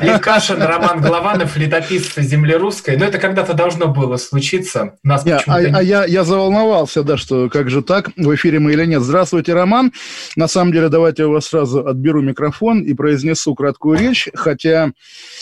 Олег 0.00 0.22
Кашин, 0.22 0.60
Роман 0.62 1.00
Голованов, 1.00 1.56
летописцы 1.56 2.22
земли 2.22 2.54
русской. 2.54 2.96
Но 2.96 3.04
это 3.04 3.18
когда-то 3.18 3.54
должно 3.54 3.88
было 3.88 4.16
случиться. 4.16 4.96
Нас 5.02 5.24
я, 5.24 5.38
а, 5.46 5.56
а 5.56 5.82
я, 5.82 6.04
я 6.04 6.24
заволновался, 6.24 7.02
да, 7.02 7.16
что 7.16 7.48
как 7.48 7.70
же 7.70 7.82
так, 7.82 8.10
в 8.16 8.34
эфире 8.34 8.58
мы 8.58 8.72
или 8.72 8.84
нет. 8.84 9.02
Здравствуйте, 9.02 9.54
Роман. 9.54 9.92
На 10.36 10.48
самом 10.48 10.72
деле, 10.72 10.88
давайте 10.88 11.22
я 11.22 11.28
у 11.28 11.32
вас 11.32 11.46
сразу 11.46 11.86
отберу 11.86 12.22
микрофон 12.22 12.82
и 12.82 12.94
произнесу 12.94 13.54
краткую 13.54 13.98
речь, 13.98 14.28
хотя, 14.34 14.92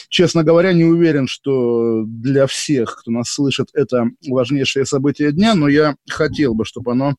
честно 0.09 0.43
говоря, 0.43 0.73
не 0.73 0.85
уверен, 0.85 1.27
что 1.27 2.05
для 2.07 2.47
всех, 2.47 2.99
кто 3.01 3.11
нас 3.11 3.29
слышит, 3.29 3.69
это 3.75 4.07
важнейшее 4.27 4.87
событие 4.87 5.33
дня, 5.33 5.55
но 5.55 5.69
я 5.69 5.97
хотел 6.11 6.55
бы, 6.55 6.65
чтобы 6.65 6.93
оно 6.93 7.15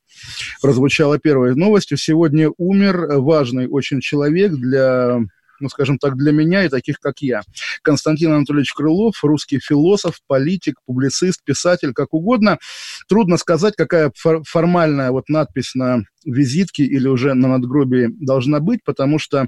прозвучало 0.62 1.20
первой 1.20 1.56
новостью. 1.56 1.98
Сегодня 1.98 2.52
умер 2.58 3.20
важный 3.20 3.68
очень 3.68 4.02
человек 4.02 4.52
для 4.52 5.20
ну, 5.64 5.70
скажем 5.70 5.98
так, 5.98 6.18
для 6.18 6.32
меня 6.32 6.66
и 6.66 6.70
таких, 6.70 7.00
как 7.00 7.22
я. 7.22 7.42
Константин 7.82 8.34
Анатольевич 8.34 8.74
Крылов, 8.74 9.24
русский 9.24 9.60
философ, 9.60 10.20
политик, 10.28 10.76
публицист, 10.86 11.44
писатель, 11.44 11.94
как 11.94 12.14
угодно. 12.14 12.60
Трудно 13.08 13.38
сказать, 13.38 13.76
какая 13.76 14.12
формальная 14.46 15.12
вот 15.12 15.30
надпись 15.30 15.74
на 15.74 16.04
визитке 16.26 16.84
или 16.84 17.08
уже 17.08 17.34
на 17.34 17.48
надгробии 17.48 18.10
должна 18.20 18.60
быть, 18.60 18.82
потому 18.84 19.20
что, 19.20 19.48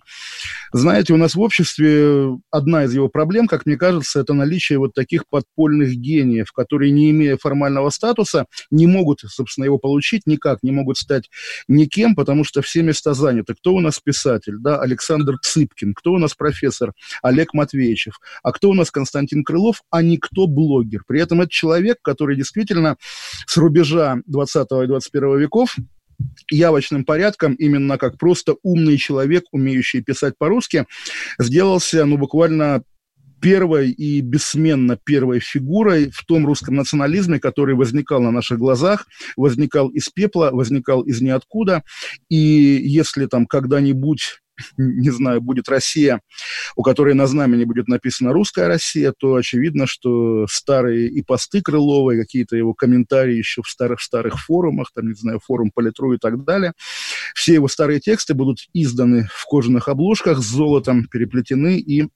знаете, 0.74 1.14
у 1.14 1.18
нас 1.18 1.36
в 1.36 1.42
обществе 1.42 2.38
одна 2.52 2.86
из 2.86 2.94
его 2.94 3.10
проблем, 3.10 3.48
как 3.48 3.66
мне 3.66 3.78
кажется, 3.78 4.20
это 4.20 4.34
наличие 4.34 4.80
вот 4.80 4.94
таких 4.94 5.28
подпольных 5.28 5.94
гениев, 5.96 6.52
которые, 6.52 6.92
не 6.92 7.12
имея 7.12 7.38
формального 7.38 7.90
статуса, 7.90 8.46
не 8.72 8.88
могут, 8.88 9.20
собственно, 9.28 9.66
его 9.66 9.78
получить 9.78 10.24
никак, 10.26 10.64
не 10.64 10.72
могут 10.72 10.98
стать 10.98 11.30
никем, 11.68 12.16
потому 12.16 12.44
что 12.44 12.62
все 12.62 12.82
места 12.82 13.14
заняты. 13.14 13.54
Кто 13.56 13.74
у 13.74 13.80
нас 13.80 14.00
писатель? 14.00 14.58
Да, 14.60 14.80
Александр 14.80 15.38
Цыпкин. 15.42 15.94
Кто 15.94 16.14
у 16.14 16.18
нас 16.18 16.34
профессор? 16.34 16.94
Олег 17.22 17.54
Матвеевичев. 17.54 18.20
А 18.44 18.52
кто 18.52 18.70
у 18.70 18.74
нас 18.74 18.92
Константин 18.92 19.44
Крылов? 19.44 19.82
А 19.90 20.02
никто 20.02 20.48
блогер. 20.48 21.04
При 21.08 21.22
этом 21.22 21.42
это 21.42 21.50
человек, 21.50 21.98
который 22.02 22.36
действительно 22.36 22.98
с 23.46 23.58
рубежа 23.58 24.18
20 24.26 24.68
и 24.84 24.88
21 24.88 25.38
веков 25.40 25.76
явочным 26.50 27.06
порядком, 27.06 27.54
именно 27.56 27.98
как 27.98 28.18
просто 28.18 28.56
умный 28.64 28.98
человек, 28.98 29.46
умеющий 29.52 30.02
писать 30.02 30.36
по-русски, 30.38 30.86
сделался, 31.40 32.06
ну, 32.06 32.18
буквально 32.18 32.84
первой 33.42 33.92
и 33.92 34.22
бессменно 34.22 34.98
первой 34.98 35.40
фигурой 35.40 36.10
в 36.10 36.26
том 36.26 36.46
русском 36.48 36.76
национализме, 36.76 37.40
который 37.40 37.76
возникал 37.76 38.22
на 38.22 38.32
наших 38.32 38.58
глазах, 38.58 39.06
возникал 39.36 39.90
из 39.90 40.10
пепла, 40.10 40.50
возникал 40.52 41.02
из 41.02 41.22
ниоткуда. 41.22 41.84
И 42.30 42.38
если 42.38 43.28
там 43.28 43.46
когда-нибудь 43.46 44.40
не 44.78 45.10
знаю, 45.10 45.42
будет 45.42 45.70
Россия, 45.70 46.22
у 46.76 46.84
которой 46.84 47.14
на 47.14 47.28
знамени 47.28 47.66
будет 47.66 47.88
написано 47.88 48.34
«Русская 48.34 48.68
Россия», 48.68 49.14
то 49.18 49.36
очевидно, 49.36 49.88
что 49.88 50.46
старые 50.50 51.08
и 51.08 51.22
посты 51.22 51.62
Крылова, 51.62 52.12
и 52.12 52.20
какие-то 52.20 52.56
его 52.56 52.74
комментарии 52.74 53.36
еще 53.36 53.62
в 53.62 53.70
старых-старых 53.70 54.40
форумах, 54.40 54.92
там, 54.94 55.08
не 55.08 55.16
знаю, 55.16 55.40
форум 55.44 55.72
Политру 55.74 56.14
и 56.14 56.18
так 56.18 56.44
далее, 56.44 56.74
все 57.34 57.54
его 57.54 57.68
старые 57.68 58.00
тексты 58.00 58.34
будут 58.34 58.60
изданы 58.74 59.28
в 59.34 59.46
кожаных 59.46 59.88
обложках 59.88 60.40
с 60.40 60.46
золотом, 60.46 61.08
переплетены 61.08 61.78
и 61.80 62.10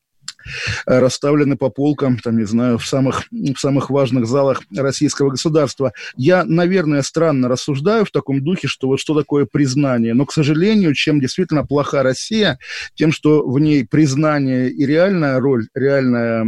расставлены 0.86 1.58
по 1.58 1.70
полкам, 1.70 2.18
там, 2.18 2.38
не 2.38 2.46
знаю, 2.46 2.78
в 2.78 2.86
самых, 2.86 3.24
в 3.32 3.58
самых 3.58 3.90
важных 3.90 4.26
залах 4.26 4.62
российского 4.76 5.32
государства. 5.32 5.94
Я, 6.16 6.44
наверное, 6.46 7.02
странно 7.02 7.48
рассуждаю 7.48 8.06
в 8.06 8.12
таком 8.12 8.44
духе, 8.44 8.68
что 8.68 8.88
вот 8.88 9.00
что 9.00 9.16
такое 9.16 9.46
признание. 9.46 10.14
Но, 10.14 10.26
к 10.26 10.34
сожалению, 10.34 10.94
чем 10.94 11.20
действительно 11.20 11.66
плоха 11.66 12.04
Россия, 12.04 12.60
тем, 12.96 13.12
что 13.12 13.48
в 13.48 13.60
ней 13.60 13.86
признание 13.86 14.70
и 14.70 14.86
реальная 14.86 15.40
роль, 15.40 15.68
реальное 15.74 16.46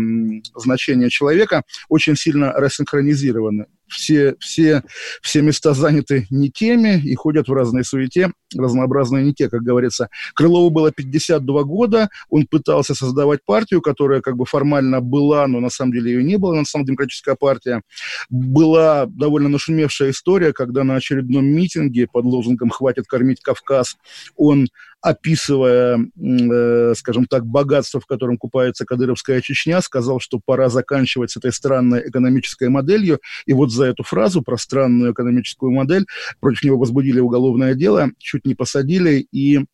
значение 0.55 1.09
человека 1.09 1.63
очень 1.89 2.15
сильно 2.15 2.51
рассинхронизированы 2.53 3.65
все, 3.91 4.35
все, 4.39 4.83
все 5.21 5.41
места 5.41 5.73
заняты 5.73 6.25
не 6.29 6.49
теми 6.49 6.99
и 6.99 7.13
ходят 7.15 7.47
в 7.47 7.53
разной 7.53 7.83
суете, 7.83 8.31
разнообразные 8.55 9.23
не 9.23 9.33
те, 9.33 9.49
как 9.49 9.61
говорится. 9.61 10.09
Крылову 10.33 10.69
было 10.69 10.91
52 10.91 11.63
года, 11.63 12.09
он 12.29 12.47
пытался 12.47 12.95
создавать 12.95 13.41
партию, 13.45 13.81
которая 13.81 14.21
как 14.21 14.37
бы 14.37 14.45
формально 14.45 15.01
была, 15.01 15.45
но 15.47 15.59
на 15.59 15.69
самом 15.69 15.91
деле 15.91 16.13
ее 16.13 16.23
не 16.23 16.37
было, 16.37 16.55
национал-демократическая 16.55 17.35
партия. 17.35 17.81
Была 18.29 19.05
довольно 19.05 19.49
нашумевшая 19.49 20.11
история, 20.11 20.53
когда 20.53 20.83
на 20.83 20.95
очередном 20.95 21.45
митинге 21.45 22.07
под 22.11 22.25
лозунгом 22.25 22.69
«Хватит 22.69 23.07
кормить 23.07 23.41
Кавказ» 23.41 23.97
он 24.35 24.67
описывая, 25.01 25.97
э, 25.97 26.93
скажем 26.95 27.25
так, 27.25 27.45
богатство, 27.45 27.99
в 27.99 28.05
котором 28.05 28.37
купается 28.37 28.85
Кадыровская 28.85 29.41
Чечня, 29.41 29.81
сказал, 29.81 30.19
что 30.19 30.39
пора 30.43 30.69
заканчивать 30.69 31.31
с 31.31 31.37
этой 31.37 31.51
странной 31.51 32.07
экономической 32.07 32.69
моделью. 32.69 33.19
И 33.45 33.53
вот 33.53 33.71
за 33.71 33.85
эту 33.85 34.03
фразу 34.03 34.41
про 34.41 34.57
странную 34.57 35.13
экономическую 35.13 35.71
модель 35.71 36.05
против 36.39 36.63
него 36.63 36.77
возбудили 36.77 37.19
уголовное 37.19 37.73
дело, 37.73 38.11
чуть 38.19 38.45
не 38.45 38.53
посадили 38.55 39.27
и 39.31 39.65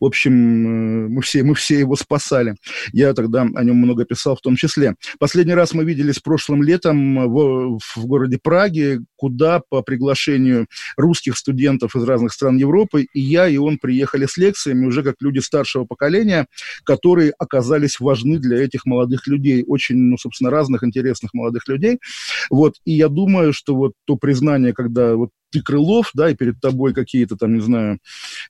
в 0.00 0.04
общем, 0.04 1.06
э, 1.06 1.08
мы 1.08 1.22
все, 1.22 1.42
мы 1.42 1.54
все 1.54 1.78
его 1.78 1.96
спасали. 1.96 2.54
Я 2.92 3.14
тогда 3.14 3.42
о 3.42 3.64
нем 3.64 3.76
много 3.76 4.04
писал 4.04 4.36
в 4.36 4.40
том 4.40 4.56
числе. 4.56 4.94
Последний 5.18 5.54
раз 5.54 5.74
мы 5.74 5.84
виделись 5.84 6.18
прошлым 6.18 6.62
летом 6.62 7.28
в, 7.28 7.78
в 7.78 8.06
городе 8.06 8.38
Праге, 8.42 9.00
куда 9.16 9.60
по 9.68 9.82
приглашению 9.82 10.66
русских 10.96 11.36
студентов 11.36 11.96
из 11.96 12.04
разных 12.04 12.32
стран 12.32 12.56
Европы 12.56 13.06
и 13.12 13.20
я, 13.20 13.48
и 13.48 13.56
он 13.56 13.78
приехали 13.78 14.26
с 14.26 14.36
лекциями 14.36 14.86
уже 14.86 15.02
как 15.02 15.16
люди 15.20 15.38
старшего 15.38 15.84
поколения, 15.84 16.46
которые 16.84 17.32
оказались 17.38 18.00
важны 18.00 18.38
для 18.38 18.62
этих 18.62 18.86
молодых 18.86 19.26
людей, 19.26 19.64
очень, 19.66 19.96
ну, 19.96 20.16
собственно, 20.16 20.50
разных 20.50 20.84
интересных 20.84 21.34
молодых 21.34 21.68
людей. 21.68 21.98
Вот, 22.50 22.74
и 22.84 22.92
я 22.92 23.08
думаю, 23.08 23.52
что 23.52 23.74
вот 23.74 23.92
то 24.04 24.16
признание, 24.16 24.72
когда 24.72 25.14
вот 25.16 25.30
ты 25.50 25.62
Крылов, 25.62 26.10
да, 26.14 26.30
и 26.30 26.34
перед 26.34 26.60
тобой 26.60 26.94
какие-то 26.94 27.36
там, 27.36 27.54
не 27.54 27.60
знаю, 27.60 27.98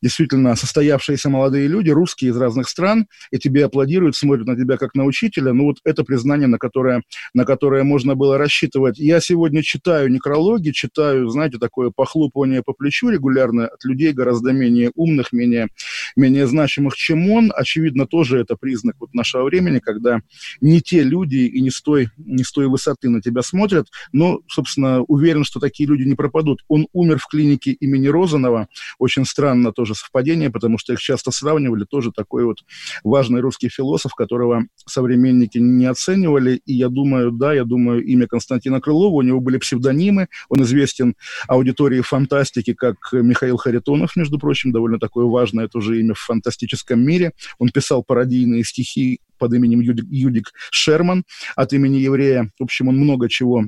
действительно 0.03 0.55
состоявшиеся 0.57 1.31
молодые 1.31 1.67
люди, 1.67 1.91
русские 1.91 2.31
из 2.31 2.37
разных 2.37 2.69
стран, 2.69 3.07
и 3.31 3.39
тебе 3.39 3.65
аплодируют, 3.65 4.17
смотрят 4.17 4.47
на 4.47 4.57
тебя 4.57 4.77
как 4.77 4.95
на 4.95 5.05
учителя, 5.05 5.53
ну 5.53 5.65
вот 5.65 5.79
это 5.85 6.05
признание, 6.05 6.49
на 6.49 6.59
которое, 6.59 7.03
на 7.35 7.45
которое 7.45 7.83
можно 7.83 8.15
было 8.15 8.39
рассчитывать. 8.39 8.99
Я 8.99 9.21
сегодня 9.21 9.63
читаю 9.63 10.11
некрологи, 10.11 10.71
читаю, 10.71 11.29
знаете, 11.29 11.59
такое 11.59 11.91
похлопывание 11.91 12.63
по 12.63 12.73
плечу 12.73 13.09
регулярно 13.09 13.67
от 13.67 13.85
людей 13.85 14.13
гораздо 14.13 14.53
менее 14.53 14.91
умных, 14.95 15.33
менее, 15.33 15.69
менее 16.17 16.47
значимых, 16.47 16.95
чем 16.95 17.31
он. 17.31 17.53
Очевидно, 17.55 18.07
тоже 18.07 18.39
это 18.39 18.57
признак 18.57 18.97
вот 19.01 19.15
нашего 19.15 19.45
времени, 19.45 19.79
когда 19.79 20.21
не 20.61 20.81
те 20.81 21.03
люди 21.03 21.37
и 21.37 21.61
не 21.61 21.71
с 21.71 21.81
той, 21.81 22.09
не 22.19 22.45
с 22.45 22.53
той 22.53 22.69
высоты 22.69 23.09
на 23.09 23.21
тебя 23.21 23.43
смотрят, 23.43 23.87
но, 24.13 24.41
собственно, 24.49 25.03
уверен, 25.03 25.45
что 25.45 25.61
такие 25.61 25.89
люди 25.89 26.03
не 26.03 26.15
пропадут. 26.15 26.61
Он 26.69 26.87
умер 26.93 27.19
в 27.19 27.27
клинике 27.27 27.73
имени 27.73 28.09
Розанова. 28.09 28.69
Очень 28.99 29.25
странно 29.25 29.73
тоже 29.73 29.95
совпадение, 29.95 30.51
потому 30.51 30.79
что 30.79 30.93
их 30.93 31.01
часто 31.01 31.31
сравнивали. 31.31 31.85
Тоже 31.85 32.13
такой 32.13 32.45
вот 32.45 32.59
важный 33.05 33.41
русский 33.41 33.69
философ, 33.69 34.15
которого 34.15 34.65
современники 34.87 35.59
не 35.59 35.87
оценивали. 35.87 36.61
И 36.67 36.75
я 36.75 36.89
думаю, 36.89 37.33
да, 37.33 37.53
я 37.53 37.65
думаю, 37.65 38.05
имя 38.05 38.27
Константина 38.27 38.81
Крылова, 38.81 39.17
у 39.17 39.23
него 39.23 39.41
были 39.41 39.59
псевдонимы. 39.59 40.29
Он 40.49 40.63
известен 40.63 41.15
аудитории 41.49 42.01
фантастики, 42.01 42.75
как 42.75 42.97
Михаил 43.13 43.57
Харитонов, 43.57 44.17
между 44.17 44.39
прочим, 44.39 44.73
довольно 44.73 44.99
такое 44.99 45.27
важное 45.27 45.69
тоже 45.69 46.01
имя 46.01 46.15
в 46.15 46.21
фантастическом 46.21 47.01
мире. 47.01 47.33
Он 47.59 47.69
писал 47.69 48.03
пародийные 48.03 48.65
стихи 48.65 49.21
под 49.39 49.55
именем 49.55 49.81
Юдик, 49.81 50.05
Юдик 50.11 50.53
Шерман 50.71 51.25
от 51.57 51.73
имени 51.73 51.97
еврея. 51.97 52.53
В 52.59 52.65
общем, 52.65 52.89
он 52.89 52.97
много 52.97 53.29
чего 53.29 53.65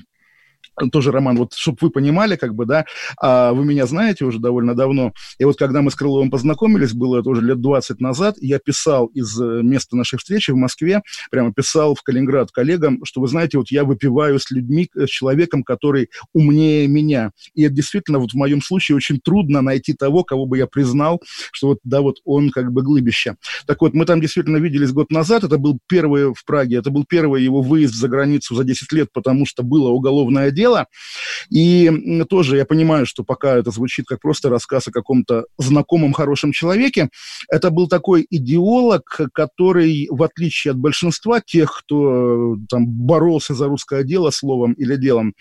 тоже, 0.91 1.12
Роман, 1.12 1.37
вот 1.37 1.55
чтобы 1.55 1.78
вы 1.81 1.91
понимали, 1.91 2.37
как 2.37 2.55
бы, 2.55 2.67
да, 2.67 2.85
а 3.20 3.52
вы 3.52 3.64
меня 3.64 3.87
знаете 3.87 4.25
уже 4.25 4.38
довольно 4.38 4.75
давно, 4.75 5.12
и 5.38 5.44
вот 5.44 5.56
когда 5.56 5.82
мы 5.82 5.91
с 5.91 5.94
Крыловым 5.94 6.31
познакомились, 6.31 6.93
было 6.93 7.20
это 7.20 7.31
уже 7.31 7.43
лет 7.43 7.61
20 7.61 8.00
назад, 8.00 8.37
я 8.41 8.58
писал 8.58 9.06
из 9.06 9.38
э, 9.41 9.62
места 9.62 9.96
нашей 9.96 10.19
встречи 10.19 10.50
в 10.50 10.56
Москве, 10.56 11.02
прямо 11.31 11.52
писал 11.52 11.94
в 11.94 12.02
Калининград 12.02 12.50
коллегам, 12.50 13.05
что, 13.05 13.20
вы 13.20 13.29
знаете, 13.29 13.58
вот 13.58 13.70
я 13.70 13.85
выпиваю 13.85 14.38
с 14.38 14.50
людьми, 14.50 14.88
э, 14.96 15.06
с 15.06 15.11
человеком, 15.11 15.62
который 15.62 16.08
умнее 16.32 16.88
меня, 16.88 17.32
и 17.55 17.64
это 17.64 17.75
действительно 17.75 18.19
вот 18.19 18.32
в 18.32 18.37
моем 18.37 18.62
случае 18.62 18.96
очень 18.96 19.20
трудно 19.20 19.62
найти 19.62 19.94
того, 19.94 20.25
кого 20.25 20.46
бы 20.46 20.58
я 20.58 20.67
признал, 20.67 21.20
что 21.52 21.69
вот, 21.69 21.79
да, 21.85 22.00
вот 22.00 22.17
он 22.25 22.50
как 22.50 22.73
бы 22.73 22.82
глыбище. 22.82 23.37
Так 23.67 23.81
вот, 23.82 23.94
мы 23.94 24.06
там 24.06 24.20
действительно 24.20 24.56
виделись 24.56 24.93
год 24.93 25.11
назад, 25.11 25.44
это 25.44 25.58
был 25.58 25.79
первый 25.88 26.32
в 26.32 26.44
Праге, 26.46 26.76
это 26.79 26.91
был 26.91 27.05
первый 27.05 27.43
его 27.43 27.62
выезд 27.62 27.94
за 27.94 28.08
границу 28.08 28.55
за 28.55 28.64
10 28.64 28.93
лет, 28.93 29.08
потому 29.12 29.46
что 29.46 29.62
было 29.62 29.91
уголовное 29.91 30.50
дело. 30.50 30.62
И 31.50 31.91
тоже 32.29 32.56
я 32.56 32.64
понимаю, 32.64 33.06
что 33.06 33.25
пока 33.25 33.56
это 33.56 33.70
звучит 33.70 34.06
как 34.06 34.20
просто 34.20 34.49
рассказ 34.49 34.88
о 34.88 34.93
каком-то 34.93 35.47
знакомом 35.59 36.12
хорошем 36.12 36.53
человеке, 36.53 37.09
это 37.49 37.70
был 37.70 37.88
такой 37.88 38.26
идеолог, 38.31 39.20
который, 39.32 40.09
в 40.11 40.23
отличие 40.23 40.73
от 40.73 40.79
большинства 40.79 41.41
тех, 41.41 41.73
кто 41.79 42.56
там 42.69 42.87
боролся 42.87 43.55
за 43.55 43.67
русское 43.67 44.05
дело 44.05 44.31
словом 44.31 44.73
или 44.73 44.97
делом, 44.97 45.35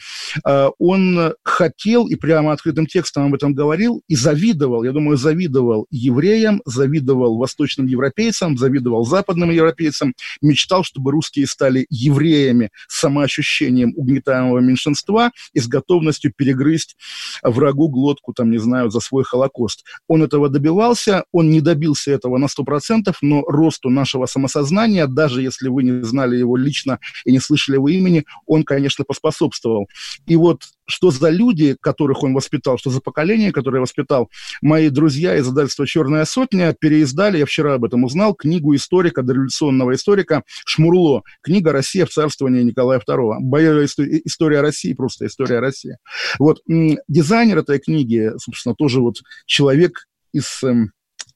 э, 0.45 0.69
он 0.79 1.33
хотел 1.43 2.07
и 2.07 2.15
прямо 2.15 2.51
открытым 2.53 2.85
текстом 2.85 3.27
об 3.27 3.35
этом 3.35 3.53
говорил 3.53 4.01
и 4.07 4.15
завидовал, 4.15 4.83
я 4.83 4.91
думаю, 4.91 5.17
завидовал 5.17 5.87
евреям, 5.89 6.61
завидовал 6.65 7.37
восточным 7.37 7.87
европейцам, 7.87 8.57
завидовал 8.57 9.05
западным 9.05 9.51
европейцам, 9.51 10.13
мечтал, 10.41 10.83
чтобы 10.83 11.11
русские 11.11 11.47
стали 11.47 11.85
евреями 11.89 12.69
с 12.87 12.99
самоощущением 12.99 13.93
угнетаемого 13.95 14.59
меньшинства 14.59 15.10
и 15.53 15.59
с 15.59 15.67
готовностью 15.67 16.33
перегрызть 16.35 16.95
врагу 17.43 17.89
глотку, 17.89 18.33
там, 18.33 18.51
не 18.51 18.57
знаю, 18.57 18.89
за 18.89 18.99
свой 18.99 19.23
Холокост. 19.23 19.83
Он 20.07 20.23
этого 20.23 20.49
добивался, 20.49 21.23
он 21.31 21.49
не 21.49 21.61
добился 21.61 22.11
этого 22.11 22.37
на 22.37 22.45
100%, 22.45 23.13
но 23.21 23.41
росту 23.41 23.89
нашего 23.89 24.25
самосознания, 24.25 25.07
даже 25.07 25.41
если 25.41 25.69
вы 25.69 25.83
не 25.83 26.03
знали 26.03 26.37
его 26.37 26.57
лично 26.57 26.99
и 27.25 27.31
не 27.31 27.39
слышали 27.39 27.75
его 27.75 27.89
имени, 27.89 28.25
он, 28.45 28.63
конечно, 28.63 29.05
поспособствовал. 29.05 29.87
И 30.25 30.35
вот 30.35 30.63
что 30.91 31.11
за 31.11 31.29
люди, 31.29 31.75
которых 31.79 32.23
он 32.23 32.33
воспитал, 32.33 32.77
что 32.77 32.89
за 32.89 33.01
поколение, 33.01 33.51
которое 33.51 33.79
воспитал. 33.79 34.29
Мои 34.61 34.89
друзья 34.89 35.35
из 35.37 35.47
издательства 35.47 35.87
«Черная 35.87 36.25
сотня» 36.25 36.75
переиздали, 36.79 37.37
я 37.37 37.45
вчера 37.45 37.75
об 37.75 37.85
этом 37.85 38.03
узнал, 38.03 38.35
книгу 38.35 38.75
историка, 38.75 39.23
дореволюционного 39.23 39.93
историка 39.93 40.43
Шмурло. 40.65 41.23
Книга 41.41 41.71
«Россия 41.71 42.05
в 42.05 42.09
царствовании 42.09 42.63
Николая 42.63 42.99
II». 42.99 43.37
Боевая 43.39 43.85
история 43.85 44.61
России, 44.61 44.93
просто 44.93 45.25
история 45.25 45.59
России. 45.59 45.97
Вот, 46.39 46.59
дизайнер 47.07 47.59
этой 47.59 47.79
книги, 47.79 48.31
собственно, 48.37 48.75
тоже 48.75 49.01
вот 49.01 49.15
человек 49.45 50.07
из 50.33 50.63
эм, 50.63 50.91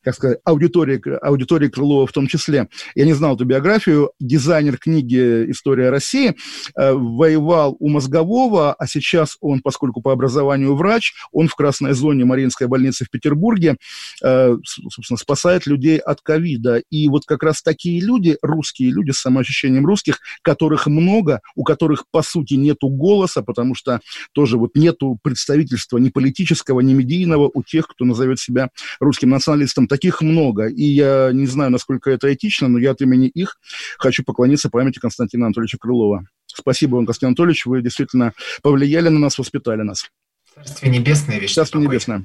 как 0.05 0.13
сказать, 0.13 0.37
аудитории, 0.45 1.01
аудитории 1.25 1.67
Крылова 1.67 2.05
в 2.05 2.11
том 2.11 2.27
числе. 2.27 2.69
Я 2.93 3.05
не 3.05 3.13
знал 3.13 3.35
эту 3.35 3.43
биографию. 3.43 4.11
Дизайнер 4.19 4.77
книги 4.77 5.49
«История 5.49 5.89
России» 5.89 6.35
э, 6.77 6.93
воевал 6.93 7.75
у 7.79 7.89
Мозгового, 7.89 8.73
а 8.73 8.85
сейчас 8.85 9.35
он, 9.41 9.61
поскольку 9.61 10.03
по 10.03 10.11
образованию 10.11 10.75
врач, 10.75 11.13
он 11.31 11.47
в 11.47 11.55
красной 11.55 11.93
зоне 11.93 12.23
Мариинской 12.23 12.67
больницы 12.67 13.03
в 13.03 13.09
Петербурге, 13.09 13.77
э, 14.23 14.55
собственно, 14.63 15.17
спасает 15.17 15.65
людей 15.65 15.97
от 15.97 16.21
ковида. 16.21 16.83
И 16.91 17.09
вот 17.09 17.25
как 17.25 17.41
раз 17.41 17.63
такие 17.63 17.99
люди, 17.99 18.37
русские 18.43 18.91
люди 18.91 19.09
с 19.09 19.17
самоощущением 19.17 19.87
русских, 19.87 20.19
которых 20.43 20.85
много, 20.85 21.41
у 21.55 21.63
которых, 21.63 22.03
по 22.11 22.21
сути, 22.21 22.53
нету 22.53 22.89
голоса, 22.89 23.41
потому 23.41 23.73
что 23.73 24.01
тоже 24.33 24.59
вот 24.59 24.75
нету 24.75 25.17
представительства 25.23 25.97
ни 25.97 26.09
политического, 26.09 26.81
ни 26.81 26.93
медийного 26.93 27.49
у 27.51 27.63
тех, 27.63 27.87
кто 27.87 28.05
назовет 28.05 28.37
себя 28.39 28.69
русским 28.99 29.31
националистом 29.31 29.87
Таких 29.95 30.19
много, 30.19 30.67
и 30.67 30.83
я 30.83 31.29
не 31.31 31.45
знаю, 31.45 31.71
насколько 31.71 32.11
это 32.11 32.33
этично, 32.33 32.67
но 32.67 32.77
я 32.79 32.91
от 32.91 32.99
имени 32.99 33.29
их 33.29 33.57
хочу 33.97 34.25
поклониться 34.25 34.69
памяти 34.69 34.99
Константина 34.99 35.45
Анатольевича 35.45 35.77
Крылова. 35.77 36.25
Спасибо 36.47 36.97
вам, 36.97 37.05
Константин 37.05 37.29
Анатольевич, 37.29 37.65
вы 37.65 37.81
действительно 37.81 38.33
повлияли 38.61 39.07
на 39.07 39.19
нас, 39.19 39.37
воспитали 39.37 39.83
нас. 39.83 40.09
Царствие 40.53 40.91
небесное, 40.91 41.39
вещь. 41.39 41.53
Царствие 41.53 41.81
небесное. 41.81 42.21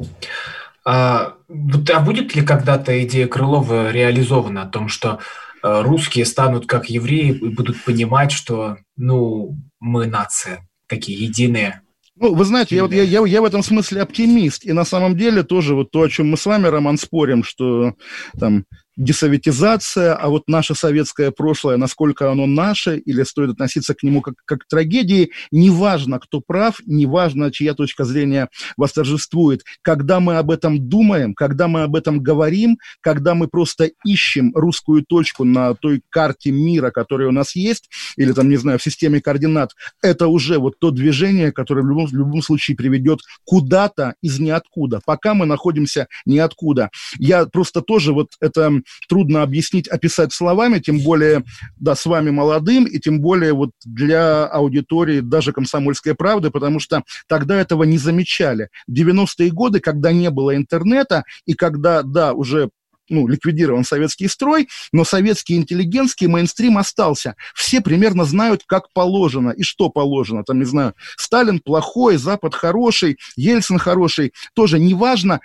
А, 0.84 1.34
а 1.48 2.00
будет 2.00 2.34
ли 2.34 2.42
когда-то 2.42 3.04
идея 3.04 3.28
Крылова 3.28 3.92
реализована 3.92 4.62
о 4.62 4.68
том, 4.68 4.88
что 4.88 5.20
э, 5.62 5.82
русские 5.82 6.24
станут 6.24 6.66
как 6.66 6.90
евреи 6.90 7.30
и 7.30 7.48
будут 7.50 7.84
понимать, 7.84 8.32
что 8.32 8.78
ну, 8.96 9.56
мы 9.78 10.06
нация, 10.06 10.68
такие 10.88 11.24
единые, 11.24 11.82
ну, 12.20 12.34
вы 12.34 12.44
знаете, 12.44 12.76
я, 12.76 12.82
вот, 12.82 12.92
я, 12.92 13.02
я, 13.02 13.24
я 13.24 13.40
в 13.40 13.46
этом 13.46 13.62
смысле 13.62 14.02
оптимист. 14.02 14.66
И 14.66 14.72
на 14.72 14.84
самом 14.84 15.16
деле 15.16 15.42
тоже 15.42 15.74
вот 15.74 15.90
то, 15.90 16.02
о 16.02 16.08
чем 16.08 16.30
мы 16.30 16.36
с 16.36 16.44
вами, 16.44 16.66
Роман, 16.66 16.98
спорим, 16.98 17.42
что 17.42 17.94
там 18.38 18.66
десоветизация, 18.96 20.14
а 20.14 20.28
вот 20.28 20.44
наше 20.48 20.74
советское 20.74 21.30
прошлое, 21.30 21.76
насколько 21.76 22.30
оно 22.30 22.46
наше, 22.46 22.98
или 22.98 23.22
стоит 23.22 23.50
относиться 23.50 23.94
к 23.94 24.02
нему 24.02 24.20
как, 24.20 24.34
как 24.44 24.60
к 24.60 24.68
трагедии, 24.68 25.30
неважно, 25.50 26.18
кто 26.18 26.40
прав, 26.40 26.80
неважно, 26.86 27.50
чья 27.50 27.74
точка 27.74 28.04
зрения 28.04 28.48
восторжествует. 28.76 29.62
Когда 29.82 30.20
мы 30.20 30.36
об 30.36 30.50
этом 30.50 30.88
думаем, 30.88 31.34
когда 31.34 31.68
мы 31.68 31.82
об 31.82 31.96
этом 31.96 32.20
говорим, 32.20 32.78
когда 33.00 33.34
мы 33.34 33.48
просто 33.48 33.90
ищем 34.04 34.52
русскую 34.54 35.04
точку 35.04 35.44
на 35.44 35.74
той 35.74 36.02
карте 36.10 36.50
мира, 36.50 36.90
которая 36.90 37.28
у 37.28 37.32
нас 37.32 37.54
есть, 37.54 37.88
или 38.16 38.32
там, 38.32 38.48
не 38.48 38.56
знаю, 38.56 38.78
в 38.78 38.82
системе 38.82 39.20
координат, 39.20 39.72
это 40.02 40.26
уже 40.26 40.58
вот 40.58 40.78
то 40.78 40.90
движение, 40.90 41.52
которое 41.52 41.82
в 41.82 41.88
любом, 41.88 42.06
в 42.06 42.12
любом 42.12 42.42
случае 42.42 42.76
приведет 42.76 43.20
куда-то 43.44 44.14
из 44.22 44.38
ниоткуда. 44.38 45.00
Пока 45.06 45.34
мы 45.34 45.46
находимся 45.46 46.06
ниоткуда. 46.26 46.90
Я 47.18 47.46
просто 47.46 47.82
тоже 47.82 48.12
вот 48.12 48.28
это 48.40 48.80
трудно 49.08 49.42
объяснить, 49.42 49.88
описать 49.88 50.32
словами, 50.32 50.78
тем 50.78 51.00
более, 51.00 51.44
да, 51.76 51.94
с 51.94 52.06
вами 52.06 52.30
молодым, 52.30 52.84
и 52.84 52.98
тем 52.98 53.20
более 53.20 53.52
вот 53.52 53.70
для 53.84 54.46
аудитории 54.46 55.20
даже 55.20 55.52
«Комсомольской 55.52 56.14
правды», 56.14 56.50
потому 56.50 56.80
что 56.80 57.02
тогда 57.28 57.60
этого 57.60 57.84
не 57.84 57.98
замечали. 57.98 58.68
В 58.86 58.92
90-е 58.92 59.50
годы, 59.50 59.80
когда 59.80 60.12
не 60.12 60.30
было 60.30 60.56
интернета, 60.56 61.24
и 61.46 61.54
когда, 61.54 62.02
да, 62.02 62.32
уже 62.32 62.70
ну, 63.10 63.26
ликвидирован 63.26 63.84
советский 63.84 64.28
строй, 64.28 64.68
но 64.92 65.04
советский 65.04 65.56
интеллигентский 65.56 66.28
мейнстрим 66.28 66.78
остался. 66.78 67.34
Все 67.54 67.80
примерно 67.80 68.24
знают, 68.24 68.62
как 68.66 68.92
положено 68.94 69.50
и 69.50 69.62
что 69.62 69.90
положено. 69.90 70.44
Там, 70.44 70.60
не 70.60 70.64
знаю, 70.64 70.94
Сталин 71.16 71.58
плохой, 71.58 72.16
Запад 72.16 72.54
хороший, 72.54 73.18
Ельцин 73.36 73.78
хороший. 73.78 74.32
Тоже 74.54 74.78
неважно, 74.78 75.40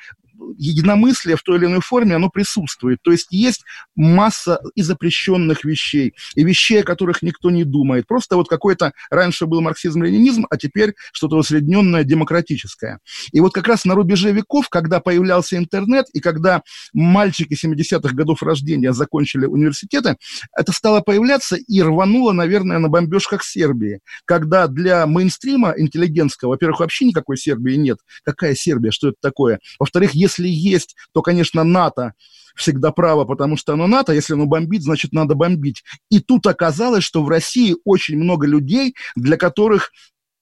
единомыслие 0.57 1.35
в 1.35 1.43
той 1.43 1.57
или 1.57 1.65
иной 1.65 1.81
форме, 1.81 2.15
оно 2.15 2.29
присутствует. 2.29 2.99
То 3.01 3.11
есть 3.11 3.27
есть 3.31 3.63
масса 3.95 4.59
и 4.75 4.81
запрещенных 4.81 5.63
вещей, 5.63 6.13
и 6.35 6.43
вещей, 6.43 6.81
о 6.81 6.83
которых 6.83 7.21
никто 7.21 7.49
не 7.49 7.63
думает. 7.63 8.07
Просто 8.07 8.35
вот 8.35 8.49
какой-то 8.49 8.93
раньше 9.09 9.45
был 9.45 9.61
марксизм-ленинизм, 9.61 10.45
а 10.49 10.57
теперь 10.57 10.93
что-то 11.13 11.37
усредненное 11.37 12.03
демократическое. 12.03 12.99
И 13.31 13.39
вот 13.39 13.53
как 13.53 13.67
раз 13.67 13.85
на 13.85 13.95
рубеже 13.95 14.31
веков, 14.31 14.69
когда 14.69 14.99
появлялся 14.99 15.57
интернет, 15.57 16.07
и 16.13 16.19
когда 16.19 16.61
мальчики 16.93 17.53
70-х 17.53 18.13
годов 18.13 18.43
рождения 18.43 18.93
закончили 18.93 19.45
университеты, 19.45 20.17
это 20.55 20.71
стало 20.71 21.01
появляться 21.01 21.55
и 21.55 21.81
рвануло, 21.81 22.31
наверное, 22.31 22.79
на 22.79 22.89
бомбежках 22.89 23.43
Сербии, 23.43 23.99
когда 24.25 24.67
для 24.67 25.05
мейнстрима 25.05 25.73
интеллигентского, 25.77 26.49
во-первых, 26.49 26.79
вообще 26.81 27.05
никакой 27.05 27.37
Сербии 27.37 27.75
нет. 27.75 27.99
Какая 28.23 28.55
Сербия? 28.55 28.91
Что 28.91 29.09
это 29.09 29.17
такое? 29.21 29.59
Во-вторых, 29.79 30.11
если 30.13 30.34
есть, 30.43 30.95
то, 31.13 31.21
конечно, 31.21 31.63
НАТО 31.63 32.13
всегда 32.55 32.91
право, 32.91 33.25
потому 33.25 33.57
что 33.57 33.73
оно 33.73 33.87
НАТО, 33.87 34.13
если 34.13 34.33
оно 34.33 34.45
бомбит, 34.45 34.81
значит, 34.81 35.11
надо 35.11 35.35
бомбить. 35.35 35.83
И 36.09 36.19
тут 36.19 36.47
оказалось, 36.47 37.03
что 37.03 37.23
в 37.23 37.29
России 37.29 37.75
очень 37.83 38.17
много 38.17 38.47
людей, 38.47 38.95
для 39.15 39.37
которых 39.37 39.91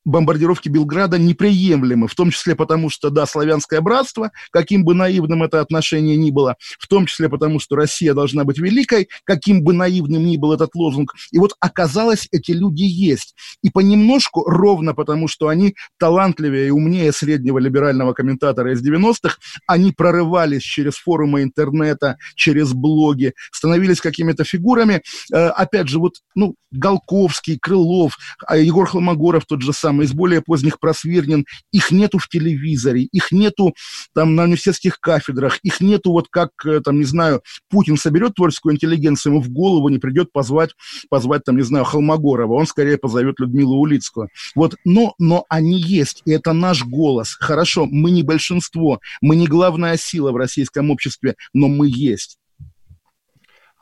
бомбардировки 0.05 0.69
Белграда 0.69 1.17
неприемлемы, 1.17 2.07
в 2.07 2.15
том 2.15 2.31
числе 2.31 2.55
потому, 2.55 2.89
что, 2.89 3.09
да, 3.09 3.25
славянское 3.25 3.81
братство, 3.81 4.31
каким 4.51 4.83
бы 4.83 4.93
наивным 4.93 5.43
это 5.43 5.61
отношение 5.61 6.15
ни 6.17 6.31
было, 6.31 6.55
в 6.79 6.87
том 6.87 7.05
числе 7.05 7.29
потому, 7.29 7.59
что 7.59 7.75
Россия 7.75 8.13
должна 8.13 8.43
быть 8.43 8.59
великой, 8.59 9.09
каким 9.23 9.63
бы 9.63 9.73
наивным 9.73 10.25
ни 10.25 10.37
был 10.37 10.53
этот 10.53 10.75
лозунг. 10.75 11.13
И 11.31 11.39
вот 11.39 11.53
оказалось, 11.59 12.27
эти 12.31 12.51
люди 12.51 12.83
есть. 12.83 13.35
И 13.61 13.69
понемножку, 13.69 14.43
ровно 14.45 14.93
потому, 14.93 15.27
что 15.27 15.47
они 15.47 15.75
талантливее 15.99 16.67
и 16.67 16.71
умнее 16.71 17.11
среднего 17.11 17.59
либерального 17.59 18.13
комментатора 18.13 18.73
из 18.73 18.85
90-х, 18.85 19.37
они 19.67 19.91
прорывались 19.91 20.63
через 20.63 20.95
форумы 20.95 21.43
интернета, 21.43 22.17
через 22.35 22.73
блоги, 22.73 23.33
становились 23.51 24.01
какими-то 24.01 24.43
фигурами. 24.43 25.01
Э, 25.33 25.47
опять 25.47 25.87
же, 25.87 25.99
вот, 25.99 26.15
ну, 26.35 26.55
Голковский, 26.71 27.57
Крылов, 27.59 28.17
а 28.45 28.57
Егор 28.57 28.87
Холмогоров 28.87 29.45
тот 29.45 29.61
же 29.61 29.73
самый, 29.73 29.92
там 29.93 30.01
из 30.01 30.13
более 30.13 30.41
поздних 30.41 30.79
просвирнен, 30.79 31.45
их 31.71 31.91
нету 31.91 32.17
в 32.17 32.27
телевизоре, 32.27 33.03
их 33.03 33.31
нету 33.31 33.75
там 34.15 34.35
на 34.35 34.43
университетских 34.43 34.99
кафедрах, 34.99 35.59
их 35.61 35.81
нету 35.81 36.11
вот 36.11 36.27
как, 36.29 36.49
э, 36.65 36.79
там, 36.81 36.97
не 36.97 37.03
знаю, 37.03 37.41
Путин 37.69 37.97
соберет 37.97 38.33
творческую 38.33 38.73
интеллигенцию, 38.73 39.33
ему 39.33 39.41
в 39.41 39.49
голову 39.49 39.89
не 39.89 39.99
придет 39.99 40.31
позвать, 40.31 40.71
позвать 41.09 41.43
там, 41.43 41.57
не 41.57 41.61
знаю, 41.61 41.85
Холмогорова, 41.85 42.53
он 42.53 42.65
скорее 42.65 42.97
позовет 42.97 43.39
Людмилу 43.39 43.77
Улицкую. 43.77 44.29
Вот, 44.55 44.75
но, 44.83 45.13
но 45.19 45.45
они 45.47 45.79
есть, 45.79 46.23
и 46.25 46.31
это 46.31 46.53
наш 46.53 46.83
голос. 46.83 47.35
Хорошо, 47.39 47.85
мы 47.85 48.09
не 48.09 48.23
большинство, 48.23 48.99
мы 49.21 49.35
не 49.35 49.47
главная 49.47 49.97
сила 49.97 50.31
в 50.31 50.37
российском 50.37 50.89
обществе, 50.89 51.35
но 51.53 51.67
мы 51.67 51.87
есть. 51.87 52.37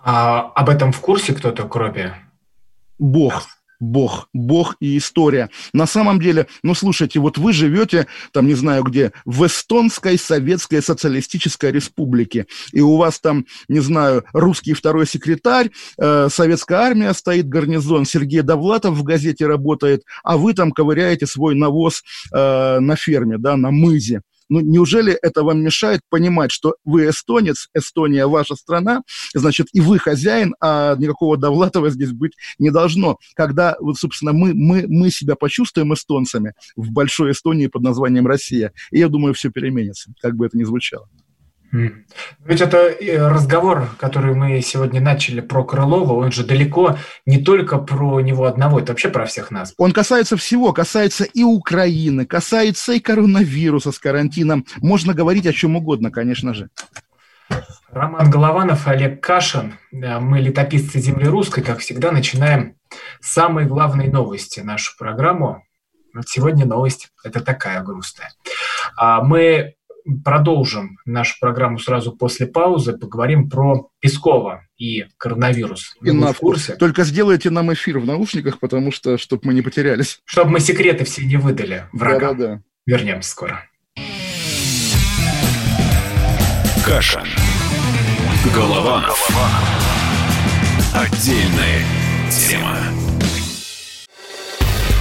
А 0.03 0.41
об 0.55 0.67
этом 0.67 0.91
в 0.91 0.99
курсе 0.99 1.33
кто-то, 1.33 1.67
кроме 1.67 2.15
Бог. 2.99 3.47
Бог, 3.81 4.29
Бог 4.31 4.77
и 4.79 4.97
история. 4.97 5.49
На 5.73 5.85
самом 5.85 6.21
деле, 6.21 6.47
ну, 6.63 6.73
слушайте, 6.75 7.19
вот 7.19 7.37
вы 7.37 7.51
живете, 7.51 8.07
там, 8.31 8.47
не 8.47 8.53
знаю 8.53 8.83
где, 8.83 9.11
в 9.25 9.45
Эстонской 9.45 10.17
Советской 10.17 10.81
Социалистической 10.81 11.71
Республике, 11.71 12.45
и 12.71 12.79
у 12.79 12.95
вас 12.95 13.19
там, 13.19 13.45
не 13.67 13.79
знаю, 13.79 14.23
русский 14.33 14.73
второй 14.73 15.07
секретарь, 15.07 15.71
э, 15.97 16.29
советская 16.31 16.79
армия 16.79 17.13
стоит, 17.13 17.49
гарнизон, 17.49 18.05
Сергей 18.05 18.43
Довлатов 18.43 18.95
в 18.95 19.03
газете 19.03 19.47
работает, 19.47 20.03
а 20.23 20.37
вы 20.37 20.53
там 20.53 20.71
ковыряете 20.71 21.25
свой 21.25 21.55
навоз 21.55 22.03
э, 22.33 22.79
на 22.79 22.95
ферме, 22.95 23.37
да, 23.39 23.57
на 23.57 23.71
мызе. 23.71 24.21
Ну, 24.51 24.59
неужели 24.59 25.13
это 25.13 25.43
вам 25.43 25.63
мешает 25.63 26.01
понимать, 26.09 26.51
что 26.51 26.75
вы 26.83 27.07
эстонец, 27.07 27.69
Эстония 27.73 28.27
ваша 28.27 28.55
страна, 28.55 29.01
значит, 29.33 29.67
и 29.71 29.79
вы 29.79 29.97
хозяин, 29.97 30.55
а 30.59 30.97
никакого 30.97 31.37
Довлатова 31.37 31.89
здесь 31.89 32.11
быть 32.11 32.33
не 32.59 32.69
должно. 32.69 33.17
Когда, 33.33 33.77
вот, 33.79 33.95
собственно, 33.95 34.33
мы, 34.33 34.53
мы, 34.53 34.83
мы 34.89 35.09
себя 35.09 35.35
почувствуем 35.37 35.93
эстонцами 35.93 36.53
в 36.75 36.91
большой 36.91 37.31
Эстонии 37.31 37.67
под 37.67 37.83
названием 37.83 38.27
Россия, 38.27 38.73
и 38.91 38.99
я 38.99 39.07
думаю, 39.07 39.33
все 39.33 39.51
переменится, 39.51 40.11
как 40.21 40.35
бы 40.35 40.47
это 40.47 40.57
ни 40.57 40.65
звучало. 40.65 41.07
Ведь 41.71 42.61
это 42.61 42.77
э, 42.77 43.27
разговор, 43.27 43.87
который 43.97 44.35
мы 44.35 44.61
сегодня 44.61 44.99
начали 44.99 45.39
про 45.39 45.63
Крылова, 45.63 46.13
он 46.13 46.31
же 46.31 46.43
далеко 46.45 46.97
не 47.25 47.37
только 47.37 47.77
про 47.77 48.19
него 48.19 48.45
одного, 48.45 48.79
это 48.79 48.91
вообще 48.91 49.09
про 49.09 49.25
всех 49.25 49.51
нас. 49.51 49.73
Он 49.77 49.93
касается 49.93 50.35
всего, 50.35 50.73
касается 50.73 51.23
и 51.23 51.43
Украины, 51.43 52.25
касается 52.25 52.93
и 52.93 52.99
коронавируса 52.99 53.93
с 53.93 53.99
карантином. 53.99 54.65
Можно 54.81 55.13
говорить 55.13 55.47
о 55.47 55.53
чем 55.53 55.77
угодно, 55.77 56.11
конечно 56.11 56.53
же. 56.53 56.69
Роман 57.89 58.29
Голованов, 58.29 58.87
Олег 58.87 59.21
Кашин. 59.21 59.77
Э, 59.93 60.19
мы, 60.19 60.39
летописцы 60.39 60.99
земли 60.99 61.25
русской, 61.25 61.61
как 61.61 61.79
всегда, 61.79 62.11
начинаем 62.11 62.75
с 63.21 63.31
самой 63.31 63.65
главной 63.65 64.07
новости 64.07 64.59
нашу 64.59 64.97
программу. 64.97 65.63
Вот 66.13 66.27
сегодня 66.27 66.65
новость 66.65 67.09
это 67.23 67.39
такая 67.39 67.81
грустная. 67.81 68.31
А 68.97 69.21
мы 69.21 69.75
продолжим 70.19 70.97
нашу 71.05 71.35
программу 71.39 71.79
сразу 71.79 72.11
после 72.11 72.47
паузы. 72.47 72.97
Поговорим 72.97 73.49
про 73.49 73.89
Пескова 73.99 74.65
и 74.77 75.05
коронавирус. 75.17 75.95
И 76.01 76.11
в 76.11 76.33
курсе? 76.33 76.75
Только 76.75 77.03
сделайте 77.03 77.49
нам 77.49 77.71
эфир 77.73 77.99
в 77.99 78.05
наушниках, 78.05 78.59
потому 78.59 78.91
что, 78.91 79.17
чтобы 79.17 79.43
мы 79.45 79.53
не 79.53 79.61
потерялись. 79.61 80.19
Чтобы 80.25 80.51
мы 80.51 80.59
секреты 80.59 81.05
все 81.05 81.23
не 81.23 81.37
выдали 81.37 81.85
врагам. 81.93 82.37
Да, 82.37 82.47
да, 82.47 82.55
да. 82.55 82.61
Вернемся 82.85 83.29
скоро. 83.29 83.63
Каша. 86.85 87.23
Голова. 88.55 89.01
Голова. 89.01 89.49
Отдельная 90.93 91.85
тема. 92.29 92.77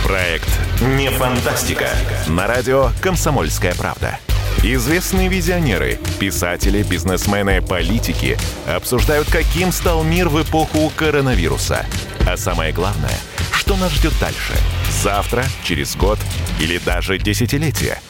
Проект 0.04 0.48
«Не 0.96 1.08
фантастика». 1.10 1.88
На 2.28 2.46
радио 2.46 2.90
«Комсомольская 3.00 3.74
правда». 3.74 4.18
Известные 4.62 5.28
визионеры, 5.28 5.98
писатели, 6.18 6.82
бизнесмены, 6.82 7.62
политики 7.62 8.36
обсуждают, 8.66 9.30
каким 9.30 9.72
стал 9.72 10.04
мир 10.04 10.28
в 10.28 10.42
эпоху 10.42 10.92
коронавируса. 10.94 11.86
А 12.28 12.36
самое 12.36 12.70
главное, 12.70 13.18
что 13.52 13.78
нас 13.78 13.90
ждет 13.90 14.12
дальше? 14.20 14.52
Завтра, 15.02 15.46
через 15.64 15.96
год 15.96 16.18
или 16.60 16.76
даже 16.76 17.16
десятилетие– 17.16 18.00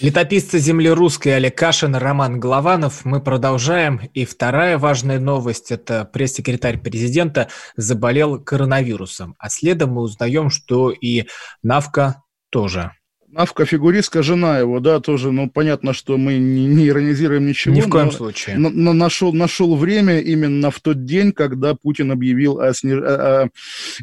Летописцы 0.00 0.58
земли 0.58 0.88
русской 0.88 1.36
Олег 1.36 1.58
Кашин, 1.58 1.94
Роман 1.94 2.40
Голованов. 2.40 3.04
Мы 3.04 3.20
продолжаем. 3.20 4.00
И 4.14 4.24
вторая 4.24 4.78
важная 4.78 5.20
новость– 5.20 5.70
это 5.72 6.06
пресс-секретарь 6.06 6.78
президента 6.78 7.48
заболел 7.76 8.42
коронавирусом. 8.42 9.36
А 9.38 9.50
следом 9.50 9.90
мы 9.92 10.00
узнаем, 10.00 10.48
что 10.48 10.90
и 10.90 11.26
Навка 11.62 12.22
тоже. 12.48 12.92
Навка 13.32 13.64
фигуристка, 13.64 14.24
жена 14.24 14.58
его, 14.58 14.80
да, 14.80 14.98
тоже, 14.98 15.30
ну, 15.30 15.48
понятно, 15.48 15.92
что 15.92 16.16
мы 16.16 16.34
не, 16.38 16.66
не 16.66 16.88
иронизируем 16.88 17.46
ничего. 17.46 17.72
Ни 17.72 17.80
в 17.80 17.88
коем 17.88 18.06
но, 18.06 18.12
случае. 18.12 18.58
Но, 18.58 18.70
но 18.70 18.92
нашел, 18.92 19.32
нашел 19.32 19.76
время 19.76 20.18
именно 20.18 20.72
в 20.72 20.80
тот 20.80 21.04
день, 21.04 21.30
когда 21.30 21.74
Путин 21.74 22.10
объявил 22.10 22.58
о, 22.58 22.74
сни, 22.74 22.92
о, 22.92 23.48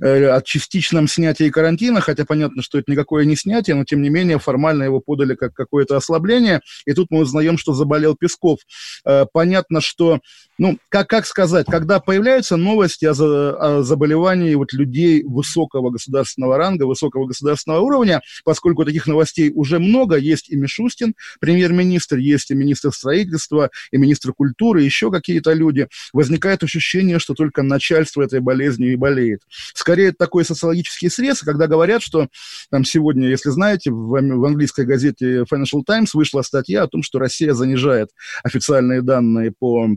о, 0.01 0.35
о 0.35 0.41
частичном 0.41 1.09
снятии 1.09 1.49
карантина, 1.49 1.99
хотя 1.99 2.23
понятно, 2.23 2.61
что 2.61 2.79
это 2.79 2.89
никакое 2.89 3.25
не 3.25 3.35
снятие, 3.35 3.75
но, 3.75 3.83
тем 3.83 4.01
не 4.01 4.09
менее, 4.09 4.39
формально 4.39 4.83
его 4.83 5.01
подали 5.01 5.35
как 5.35 5.53
какое-то 5.53 5.97
ослабление, 5.97 6.61
и 6.85 6.93
тут 6.93 7.07
мы 7.09 7.19
узнаем, 7.19 7.57
что 7.57 7.73
заболел 7.73 8.15
Песков. 8.15 8.59
Э, 9.05 9.25
понятно, 9.31 9.81
что 9.81 10.19
ну, 10.57 10.77
как, 10.89 11.07
как 11.07 11.25
сказать, 11.25 11.67
когда 11.67 11.99
появляются 11.99 12.57
новости 12.57 13.05
о, 13.05 13.11
о 13.11 13.83
заболевании 13.83 14.55
вот 14.55 14.73
людей 14.73 15.23
высокого 15.23 15.91
государственного 15.91 16.57
ранга, 16.57 16.83
высокого 16.83 17.27
государственного 17.27 17.81
уровня, 17.81 18.21
поскольку 18.43 18.83
таких 18.83 19.05
новостей 19.05 19.16
уже 19.53 19.79
много, 19.79 20.17
есть 20.17 20.49
и 20.49 20.55
Мишустин, 20.55 21.15
премьер-министр, 21.39 22.17
есть 22.17 22.51
и 22.51 22.55
министр 22.55 22.91
строительства, 22.91 23.69
и 23.91 23.97
министр 23.97 24.33
культуры, 24.33 24.81
еще 24.81 25.11
какие-то 25.11 25.53
люди, 25.53 25.87
возникает 26.13 26.63
ощущение, 26.63 27.19
что 27.19 27.33
только 27.33 27.63
начальство 27.63 28.21
этой 28.21 28.39
болезнью 28.39 28.93
и 28.93 28.95
болеет. 28.95 29.41
Скорее, 29.73 30.09
это 30.09 30.17
такой 30.17 30.45
социологический 30.45 31.09
срез, 31.09 31.41
когда 31.41 31.67
говорят, 31.67 32.01
что 32.01 32.27
там 32.69 32.83
сегодня, 32.83 33.29
если 33.29 33.49
знаете, 33.49 33.91
в, 33.91 34.09
в 34.09 34.45
английской 34.45 34.85
газете 34.85 35.45
Financial 35.51 35.83
Times 35.85 36.13
вышла 36.13 36.41
статья 36.41 36.83
о 36.83 36.87
том, 36.87 37.03
что 37.03 37.19
Россия 37.19 37.53
занижает 37.53 38.09
официальные 38.43 39.01
данные 39.01 39.53
по 39.57 39.89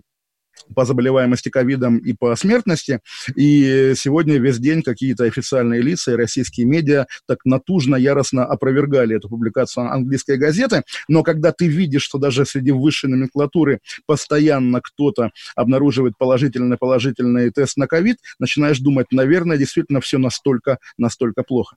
по 0.74 0.84
заболеваемости 0.84 1.48
ковидом 1.48 1.98
и 1.98 2.12
по 2.12 2.34
смертности. 2.36 3.00
И 3.34 3.92
сегодня 3.96 4.38
весь 4.38 4.58
день 4.58 4.82
какие-то 4.82 5.24
официальные 5.24 5.82
лица 5.82 6.12
и 6.12 6.16
российские 6.16 6.66
медиа 6.66 7.06
так 7.26 7.38
натужно, 7.44 7.96
яростно 7.96 8.44
опровергали 8.44 9.16
эту 9.16 9.28
публикацию 9.28 9.90
английской 9.90 10.36
газеты. 10.36 10.82
Но 11.08 11.22
когда 11.22 11.52
ты 11.52 11.66
видишь, 11.66 12.02
что 12.02 12.18
даже 12.18 12.44
среди 12.44 12.72
высшей 12.72 13.10
номенклатуры 13.10 13.80
постоянно 14.06 14.80
кто-то 14.80 15.30
обнаруживает 15.54 16.14
положительный 16.18 16.76
положительный 16.76 17.50
тест 17.50 17.76
на 17.76 17.86
ковид, 17.86 18.18
начинаешь 18.38 18.78
думать, 18.78 19.06
наверное, 19.10 19.56
действительно 19.56 20.00
все 20.00 20.18
настолько, 20.18 20.78
настолько 20.98 21.42
плохо. 21.42 21.76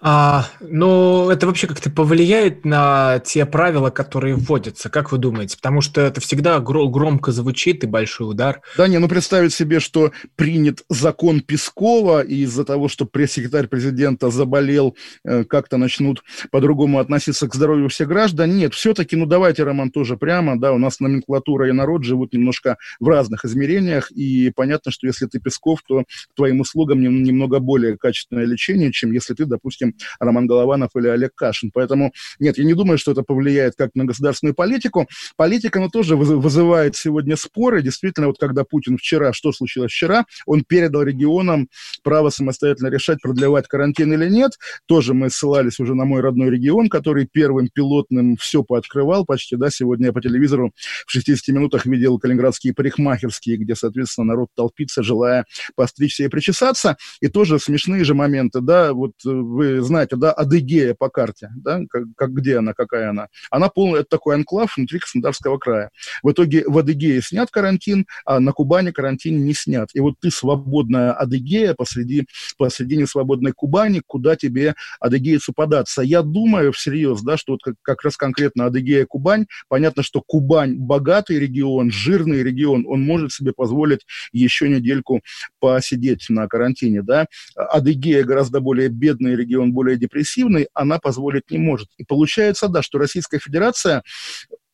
А, 0.00 0.46
ну, 0.60 1.30
это 1.30 1.46
вообще 1.46 1.66
как-то 1.66 1.90
повлияет 1.90 2.64
на 2.64 3.20
те 3.24 3.46
правила, 3.46 3.90
которые 3.90 4.34
вводятся, 4.34 4.90
как 4.90 5.12
вы 5.12 5.18
думаете? 5.18 5.56
Потому 5.56 5.80
что 5.80 6.00
это 6.00 6.20
всегда 6.20 6.58
гр- 6.58 6.88
громко 6.88 7.32
звучит 7.32 7.84
и 7.84 7.86
большой 7.86 8.30
удар. 8.30 8.60
Да 8.76 8.88
не, 8.88 8.98
ну 8.98 9.08
представить 9.08 9.52
себе, 9.52 9.80
что 9.80 10.12
принят 10.36 10.84
закон 10.88 11.40
Пескова, 11.40 12.22
и 12.22 12.42
из-за 12.42 12.64
того, 12.64 12.88
что 12.88 13.04
пресс-секретарь 13.04 13.66
президента 13.66 14.30
заболел, 14.30 14.96
э, 15.24 15.44
как-то 15.44 15.76
начнут 15.76 16.22
по-другому 16.50 16.98
относиться 16.98 17.48
к 17.48 17.54
здоровью 17.54 17.88
всех 17.88 18.08
граждан. 18.08 18.56
Нет, 18.56 18.74
все-таки, 18.74 19.16
ну 19.16 19.26
давайте, 19.26 19.64
Роман, 19.64 19.90
тоже 19.90 20.16
прямо, 20.16 20.58
да, 20.58 20.72
у 20.72 20.78
нас 20.78 21.00
номенклатура 21.00 21.68
и 21.68 21.72
народ 21.72 22.04
живут 22.04 22.32
немножко 22.32 22.76
в 23.00 23.08
разных 23.08 23.44
измерениях, 23.44 24.10
и 24.10 24.50
понятно, 24.50 24.90
что 24.90 25.06
если 25.06 25.26
ты 25.26 25.40
Песков, 25.40 25.80
то 25.86 26.04
твоим 26.36 26.60
услугам 26.60 27.00
немного 27.00 27.58
более 27.58 27.96
качественное 27.96 28.44
лечение, 28.44 28.92
чем 28.92 29.12
если 29.12 29.34
ты, 29.34 29.44
допустим, 29.44 29.83
Роман 30.18 30.46
Голованов 30.46 30.90
или 30.96 31.08
Олег 31.08 31.34
Кашин. 31.34 31.70
Поэтому, 31.72 32.12
нет, 32.38 32.58
я 32.58 32.64
не 32.64 32.74
думаю, 32.74 32.98
что 32.98 33.12
это 33.12 33.22
повлияет 33.22 33.74
как 33.76 33.90
на 33.94 34.04
государственную 34.04 34.54
политику. 34.54 35.06
Политика, 35.36 35.78
она 35.78 35.88
тоже 35.88 36.16
вызывает 36.16 36.96
сегодня 36.96 37.36
споры. 37.36 37.82
Действительно, 37.82 38.28
вот 38.28 38.38
когда 38.38 38.64
Путин 38.64 38.96
вчера, 38.96 39.32
что 39.32 39.52
случилось 39.52 39.92
вчера, 39.92 40.24
он 40.46 40.64
передал 40.64 41.02
регионам 41.02 41.68
право 42.02 42.30
самостоятельно 42.30 42.88
решать, 42.88 43.20
продлевать 43.20 43.68
карантин 43.68 44.12
или 44.12 44.28
нет. 44.28 44.52
Тоже 44.86 45.14
мы 45.14 45.30
ссылались 45.30 45.78
уже 45.80 45.94
на 45.94 46.04
мой 46.04 46.20
родной 46.20 46.50
регион, 46.50 46.88
который 46.88 47.26
первым 47.30 47.68
пилотным 47.68 48.36
все 48.36 48.62
пооткрывал 48.62 49.24
почти, 49.24 49.56
да, 49.56 49.70
сегодня 49.70 50.06
я 50.06 50.12
по 50.12 50.20
телевизору 50.20 50.72
в 51.06 51.10
60 51.10 51.54
минутах 51.54 51.86
видел 51.86 52.18
калининградские 52.18 52.74
парикмахерские, 52.74 53.56
где, 53.56 53.74
соответственно, 53.74 54.28
народ 54.28 54.48
толпится, 54.54 55.02
желая 55.02 55.44
постричься 55.74 56.24
и 56.24 56.28
причесаться. 56.28 56.96
И 57.20 57.28
тоже 57.28 57.58
смешные 57.58 58.04
же 58.04 58.14
моменты, 58.14 58.60
да, 58.60 58.92
вот 58.92 59.12
э, 59.26 59.30
вы 59.30 59.73
вы 59.80 59.86
знаете, 59.86 60.16
да, 60.16 60.32
Адыгея 60.32 60.94
по 60.94 61.08
карте, 61.08 61.50
да, 61.56 61.80
как, 61.88 62.04
как 62.16 62.32
где 62.32 62.58
она, 62.58 62.72
какая 62.74 63.10
она. 63.10 63.28
Она 63.50 63.68
полная, 63.68 64.00
это 64.00 64.10
такой 64.10 64.34
анклав 64.36 64.76
внутри 64.76 64.98
Краснодарского 64.98 65.58
края. 65.58 65.90
В 66.22 66.30
итоге 66.30 66.64
в 66.66 66.76
Адыгее 66.78 67.20
снят 67.22 67.50
карантин, 67.50 68.06
а 68.24 68.40
на 68.40 68.52
Кубани 68.52 68.90
карантин 68.90 69.44
не 69.44 69.54
снят. 69.54 69.88
И 69.94 70.00
вот 70.00 70.14
ты 70.20 70.30
свободная 70.30 71.12
Адыгея 71.12 71.74
посреди, 71.74 72.26
посредине 72.56 73.06
свободной 73.06 73.52
Кубани, 73.52 74.02
куда 74.06 74.36
тебе 74.36 74.74
адыгейцу 75.00 75.52
податься. 75.52 76.02
Я 76.02 76.22
думаю 76.22 76.72
всерьез, 76.72 77.22
да, 77.22 77.36
что 77.36 77.52
вот 77.52 77.62
как, 77.62 77.74
как 77.82 78.02
раз 78.02 78.16
конкретно 78.16 78.66
Адыгея, 78.66 79.06
Кубань, 79.06 79.46
понятно, 79.68 80.02
что 80.02 80.22
Кубань 80.26 80.76
богатый 80.76 81.38
регион, 81.38 81.90
жирный 81.90 82.42
регион, 82.42 82.84
он 82.86 83.02
может 83.02 83.32
себе 83.32 83.52
позволить 83.52 84.00
еще 84.32 84.68
недельку 84.68 85.20
посидеть 85.60 86.26
на 86.28 86.48
карантине, 86.48 87.02
да. 87.02 87.26
Адыгея 87.56 88.24
гораздо 88.24 88.60
более 88.60 88.88
бедный 88.88 89.36
регион, 89.36 89.63
более 89.72 89.96
депрессивный, 89.96 90.68
она 90.74 90.98
позволить 90.98 91.50
не 91.50 91.58
может. 91.58 91.88
И 91.96 92.04
получается, 92.04 92.68
да, 92.68 92.82
что 92.82 92.98
Российская 92.98 93.38
Федерация 93.38 94.02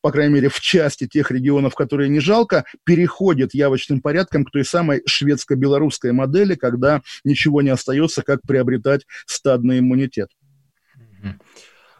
по 0.02 0.10
крайней 0.10 0.34
мере, 0.34 0.48
в 0.48 0.60
части 0.60 1.06
тех 1.06 1.30
регионов, 1.30 1.74
которые 1.74 2.08
не 2.08 2.20
жалко, 2.20 2.64
переходит 2.84 3.54
явочным 3.54 4.00
порядком 4.00 4.44
к 4.44 4.50
той 4.50 4.64
самой 4.64 5.02
шведско-белорусской 5.06 6.12
модели, 6.12 6.54
когда 6.54 7.02
ничего 7.24 7.62
не 7.62 7.70
остается, 7.70 8.22
как 8.22 8.40
приобретать 8.42 9.02
стадный 9.26 9.80
иммунитет. 9.80 10.30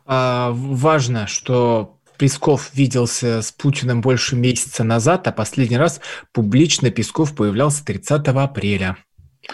А, 0.06 0.50
важно, 0.52 1.26
что 1.26 2.00
Песков 2.18 2.70
виделся 2.74 3.42
с 3.42 3.52
Путиным 3.52 4.00
больше 4.00 4.34
месяца 4.36 4.82
назад, 4.82 5.26
а 5.28 5.32
последний 5.32 5.78
раз 5.78 6.00
публично 6.32 6.90
Песков 6.90 7.34
появлялся 7.34 7.84
30 7.84 8.28
апреля. 8.28 8.96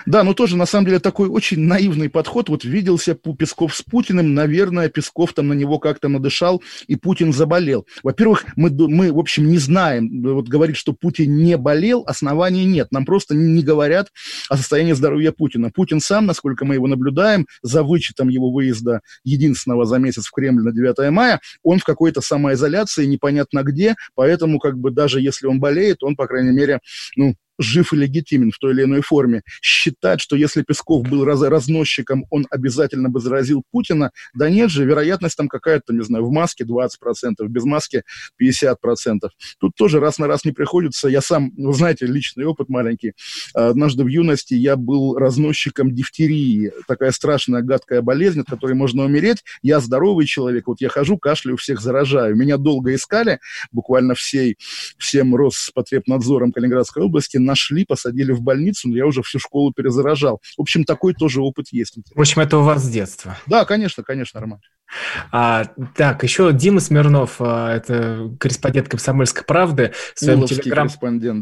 Да, 0.04 0.22
но 0.22 0.34
тоже, 0.34 0.56
на 0.56 0.66
самом 0.66 0.86
деле, 0.86 0.98
такой 0.98 1.28
очень 1.28 1.60
наивный 1.60 2.08
подход. 2.10 2.48
Вот 2.48 2.64
виделся 2.64 3.14
Песков 3.14 3.74
с 3.74 3.82
Путиным, 3.82 4.34
наверное, 4.34 4.88
Песков 4.88 5.32
там 5.32 5.48
на 5.48 5.52
него 5.54 5.78
как-то 5.78 6.08
надышал, 6.08 6.62
и 6.86 6.96
Путин 6.96 7.32
заболел. 7.32 7.86
Во-первых, 8.02 8.44
мы, 8.56 8.70
мы, 8.70 9.12
в 9.12 9.18
общем, 9.18 9.48
не 9.48 9.58
знаем, 9.58 10.22
вот 10.22 10.48
говорит, 10.48 10.76
что 10.76 10.92
Путин 10.92 11.36
не 11.36 11.56
болел, 11.56 12.04
оснований 12.06 12.64
нет. 12.64 12.88
Нам 12.90 13.04
просто 13.04 13.34
не 13.34 13.62
говорят 13.62 14.08
о 14.48 14.56
состоянии 14.56 14.92
здоровья 14.92 15.32
Путина. 15.32 15.70
Путин 15.70 16.00
сам, 16.00 16.26
насколько 16.26 16.64
мы 16.64 16.74
его 16.74 16.86
наблюдаем, 16.86 17.46
за 17.62 17.82
вычетом 17.82 18.28
его 18.28 18.50
выезда 18.50 19.00
единственного 19.24 19.86
за 19.86 19.98
месяц 19.98 20.26
в 20.26 20.32
Кремль 20.32 20.62
на 20.62 20.72
9 20.72 21.10
мая, 21.10 21.40
он 21.62 21.78
в 21.78 21.84
какой-то 21.84 22.20
самоизоляции, 22.20 23.06
непонятно 23.06 23.62
где, 23.62 23.94
поэтому 24.14 24.58
как 24.58 24.78
бы 24.78 24.90
даже 24.90 25.20
если 25.20 25.46
он 25.46 25.60
болеет, 25.60 26.02
он, 26.02 26.16
по 26.16 26.26
крайней 26.26 26.52
мере, 26.52 26.80
ну, 27.16 27.34
жив 27.58 27.92
и 27.92 27.96
легитимен 27.96 28.50
в 28.50 28.58
той 28.58 28.72
или 28.72 28.84
иной 28.84 29.02
форме. 29.02 29.42
Считать, 29.62 30.20
что 30.20 30.36
если 30.36 30.62
Песков 30.62 31.08
был 31.08 31.24
раз 31.24 31.42
разносчиком, 31.42 32.24
он 32.30 32.46
обязательно 32.50 33.08
бы 33.08 33.20
заразил 33.20 33.62
Путина, 33.70 34.10
да 34.34 34.48
нет 34.50 34.70
же, 34.70 34.84
вероятность 34.84 35.36
там 35.36 35.48
какая-то, 35.48 35.92
не 35.92 36.02
знаю, 36.02 36.24
в 36.26 36.32
маске 36.32 36.64
20%, 36.64 36.88
без 37.48 37.64
маски 37.64 38.02
50%. 38.40 38.76
Тут 39.58 39.74
тоже 39.76 40.00
раз 40.00 40.18
на 40.18 40.26
раз 40.26 40.44
не 40.44 40.52
приходится. 40.52 41.08
Я 41.08 41.20
сам, 41.20 41.52
вы 41.56 41.72
знаете, 41.74 42.06
личный 42.06 42.44
опыт 42.44 42.68
маленький. 42.68 43.12
Однажды 43.54 44.04
в 44.04 44.08
юности 44.08 44.54
я 44.54 44.76
был 44.76 45.16
разносчиком 45.16 45.94
дифтерии. 45.94 46.72
Такая 46.88 47.12
страшная, 47.12 47.62
гадкая 47.62 48.02
болезнь, 48.02 48.40
от 48.40 48.46
которой 48.46 48.74
можно 48.74 49.04
умереть. 49.04 49.44
Я 49.62 49.80
здоровый 49.80 50.26
человек, 50.26 50.66
вот 50.66 50.80
я 50.80 50.88
хожу, 50.88 51.18
кашляю, 51.18 51.56
всех 51.56 51.80
заражаю. 51.80 52.36
Меня 52.36 52.56
долго 52.56 52.94
искали, 52.94 53.40
буквально 53.72 54.14
всей, 54.14 54.56
всем 54.98 55.34
Роспотребнадзором 55.34 56.52
Калининградской 56.52 57.02
области, 57.02 57.36
нашли, 57.46 57.84
посадили 57.84 58.32
в 58.32 58.42
больницу, 58.42 58.88
но 58.88 58.96
я 58.96 59.06
уже 59.06 59.22
всю 59.22 59.38
школу 59.38 59.72
перезаражал. 59.72 60.40
В 60.56 60.60
общем, 60.60 60.84
такой 60.84 61.14
тоже 61.14 61.40
опыт 61.40 61.68
есть. 61.70 61.96
В 62.14 62.20
общем, 62.20 62.42
это 62.42 62.58
у 62.58 62.62
вас 62.62 62.82
с 62.82 62.90
детства? 62.90 63.38
Да, 63.46 63.64
конечно, 63.64 64.02
конечно, 64.02 64.40
Роман. 64.40 64.60
А, 65.32 65.64
так, 65.94 66.22
еще 66.22 66.52
Дима 66.52 66.80
Смирнов, 66.80 67.36
а, 67.40 67.74
это 67.74 68.30
корреспондент 68.38 68.88
«Комсомольской 68.88 69.44
правды», 69.44 69.92
в 70.14 70.18
своем 70.18 70.44
телеграм, 70.46 70.88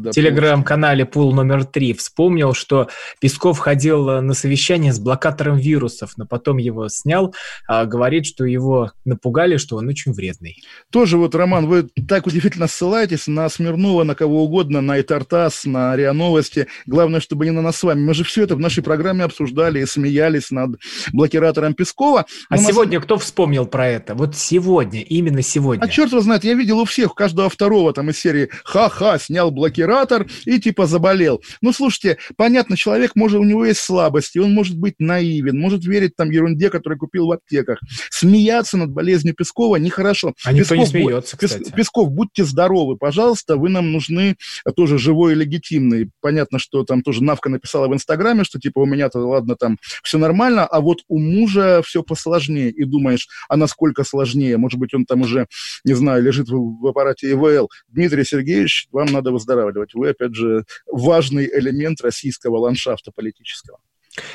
да, 0.03 0.11
телеграм-канале 0.11 1.05
«Пул 1.05 1.33
номер 1.33 1.65
три» 1.65 1.93
вспомнил, 1.93 2.55
что 2.55 2.89
Песков 3.21 3.59
ходил 3.59 4.21
на 4.21 4.35
совещание 4.35 4.93
с 4.93 4.99
блокатором 4.99 5.57
вирусов, 5.57 6.13
но 6.17 6.27
потом 6.27 6.59
его 6.59 6.89
снял, 6.89 7.35
а, 7.69 7.85
говорит, 7.85 8.27
что 8.27 8.45
его 8.45 8.93
напугали, 9.05 9.57
что 9.57 9.77
он 9.77 9.89
очень 9.89 10.13
вредный. 10.13 10.63
Тоже 10.91 11.19
вот, 11.19 11.35
Роман, 11.35 11.67
вы 11.67 11.89
так 12.09 12.27
удивительно 12.27 12.67
ссылаетесь 12.67 13.27
на 13.27 13.49
Смирнова, 13.49 14.05
на 14.05 14.15
кого 14.15 14.45
угодно, 14.45 14.81
на 14.81 15.01
Итартас, 15.01 15.65
на 15.65 15.95
РИА 15.97 16.13
Новости. 16.13 16.67
Главное, 16.87 17.21
чтобы 17.21 17.45
не 17.45 17.51
на 17.51 17.63
нас 17.63 17.77
с 17.77 17.83
вами. 17.83 18.01
Мы 18.01 18.15
же 18.15 18.25
все 18.25 18.45
это 18.45 18.57
в 18.57 18.61
нашей 18.61 18.83
программе 18.83 19.25
обсуждали 19.25 19.81
и 19.81 19.87
смеялись 19.87 20.51
над 20.51 20.77
блокиратором 21.13 21.75
Пескова. 21.75 22.27
А 22.49 22.59
сегодня 22.59 22.99
нас... 22.99 23.05
кто 23.05 23.19
вспомнил? 23.19 23.34
Вспомнил 23.35 23.67
про 23.67 23.89
это. 23.89 24.15
Вот 24.15 24.37
сегодня, 24.37 25.03
именно 25.03 25.43
сегодня. 25.43 25.83
А 25.83 25.89
черт 25.89 26.13
его 26.13 26.21
знает, 26.21 26.45
я 26.45 26.55
видел 26.55 26.79
у 26.79 26.85
всех, 26.85 27.11
у 27.11 27.15
каждого 27.15 27.51
второго 27.51 27.93
там 27.93 28.11
из 28.11 28.19
серии 28.21 28.49
«Ха-ха, 28.63 29.19
снял 29.19 29.51
блокиратор 29.51 30.29
и 30.45 30.61
типа 30.61 30.87
заболел». 30.87 31.43
Ну, 31.61 31.73
слушайте, 31.73 32.19
понятно, 32.37 32.77
человек, 32.77 33.17
может, 33.17 33.41
у 33.41 33.43
него 33.43 33.67
есть 33.67 33.81
слабости, 33.81 34.39
он 34.39 34.55
может 34.55 34.79
быть 34.79 34.95
наивен, 35.01 35.59
может 35.59 35.85
верить 35.85 36.15
там 36.15 36.31
ерунде, 36.31 36.71
которую 36.71 37.01
купил 37.01 37.27
в 37.27 37.33
аптеках. 37.33 37.81
Смеяться 38.09 38.77
над 38.77 38.93
болезнью 38.93 39.35
Пескова 39.35 39.77
нехорошо. 39.77 40.35
А 40.45 40.55
Песков, 40.55 40.61
никто 40.61 40.77
не 40.77 40.87
смеется, 40.87 41.37
кстати. 41.37 41.73
Песков, 41.73 42.13
будьте 42.13 42.45
здоровы, 42.45 42.97
пожалуйста, 42.97 43.57
вы 43.57 43.69
нам 43.69 43.91
нужны 43.91 44.37
тоже 44.77 44.97
живой 44.97 45.33
и 45.33 45.35
легитимный. 45.35 46.09
Понятно, 46.21 46.61
что 46.61 46.85
там 46.85 47.03
тоже 47.03 47.25
Навка 47.25 47.49
написала 47.49 47.89
в 47.89 47.95
Инстаграме, 47.95 48.45
что 48.45 48.61
типа 48.61 48.79
у 48.79 48.87
меня-то, 48.87 49.19
ладно, 49.19 49.57
там 49.57 49.79
все 50.05 50.19
нормально, 50.19 50.65
а 50.65 50.81
вот 50.81 50.99
у 51.09 51.19
мужа 51.19 51.83
все 51.85 52.05
посложнее. 52.05 52.71
И 52.71 52.85
думаешь, 52.85 53.24
думаешь, 53.25 53.29
а 53.49 53.57
насколько 53.57 54.05
сложнее? 54.05 54.57
Может 54.57 54.79
быть, 54.79 54.95
он 54.95 55.05
там 55.05 55.23
уже, 55.23 55.47
не 55.85 55.95
знаю, 55.95 56.23
лежит 56.23 56.49
в, 56.49 56.81
в 56.81 56.87
аппарате 56.87 57.31
ИВЛ. 57.33 57.71
Дмитрий 57.89 58.25
Сергеевич, 58.25 58.89
вам 58.93 59.07
надо 59.07 59.31
выздоравливать. 59.31 59.95
Вы, 59.95 60.11
опять 60.11 60.35
же, 60.35 60.65
важный 60.87 61.49
элемент 61.53 62.01
российского 62.01 62.59
ландшафта 62.59 63.11
политического. 63.15 63.79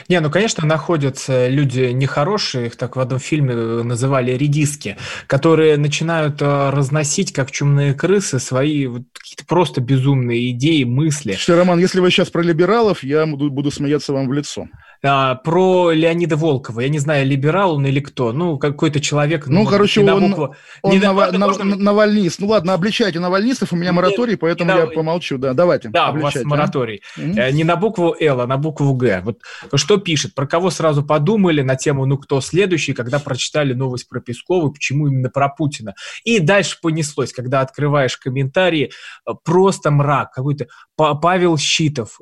Не, 0.10 0.20
ну, 0.20 0.30
конечно, 0.30 0.68
находятся 0.68 1.48
люди 1.48 1.92
нехорошие, 1.94 2.68
их 2.68 2.76
так 2.76 2.98
в 2.98 3.00
одном 3.00 3.20
фильме 3.20 3.56
называли 3.56 4.34
редиски, 4.34 4.98
которые 5.26 5.78
начинают 5.78 6.42
э, 6.42 6.70
разносить, 6.70 7.32
как 7.32 7.50
чумные 7.50 7.94
крысы, 7.94 8.40
свои 8.40 8.88
вот, 8.88 9.04
какие-то 9.14 9.46
просто 9.46 9.80
безумные 9.80 10.52
идеи, 10.52 10.84
мысли. 10.84 11.32
Что, 11.34 11.56
Роман, 11.56 11.80
если 11.80 12.02
вы 12.02 12.12
сейчас 12.12 12.30
про 12.30 12.42
либералов, 12.42 13.04
я 13.04 13.26
буду, 13.26 13.50
буду 13.50 13.72
смеяться 13.72 14.12
вам 14.12 14.28
в 14.28 14.34
лицо. 14.34 14.68
А, 15.02 15.36
про 15.36 15.92
Леонида 15.92 16.36
Волкова. 16.36 16.82
Я 16.82 16.90
не 16.90 17.00
знаю, 17.00 17.26
либерал 17.26 17.76
он 17.76 17.86
или 17.86 18.00
кто. 18.02 18.34
Ну, 18.34 18.58
какой-то 18.58 19.00
человек. 19.00 19.48
Ну, 19.48 19.64
ну 19.64 19.70
короче, 19.70 20.02
он, 20.02 20.30
букву... 20.30 20.56
он 20.82 20.92
не 20.92 21.00
нав... 21.00 21.32
нав... 21.32 21.40
можно... 21.40 21.64
навальнист. 21.64 22.40
Ну, 22.40 22.48
ладно, 22.48 22.74
обличайте 22.74 23.20
навальнистов. 23.20 23.72
У 23.72 23.78
меня 23.78 23.94
мораторий, 23.94 24.32
Нет, 24.32 24.42
поэтому 24.42 24.72
я 24.72 24.86
на... 24.86 24.88
помолчу. 24.88 25.38
Да, 25.38 25.54
давайте. 25.54 25.90
Да, 25.90 26.12
у 26.12 26.20
вас 26.20 26.36
мораторий. 26.44 27.02
А? 27.18 27.52
Не 27.52 27.64
на 27.64 27.78
букву 27.78 28.16
Л, 28.20 28.42
а 28.42 28.48
на 28.48 28.58
букву 28.58 28.94
Г. 28.94 29.22
Вот 29.24 29.40
что 29.76 29.98
пишет? 29.98 30.36
Про 30.36 30.48
кого 30.48 30.70
сразу 30.70 31.04
подумали 31.04 31.62
на 31.62 31.76
тему 31.76 32.06
«Ну, 32.06 32.18
кто 32.18 32.42
следующий?», 32.42 32.94
когда 32.94 33.20
прочитали 33.20 33.74
новость 33.74 34.10
про 34.10 34.20
Пескова, 34.20 34.70
почему 34.70 35.08
именно 35.08 35.30
про 35.30 35.48
Путина. 35.50 35.94
И 36.26 36.40
дальше 36.40 36.78
понеслось, 36.82 37.32
когда 37.32 37.62
открываешь 37.62 38.18
комментарии, 38.18 38.92
э, 39.26 39.32
просто 39.46 39.92
мрак. 39.92 40.34
Какой-то 40.34 40.68
Павел 40.96 41.58
Щитов, 41.58 42.20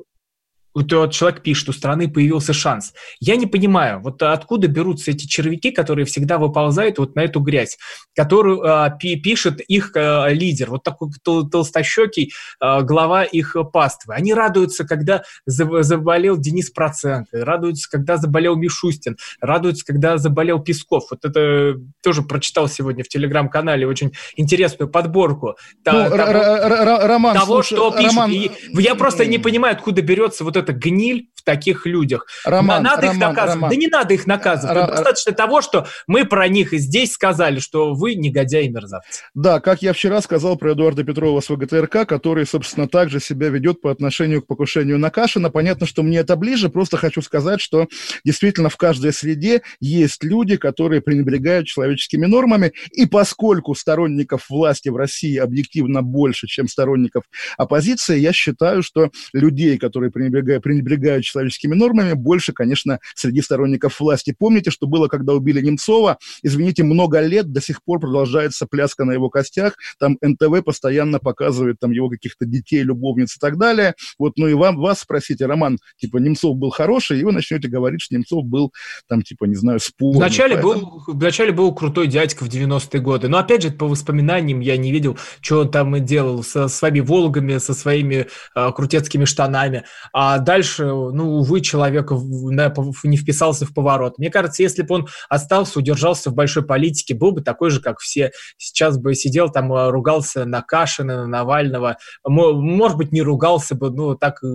вот 0.78 1.12
человек 1.12 1.42
пишет, 1.42 1.68
у 1.68 1.72
страны 1.72 2.08
появился 2.08 2.52
шанс. 2.52 2.92
Я 3.20 3.36
не 3.36 3.46
понимаю, 3.46 4.00
вот 4.00 4.22
откуда 4.22 4.68
берутся 4.68 5.10
эти 5.10 5.26
червяки, 5.26 5.70
которые 5.70 6.04
всегда 6.04 6.38
выползают 6.38 6.98
вот 6.98 7.14
на 7.16 7.20
эту 7.20 7.40
грязь, 7.40 7.78
которую 8.14 8.62
э, 8.62 8.90
пишет 9.22 9.60
их 9.60 9.92
э, 9.94 10.32
лидер, 10.32 10.70
вот 10.70 10.82
такой 10.82 11.10
тол 11.22 11.48
толстощекий 11.48 12.32
э, 12.60 12.82
глава 12.82 13.24
их 13.24 13.56
паствы. 13.72 14.14
Они 14.14 14.34
радуются, 14.34 14.84
когда 14.84 15.22
заболел 15.46 16.36
Денис 16.36 16.70
Проценко, 16.70 17.44
радуются, 17.44 17.88
когда 17.90 18.16
заболел 18.16 18.56
Мишустин, 18.56 19.16
радуются, 19.40 19.84
когда 19.84 20.18
заболел 20.18 20.60
Песков. 20.60 21.08
Вот 21.10 21.24
это 21.24 21.76
тоже 22.02 22.22
прочитал 22.22 22.68
сегодня 22.68 23.04
в 23.04 23.08
телеграм-канале 23.08 23.86
очень 23.86 24.12
интересную 24.36 24.88
подборку 24.88 25.56
ну, 25.84 25.92
того, 25.92 26.16
Роман, 26.16 27.36
того 27.36 27.62
что 27.62 27.90
пишут. 27.90 28.16
Роман... 28.16 28.30
Я 28.74 28.94
просто 28.94 29.26
не 29.26 29.38
понимаю, 29.38 29.74
откуда 29.74 30.02
берется 30.02 30.44
вот 30.44 30.56
это 30.56 30.67
гниль 30.72 31.28
в 31.34 31.42
таких 31.44 31.86
людях. 31.86 32.26
Роман, 32.44 32.82
надо 32.82 33.02
Роман, 33.02 33.14
их 33.14 33.20
наказывать. 33.20 33.54
Роман. 33.54 33.70
Да 33.70 33.76
не 33.76 33.86
надо 33.86 34.14
их 34.14 34.26
наказывать. 34.26 34.76
Р- 34.76 34.86
Достаточно 34.88 35.32
того, 35.32 35.62
что 35.62 35.86
мы 36.06 36.24
про 36.24 36.48
них 36.48 36.72
и 36.72 36.78
здесь 36.78 37.12
сказали, 37.12 37.60
что 37.60 37.94
вы 37.94 38.14
негодяи 38.16 38.66
и 38.66 38.68
мерзавцы. 38.68 39.22
Да, 39.34 39.60
как 39.60 39.82
я 39.82 39.92
вчера 39.92 40.20
сказал 40.20 40.56
про 40.56 40.72
Эдуарда 40.72 41.04
Петрова 41.04 41.40
с 41.40 41.48
ВГТРК, 41.48 42.06
который, 42.06 42.44
собственно, 42.46 42.88
также 42.88 43.20
себя 43.20 43.48
ведет 43.48 43.80
по 43.80 43.90
отношению 43.90 44.42
к 44.42 44.46
покушению 44.46 44.98
на 44.98 45.10
Кашина. 45.10 45.48
Понятно, 45.50 45.86
что 45.86 46.02
мне 46.02 46.18
это 46.18 46.34
ближе, 46.36 46.68
просто 46.68 46.96
хочу 46.96 47.22
сказать, 47.22 47.60
что 47.60 47.86
действительно 48.24 48.68
в 48.68 48.76
каждой 48.76 49.12
среде 49.12 49.62
есть 49.80 50.24
люди, 50.24 50.56
которые 50.56 51.00
пренебрегают 51.00 51.66
человеческими 51.66 52.26
нормами, 52.26 52.72
и 52.92 53.06
поскольку 53.06 53.74
сторонников 53.74 54.50
власти 54.50 54.88
в 54.88 54.96
России 54.96 55.36
объективно 55.36 56.02
больше, 56.02 56.46
чем 56.46 56.66
сторонников 56.68 57.24
оппозиции, 57.56 58.18
я 58.18 58.32
считаю, 58.32 58.82
что 58.82 59.10
людей, 59.32 59.78
которые 59.78 60.10
пренебрегают 60.10 60.47
пренебрегают, 60.60 60.98
пренебрегают 60.98 61.24
человеческими 61.24 61.74
нормами, 61.74 62.12
больше, 62.14 62.52
конечно, 62.52 63.00
среди 63.14 63.42
сторонников 63.42 64.00
власти. 64.00 64.34
Помните, 64.36 64.70
что 64.70 64.86
было, 64.86 65.08
когда 65.08 65.34
убили 65.34 65.60
Немцова? 65.60 66.18
Извините, 66.42 66.82
много 66.82 67.20
лет 67.20 67.52
до 67.52 67.60
сих 67.60 67.82
пор 67.82 68.00
продолжается 68.00 68.66
пляска 68.66 69.04
на 69.04 69.12
его 69.12 69.28
костях. 69.28 69.74
Там 69.98 70.16
НТВ 70.20 70.64
постоянно 70.64 71.18
показывает 71.18 71.78
там 71.80 71.90
его 71.90 72.08
каких-то 72.08 72.44
детей, 72.46 72.82
любовниц 72.82 73.36
и 73.36 73.38
так 73.38 73.58
далее. 73.58 73.94
Вот, 74.18 74.34
ну 74.36 74.46
и 74.46 74.54
вам, 74.54 74.76
вас 74.76 75.00
спросите, 75.00 75.46
Роман, 75.46 75.78
типа, 75.98 76.18
Немцов 76.18 76.56
был 76.56 76.70
хороший, 76.70 77.20
и 77.20 77.24
вы 77.24 77.32
начнете 77.32 77.68
говорить, 77.68 78.00
что 78.00 78.14
Немцов 78.14 78.44
был 78.44 78.72
там, 79.08 79.22
типа, 79.22 79.44
не 79.44 79.54
знаю, 79.54 79.80
спорный. 79.80 80.18
Вначале, 80.18 80.54
поэтому... 80.56 81.02
был, 81.06 81.14
вначале 81.14 81.52
был 81.52 81.74
крутой 81.74 82.06
дядька 82.06 82.44
в 82.44 82.48
90-е 82.48 83.00
годы. 83.00 83.28
Но, 83.28 83.38
опять 83.38 83.62
же, 83.62 83.70
по 83.70 83.86
воспоминаниям 83.86 84.60
я 84.60 84.76
не 84.76 84.92
видел, 84.92 85.18
что 85.40 85.60
он 85.60 85.70
там 85.70 86.04
делал 86.04 86.42
со 86.42 86.68
своими 86.68 87.00
«Волгами», 87.00 87.58
со 87.58 87.74
своими 87.74 88.26
э, 88.54 88.72
крутецкими 88.72 89.24
штанами. 89.24 89.84
А 90.12 90.37
дальше, 90.40 90.84
ну, 90.86 91.38
увы, 91.38 91.60
человек 91.60 92.10
не 92.10 93.16
вписался 93.16 93.66
в 93.66 93.74
поворот. 93.74 94.18
Мне 94.18 94.30
кажется, 94.30 94.62
если 94.62 94.82
бы 94.82 94.94
он 94.94 95.08
остался, 95.28 95.78
удержался 95.78 96.30
в 96.30 96.34
большой 96.34 96.64
политике, 96.64 97.14
был 97.14 97.32
бы 97.32 97.40
такой 97.40 97.70
же, 97.70 97.80
как 97.80 97.98
все. 97.98 98.32
Сейчас 98.56 98.98
бы 98.98 99.14
сидел 99.14 99.50
там, 99.50 99.72
а, 99.72 99.90
ругался 99.90 100.44
на 100.44 100.62
Кашина, 100.62 101.26
на 101.26 101.26
Навального. 101.26 101.98
Может 102.24 102.98
быть, 102.98 103.12
не 103.12 103.22
ругался 103.22 103.74
бы, 103.74 103.90
ну, 103.90 104.14
так 104.14 104.42
э, 104.42 104.46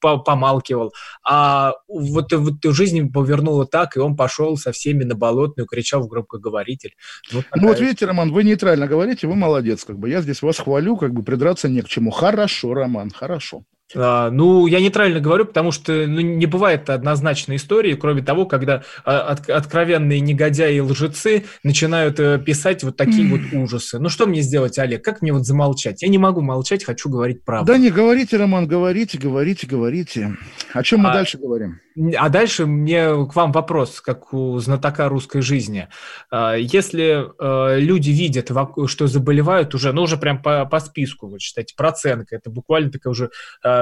помалкивал. 0.00 0.92
А 1.26 1.72
вот, 1.88 2.32
вот 2.32 2.54
жизнь 2.64 3.10
повернула 3.12 3.66
так, 3.66 3.96
и 3.96 4.00
он 4.00 4.16
пошел 4.16 4.56
со 4.56 4.72
всеми 4.72 5.04
на 5.04 5.14
болотную, 5.14 5.66
кричал 5.66 6.02
в 6.02 6.08
громкоговоритель. 6.08 6.94
Вот 7.32 7.44
ну, 7.54 7.68
вот 7.68 7.80
видите, 7.80 8.06
Роман, 8.06 8.32
вы 8.32 8.44
нейтрально 8.44 8.86
говорите, 8.86 9.26
вы 9.26 9.34
молодец. 9.34 9.84
Как 9.84 9.98
бы. 9.98 10.08
Я 10.08 10.22
здесь 10.22 10.42
вас 10.42 10.58
хвалю, 10.58 10.96
как 10.96 11.12
бы 11.12 11.22
придраться 11.22 11.68
не 11.68 11.82
к 11.82 11.88
чему. 11.88 12.10
Хорошо, 12.10 12.74
Роман, 12.74 13.10
хорошо. 13.10 13.64
А, 13.94 14.30
ну, 14.30 14.66
я 14.66 14.80
нейтрально 14.80 15.20
говорю, 15.20 15.46
потому 15.46 15.72
что 15.72 15.92
ну, 16.06 16.20
не 16.20 16.46
бывает 16.46 16.88
однозначной 16.90 17.56
истории, 17.56 17.94
кроме 17.94 18.22
того, 18.22 18.46
когда 18.46 18.82
а, 19.04 19.20
от, 19.20 19.50
откровенные 19.50 20.20
негодяи 20.20 20.76
и 20.76 20.80
лжецы 20.80 21.44
начинают 21.62 22.20
э, 22.20 22.38
писать 22.38 22.84
вот 22.84 22.96
такие 22.96 23.28
вот 23.28 23.40
ужасы. 23.52 23.98
Ну, 23.98 24.08
что 24.08 24.26
мне 24.26 24.42
сделать, 24.42 24.78
Олег? 24.78 25.04
Как 25.04 25.22
мне 25.22 25.32
вот 25.32 25.44
замолчать? 25.44 26.02
Я 26.02 26.08
не 26.08 26.18
могу 26.18 26.40
молчать, 26.40 26.84
хочу 26.84 27.08
говорить 27.08 27.44
правду. 27.44 27.72
Да 27.72 27.78
не 27.78 27.90
говорите, 27.90 28.36
Роман, 28.36 28.66
говорите, 28.66 29.18
говорите, 29.18 29.66
говорите. 29.66 30.36
О 30.72 30.82
чем 30.82 31.00
мы 31.00 31.10
а, 31.10 31.14
дальше 31.14 31.38
говорим? 31.38 31.80
А 32.16 32.28
дальше 32.28 32.66
мне 32.66 33.26
к 33.26 33.34
вам 33.34 33.52
вопрос, 33.52 34.00
как 34.00 34.32
у 34.32 34.58
знатока 34.58 35.08
русской 35.08 35.42
жизни. 35.42 35.88
А, 36.30 36.54
если 36.54 37.26
э, 37.38 37.80
люди 37.80 38.10
видят, 38.10 38.50
что 38.86 39.06
заболевают 39.06 39.74
уже, 39.74 39.92
ну, 39.92 40.02
уже 40.02 40.16
прям 40.16 40.40
по, 40.40 40.64
по 40.66 40.80
списку, 40.80 41.28
вот 41.28 41.40
считайте, 41.40 41.74
процентка, 41.76 42.36
это 42.36 42.50
буквально 42.50 42.90
такая 42.90 43.10
уже 43.10 43.30
э, 43.64 43.79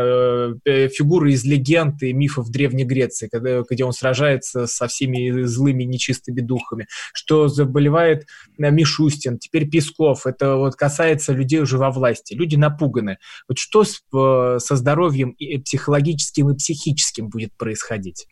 фигура 0.65 1.31
из 1.31 1.45
легенд 1.45 2.03
и 2.03 2.13
мифов 2.13 2.51
Древней 2.51 2.85
Греции, 2.85 3.29
когда, 3.31 3.63
где 3.69 3.85
он 3.85 3.93
сражается 3.93 4.67
со 4.67 4.87
всеми 4.89 5.43
злыми 5.43 5.85
нечистыми 5.85 6.41
духами, 6.41 6.87
что 7.13 7.49
заболевает 7.49 8.27
Мишустин, 8.57 9.39
теперь 9.39 9.69
Песков, 9.69 10.27
это 10.27 10.57
вот 10.57 10.77
касается 10.77 11.33
людей 11.33 11.61
уже 11.61 11.79
во 11.79 11.91
власти, 11.91 12.35
люди 12.35 12.57
напуганы. 12.57 13.19
Вот 13.49 13.59
что 13.59 13.85
со 13.85 14.77
здоровьем 14.77 15.31
и 15.31 15.59
психологическим 15.59 16.51
и 16.51 16.57
психическим 16.57 17.29
будет 17.29 17.57
происходить? 17.57 18.27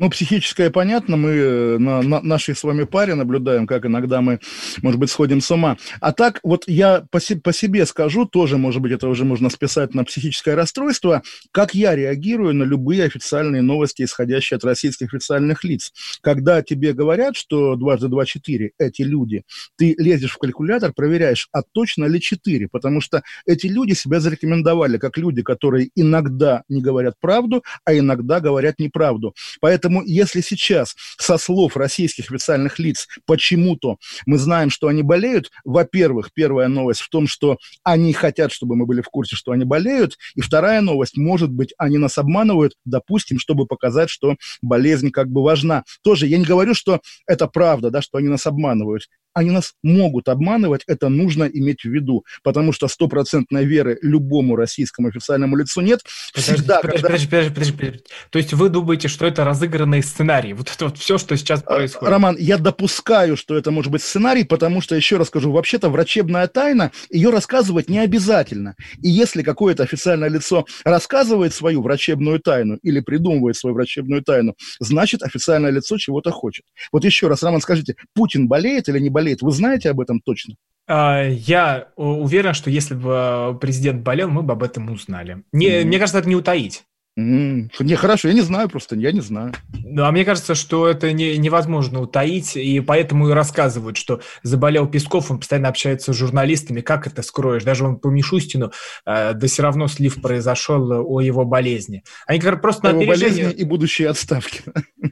Ну, 0.00 0.08
психическое 0.08 0.70
понятно, 0.70 1.18
мы 1.18 1.30
э, 1.30 1.78
на, 1.78 2.00
на 2.00 2.22
нашей 2.22 2.56
с 2.56 2.64
вами 2.64 2.84
паре 2.84 3.14
наблюдаем, 3.14 3.66
как 3.66 3.84
иногда 3.84 4.22
мы, 4.22 4.40
может 4.80 4.98
быть, 4.98 5.10
сходим 5.10 5.42
с 5.42 5.50
ума. 5.50 5.76
А 6.00 6.12
так, 6.12 6.40
вот 6.42 6.64
я 6.66 7.04
по, 7.10 7.20
се, 7.20 7.36
по 7.36 7.52
себе 7.52 7.84
скажу, 7.84 8.24
тоже, 8.24 8.56
может 8.56 8.80
быть, 8.80 8.92
это 8.92 9.08
уже 9.08 9.26
можно 9.26 9.50
списать 9.50 9.94
на 9.94 10.04
психическое 10.04 10.54
расстройство, 10.54 11.22
как 11.52 11.74
я 11.74 11.94
реагирую 11.94 12.54
на 12.54 12.62
любые 12.62 13.04
официальные 13.04 13.60
новости, 13.60 14.04
исходящие 14.04 14.56
от 14.56 14.64
российских 14.64 15.12
официальных 15.12 15.64
лиц. 15.64 15.92
Когда 16.22 16.62
тебе 16.62 16.94
говорят, 16.94 17.36
что 17.36 17.76
дважды 17.76 18.08
два 18.08 18.24
четыре, 18.24 18.72
эти 18.78 19.02
люди, 19.02 19.42
ты 19.76 19.94
лезешь 19.98 20.32
в 20.32 20.38
калькулятор, 20.38 20.94
проверяешь, 20.94 21.48
а 21.52 21.60
точно 21.60 22.06
ли 22.06 22.22
четыре, 22.22 22.68
потому 22.72 23.02
что 23.02 23.22
эти 23.44 23.66
люди 23.66 23.92
себя 23.92 24.20
зарекомендовали 24.20 24.96
как 24.96 25.18
люди, 25.18 25.42
которые 25.42 25.90
иногда 25.94 26.62
не 26.70 26.80
говорят 26.80 27.16
правду, 27.20 27.62
а 27.84 27.94
иногда 27.94 28.40
говорят 28.40 28.78
неправду. 28.78 29.34
Поэтому 29.60 29.89
Поэтому 29.90 30.06
если 30.06 30.40
сейчас 30.40 30.94
со 31.18 31.36
слов 31.36 31.76
российских 31.76 32.30
официальных 32.30 32.78
лиц 32.78 33.08
почему-то 33.26 33.96
мы 34.24 34.38
знаем, 34.38 34.70
что 34.70 34.86
они 34.86 35.02
болеют, 35.02 35.50
во-первых, 35.64 36.30
первая 36.32 36.68
новость 36.68 37.00
в 37.00 37.08
том, 37.08 37.26
что 37.26 37.58
они 37.82 38.12
хотят, 38.12 38.52
чтобы 38.52 38.76
мы 38.76 38.86
были 38.86 39.00
в 39.00 39.08
курсе, 39.08 39.34
что 39.34 39.50
они 39.50 39.64
болеют, 39.64 40.16
и 40.36 40.42
вторая 40.42 40.80
новость, 40.80 41.16
может 41.16 41.50
быть, 41.50 41.74
они 41.76 41.98
нас 41.98 42.18
обманывают, 42.18 42.74
допустим, 42.84 43.40
чтобы 43.40 43.66
показать, 43.66 44.10
что 44.10 44.36
болезнь 44.62 45.10
как 45.10 45.28
бы 45.28 45.42
важна. 45.42 45.82
Тоже 46.04 46.28
я 46.28 46.38
не 46.38 46.44
говорю, 46.44 46.74
что 46.74 47.00
это 47.26 47.48
правда, 47.48 47.90
да, 47.90 48.00
что 48.00 48.18
они 48.18 48.28
нас 48.28 48.46
обманывают 48.46 49.08
они 49.34 49.50
нас 49.50 49.74
могут 49.82 50.28
обманывать, 50.28 50.82
это 50.86 51.08
нужно 51.08 51.44
иметь 51.44 51.82
в 51.82 51.88
виду, 51.88 52.24
потому 52.42 52.72
что 52.72 52.88
стопроцентной 52.88 53.64
веры 53.64 53.98
любому 54.02 54.56
российскому 54.56 55.08
официальному 55.08 55.56
лицу 55.56 55.80
нет. 55.80 56.00
Подожди, 56.32 56.54
Всегда, 56.54 56.80
подожди, 56.80 57.02
когда... 57.02 57.08
подожди, 57.08 57.28
подожди, 57.28 57.50
подожди, 57.54 57.72
подожди. 57.72 58.04
То 58.30 58.38
есть 58.38 58.52
вы 58.52 58.68
думаете, 58.68 59.08
что 59.08 59.26
это 59.26 59.44
разыгранный 59.44 60.02
сценарий? 60.02 60.52
Вот 60.52 60.70
это 60.74 60.86
вот 60.86 60.98
все, 60.98 61.18
что 61.18 61.36
сейчас 61.36 61.62
а, 61.66 61.76
происходит. 61.76 62.10
Роман, 62.10 62.36
я 62.38 62.58
допускаю, 62.58 63.36
что 63.36 63.56
это 63.56 63.70
может 63.70 63.92
быть 63.92 64.02
сценарий, 64.02 64.44
потому 64.44 64.80
что, 64.80 64.94
еще 64.94 65.16
раз 65.16 65.28
скажу, 65.28 65.52
вообще-то 65.52 65.88
врачебная 65.88 66.46
тайна, 66.48 66.90
ее 67.10 67.30
рассказывать 67.30 67.88
не 67.88 67.98
обязательно. 67.98 68.74
И 69.00 69.08
если 69.08 69.42
какое-то 69.42 69.82
официальное 69.82 70.28
лицо 70.28 70.66
рассказывает 70.84 71.54
свою 71.54 71.82
врачебную 71.82 72.40
тайну 72.40 72.78
или 72.82 73.00
придумывает 73.00 73.56
свою 73.56 73.74
врачебную 73.74 74.22
тайну, 74.22 74.54
значит, 74.80 75.22
официальное 75.22 75.70
лицо 75.70 75.96
чего-то 75.98 76.30
хочет. 76.30 76.64
Вот 76.92 77.04
еще 77.04 77.28
раз, 77.28 77.42
Роман, 77.42 77.60
скажите, 77.60 77.94
Путин 78.14 78.48
болеет 78.48 78.88
или 78.88 78.98
не 78.98 79.08
болеет? 79.08 79.19
Болеет. 79.20 79.42
Вы 79.42 79.52
знаете 79.52 79.90
об 79.90 80.00
этом 80.00 80.20
точно? 80.20 80.54
А, 80.86 81.22
я 81.22 81.88
уверен, 81.96 82.54
что 82.54 82.70
если 82.70 82.94
бы 82.94 83.10
э, 83.12 83.58
президент 83.60 84.02
болел, 84.02 84.28
мы 84.28 84.42
бы 84.42 84.52
об 84.52 84.62
этом 84.62 84.90
узнали. 84.90 85.44
Не, 85.52 85.82
mm. 85.82 85.84
Мне 85.84 85.98
кажется, 85.98 86.18
это 86.18 86.28
не 86.28 86.36
утаить. 86.36 86.84
Не, 87.20 87.96
хорошо, 87.96 88.28
я 88.28 88.34
не 88.34 88.40
знаю 88.40 88.68
просто, 88.68 88.96
я 88.96 89.12
не 89.12 89.20
знаю. 89.20 89.52
Ну, 89.84 90.04
а 90.04 90.12
мне 90.12 90.24
кажется, 90.24 90.54
что 90.54 90.88
это 90.88 91.12
не, 91.12 91.36
невозможно 91.36 92.00
утаить, 92.00 92.56
и 92.56 92.80
поэтому 92.80 93.28
и 93.28 93.32
рассказывают, 93.32 93.96
что 93.96 94.20
заболел 94.42 94.86
Песков, 94.86 95.30
он 95.30 95.38
постоянно 95.38 95.68
общается 95.68 96.12
с 96.12 96.16
журналистами, 96.16 96.80
как 96.80 97.06
это 97.06 97.22
скроешь? 97.22 97.64
Даже 97.64 97.84
он 97.84 97.96
по 97.96 98.08
Мишустину, 98.08 98.72
э, 99.06 99.34
да 99.34 99.46
все 99.46 99.62
равно 99.62 99.88
слив 99.88 100.20
произошел 100.20 101.04
о 101.06 101.20
его 101.20 101.44
болезни. 101.44 102.02
Они 102.26 102.40
как 102.40 102.62
просто 102.62 102.92
на 102.92 102.98
опережение... 102.98 103.44
болезни 103.44 103.60
и 103.60 103.64
будущие 103.64 104.08
отставки. 104.08 104.62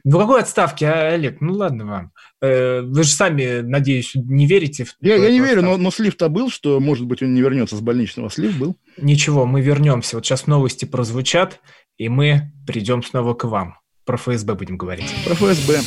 Ну, 0.03 0.17
какой 0.17 0.41
отставки, 0.41 0.85
а, 0.85 1.13
Олег? 1.13 1.41
Ну, 1.41 1.53
ладно 1.53 1.85
вам. 1.85 2.11
Э, 2.41 2.81
вы 2.81 3.03
же 3.03 3.09
сами, 3.09 3.61
надеюсь, 3.61 4.11
не 4.15 4.47
верите 4.47 4.85
в... 4.85 4.95
Я, 5.01 5.15
я 5.15 5.31
не 5.31 5.39
верю, 5.39 5.61
но, 5.61 5.77
но 5.77 5.91
слив-то 5.91 6.29
был, 6.29 6.49
что, 6.49 6.79
может 6.79 7.05
быть, 7.05 7.21
он 7.21 7.33
не 7.33 7.41
вернется 7.41 7.75
с 7.75 7.81
больничного. 7.81 8.29
Слив 8.29 8.57
был. 8.57 8.77
Ничего, 9.01 9.45
мы 9.45 9.61
вернемся. 9.61 10.15
Вот 10.17 10.25
сейчас 10.25 10.47
новости 10.47 10.85
прозвучат, 10.85 11.59
и 11.97 12.09
мы 12.09 12.51
придем 12.65 13.03
снова 13.03 13.33
к 13.33 13.45
вам. 13.45 13.75
Про 14.05 14.17
ФСБ 14.17 14.55
будем 14.55 14.77
говорить. 14.77 15.13
Про 15.25 15.35
ФСБ. 15.35 15.79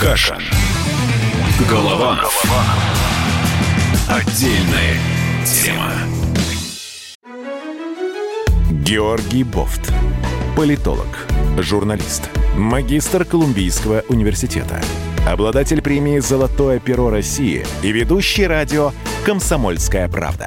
Каша. 0.00 0.38
Голова. 1.68 2.20
Отдельная 4.08 4.96
тема. 5.44 5.92
Георгий 8.84 9.44
Бофт. 9.44 9.92
Политолог 10.56 11.26
журналист, 11.58 12.30
магистр 12.56 13.24
Колумбийского 13.24 14.04
университета, 14.08 14.80
обладатель 15.26 15.82
премии 15.82 16.18
«Золотое 16.18 16.78
перо 16.78 17.10
России» 17.10 17.64
и 17.82 17.92
ведущий 17.92 18.46
радио 18.46 18.92
«Комсомольская 19.24 20.08
правда». 20.08 20.46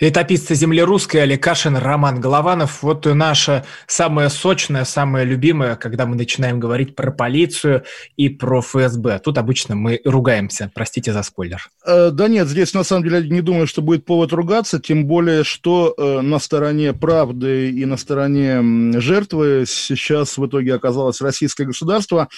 Летописцы 0.00 0.56
земли 0.56 0.82
русской 0.82 1.18
Али 1.18 1.36
Кашин, 1.36 1.76
Роман 1.76 2.20
Голованов. 2.20 2.82
Вот 2.82 3.06
наша 3.06 3.64
самая 3.86 4.28
сочная, 4.28 4.84
самая 4.84 5.22
любимая, 5.24 5.76
когда 5.76 6.04
мы 6.04 6.16
начинаем 6.16 6.58
говорить 6.58 6.96
про 6.96 7.12
полицию 7.12 7.84
и 8.16 8.28
про 8.28 8.60
ФСБ. 8.60 9.20
Тут 9.20 9.38
обычно 9.38 9.76
мы 9.76 10.00
ругаемся. 10.04 10.70
Простите 10.74 11.12
за 11.12 11.22
спойлер. 11.22 11.68
Э, 11.86 12.10
да 12.10 12.26
нет, 12.26 12.48
здесь 12.48 12.74
на 12.74 12.82
самом 12.82 13.04
деле 13.04 13.28
не 13.28 13.40
думаю, 13.40 13.68
что 13.68 13.82
будет 13.82 14.04
повод 14.04 14.32
ругаться, 14.32 14.80
тем 14.80 15.06
более, 15.06 15.44
что 15.44 15.94
э, 15.96 16.20
на 16.22 16.40
стороне 16.40 16.92
правды 16.92 17.70
и 17.70 17.84
на 17.84 17.96
стороне 17.96 19.00
жертвы 19.00 19.64
сейчас 19.66 20.38
в 20.38 20.46
итоге 20.46 20.74
оказалось 20.74 21.20
российское 21.20 21.66
государство. 21.66 22.28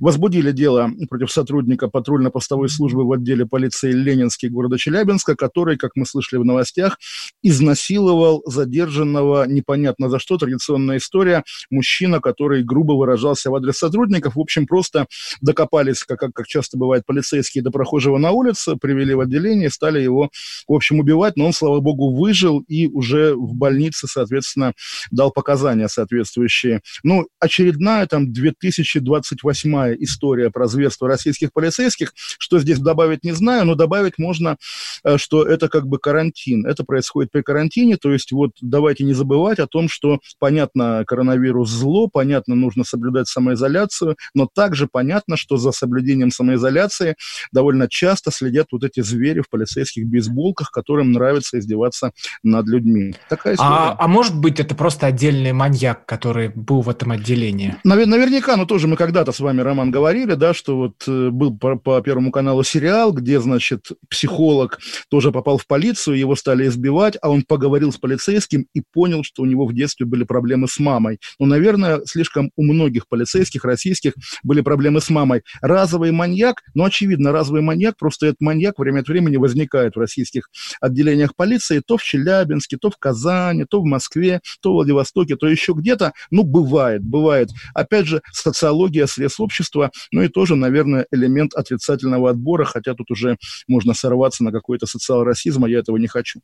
Возбудили 0.00 0.50
дело 0.50 0.90
против 1.08 1.30
сотрудника 1.30 1.86
патрульно-постовой 1.86 2.68
службы 2.68 3.06
в 3.06 3.12
отделе 3.12 3.46
полиции 3.46 3.92
Ленинский 3.92 4.48
города 4.48 4.78
Челябинска, 4.78 5.36
который, 5.36 5.76
как 5.76 5.92
мы 5.94 6.06
слышали 6.06 6.40
в 6.40 6.44
новостях, 6.44 6.98
изнасиловал 7.42 8.42
задержанного 8.46 9.46
непонятно 9.46 10.08
за 10.08 10.18
что, 10.18 10.36
традиционная 10.38 10.98
история, 10.98 11.44
мужчина, 11.70 12.20
который 12.20 12.62
грубо 12.62 12.92
выражался 12.92 13.50
в 13.50 13.54
адрес 13.54 13.78
сотрудников, 13.78 14.36
в 14.36 14.40
общем, 14.40 14.66
просто 14.66 15.06
докопались, 15.40 16.04
как, 16.04 16.20
как 16.32 16.46
часто 16.46 16.78
бывает, 16.78 17.04
полицейские 17.06 17.62
до 17.62 17.70
прохожего 17.70 18.18
на 18.18 18.30
улице, 18.30 18.76
привели 18.76 19.14
в 19.14 19.20
отделение, 19.20 19.70
стали 19.70 20.00
его, 20.00 20.30
в 20.66 20.72
общем, 20.72 21.00
убивать, 21.00 21.36
но 21.36 21.46
он, 21.46 21.52
слава 21.52 21.80
богу, 21.80 22.14
выжил 22.14 22.60
и 22.60 22.86
уже 22.86 23.34
в 23.34 23.54
больнице, 23.54 24.06
соответственно, 24.06 24.72
дал 25.10 25.30
показания 25.30 25.88
соответствующие. 25.88 26.80
Ну, 27.02 27.26
очередная 27.38 28.06
там 28.06 28.32
2028 28.32 29.96
история 30.00 30.50
про 30.50 30.66
зверство 30.66 31.08
российских 31.08 31.52
полицейских, 31.52 32.12
что 32.38 32.58
здесь 32.58 32.78
добавить 32.78 33.24
не 33.24 33.32
знаю, 33.32 33.66
но 33.66 33.74
добавить 33.74 34.18
можно, 34.18 34.56
э, 35.04 35.16
что 35.18 35.44
это 35.44 35.68
как 35.68 35.86
бы 35.86 35.98
карантин, 35.98 36.66
это 36.66 36.84
происходит 36.94 37.32
при 37.32 37.42
карантине, 37.42 37.96
то 37.96 38.12
есть 38.12 38.30
вот 38.30 38.52
давайте 38.60 39.02
не 39.02 39.14
забывать 39.14 39.58
о 39.58 39.66
том, 39.66 39.88
что 39.88 40.20
понятно, 40.38 41.02
коронавирус 41.04 41.68
зло, 41.68 42.06
понятно, 42.06 42.54
нужно 42.54 42.84
соблюдать 42.84 43.26
самоизоляцию, 43.26 44.16
но 44.32 44.46
также 44.46 44.86
понятно, 44.86 45.36
что 45.36 45.56
за 45.56 45.72
соблюдением 45.72 46.30
самоизоляции 46.30 47.16
довольно 47.50 47.88
часто 47.88 48.30
следят 48.30 48.68
вот 48.70 48.84
эти 48.84 49.00
звери 49.00 49.40
в 49.40 49.50
полицейских 49.50 50.06
бейсболках, 50.06 50.70
которым 50.70 51.10
нравится 51.10 51.58
издеваться 51.58 52.12
над 52.44 52.68
людьми. 52.68 53.16
Такая 53.28 53.54
история. 53.54 53.70
А, 53.70 53.96
а 53.98 54.06
может 54.06 54.38
быть, 54.38 54.60
это 54.60 54.76
просто 54.76 55.06
отдельный 55.06 55.52
маньяк, 55.52 56.06
который 56.06 56.50
был 56.54 56.82
в 56.82 56.88
этом 56.88 57.10
отделении? 57.10 57.74
Навер- 57.84 58.06
наверняка, 58.06 58.56
но 58.56 58.66
тоже 58.66 58.86
мы 58.86 58.94
когда-то 58.94 59.32
с 59.32 59.40
вами, 59.40 59.62
Роман, 59.62 59.90
говорили, 59.90 60.34
да, 60.34 60.54
что 60.54 60.76
вот 60.76 60.94
э, 61.08 61.30
был 61.30 61.58
по, 61.58 61.74
по 61.74 62.00
Первому 62.02 62.30
каналу 62.30 62.62
сериал, 62.62 63.12
где, 63.12 63.40
значит, 63.40 63.88
психолог 64.08 64.78
тоже 65.10 65.32
попал 65.32 65.58
в 65.58 65.66
полицию, 65.66 66.18
его 66.18 66.36
стали 66.36 66.68
избивать 66.68 66.83
избивать, 66.84 67.16
а 67.22 67.30
он 67.30 67.42
поговорил 67.42 67.92
с 67.92 67.96
полицейским 67.96 68.66
и 68.74 68.82
понял, 68.92 69.24
что 69.24 69.42
у 69.42 69.46
него 69.46 69.66
в 69.66 69.74
детстве 69.74 70.06
были 70.06 70.24
проблемы 70.24 70.68
с 70.68 70.78
мамой. 70.78 71.18
Ну, 71.38 71.46
наверное, 71.46 72.00
слишком 72.04 72.50
у 72.56 72.62
многих 72.62 73.08
полицейских 73.08 73.64
российских 73.64 74.12
были 74.42 74.60
проблемы 74.60 75.00
с 75.00 75.08
мамой. 75.10 75.42
Разовый 75.62 76.12
маньяк, 76.12 76.62
ну, 76.74 76.84
очевидно, 76.84 77.32
разовый 77.32 77.62
маньяк, 77.62 77.96
просто 77.96 78.26
этот 78.26 78.40
маньяк 78.40 78.78
время 78.78 79.00
от 79.00 79.08
времени 79.08 79.36
возникает 79.36 79.96
в 79.96 79.98
российских 79.98 80.48
отделениях 80.80 81.34
полиции, 81.34 81.80
то 81.84 81.96
в 81.96 82.02
Челябинске, 82.02 82.76
то 82.76 82.90
в 82.90 82.98
Казани, 82.98 83.64
то 83.64 83.80
в 83.80 83.84
Москве, 83.84 84.40
то 84.60 84.70
в 84.70 84.74
Владивостоке, 84.74 85.36
то 85.36 85.48
еще 85.48 85.72
где-то. 85.72 86.12
Ну, 86.30 86.44
бывает, 86.44 87.02
бывает. 87.02 87.50
Опять 87.74 88.06
же, 88.06 88.20
социология, 88.32 89.06
срез 89.06 89.40
общества, 89.40 89.90
ну 90.12 90.22
и 90.22 90.28
тоже, 90.28 90.56
наверное, 90.56 91.06
элемент 91.10 91.54
отрицательного 91.54 92.30
отбора, 92.30 92.64
хотя 92.64 92.94
тут 92.94 93.10
уже 93.10 93.36
можно 93.68 93.94
сорваться 93.94 94.44
на 94.44 94.52
какой-то 94.52 94.86
социал-расизм, 94.86 95.64
а 95.64 95.68
я 95.68 95.78
этого 95.78 95.96
не 95.96 96.08
хочу. 96.08 96.40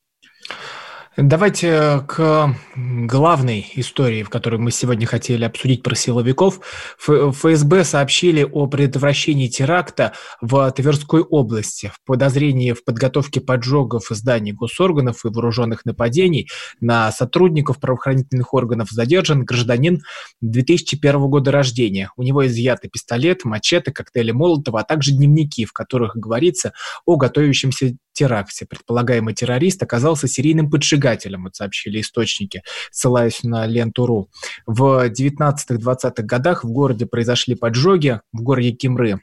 Давайте 1.17 2.05
к 2.07 2.55
главной 2.77 3.67
истории, 3.75 4.23
в 4.23 4.31
которой 4.31 4.61
мы 4.61 4.71
сегодня 4.71 5.09
хотели 5.09 5.45
обсудить 5.45 5.83
про 5.83 5.97
силовиков. 5.97 6.61
ФСБ 6.99 7.85
сообщили 7.85 8.43
о 8.45 8.69
предотвращении 8.69 9.49
теракта 9.49 10.13
в 10.41 10.71
Тверской 10.71 11.23
области 11.23 11.91
в 11.93 11.99
подозрении 12.07 12.73
в 12.73 12.85
подготовке 12.85 13.41
поджогов 13.41 14.07
зданий 14.09 14.53
госорганов 14.53 15.25
и 15.25 15.29
вооруженных 15.29 15.85
нападений 15.85 16.49
на 16.81 17.11
сотрудников 17.11 17.81
правоохранительных 17.81 18.55
органов 18.55 18.91
задержан 18.91 19.45
гражданин 19.45 20.03
2001 20.43 21.29
года 21.29 21.51
рождения. 21.51 22.13
У 22.17 22.23
него 22.23 22.47
изъяты 22.47 22.89
пистолет, 22.89 23.45
мачете, 23.45 23.91
коктейли 23.91 24.31
Молотова, 24.31 24.81
а 24.81 24.85
также 24.85 25.11
дневники, 25.11 25.65
в 25.65 25.73
которых 25.73 26.17
говорится 26.17 26.73
о 27.05 27.17
готовящемся 27.17 27.97
теракте. 28.21 28.67
Предполагаемый 28.67 29.35
террорист 29.35 29.83
оказался 29.83 30.29
серийным 30.29 30.71
поджигателем, 30.71 31.45
вот 31.45 31.57
сообщили 31.57 32.01
источники, 32.01 32.63
ссылаясь 32.91 33.43
на 33.43 33.67
ленту.ру. 33.67 34.29
В 34.67 35.09
19-20-х 35.09 36.23
годах 36.23 36.65
в 36.65 36.71
городе 36.71 37.07
произошли 37.07 37.55
поджоги, 37.55 38.21
в 38.33 38.43
городе 38.43 38.73
Кимры, 38.73 39.21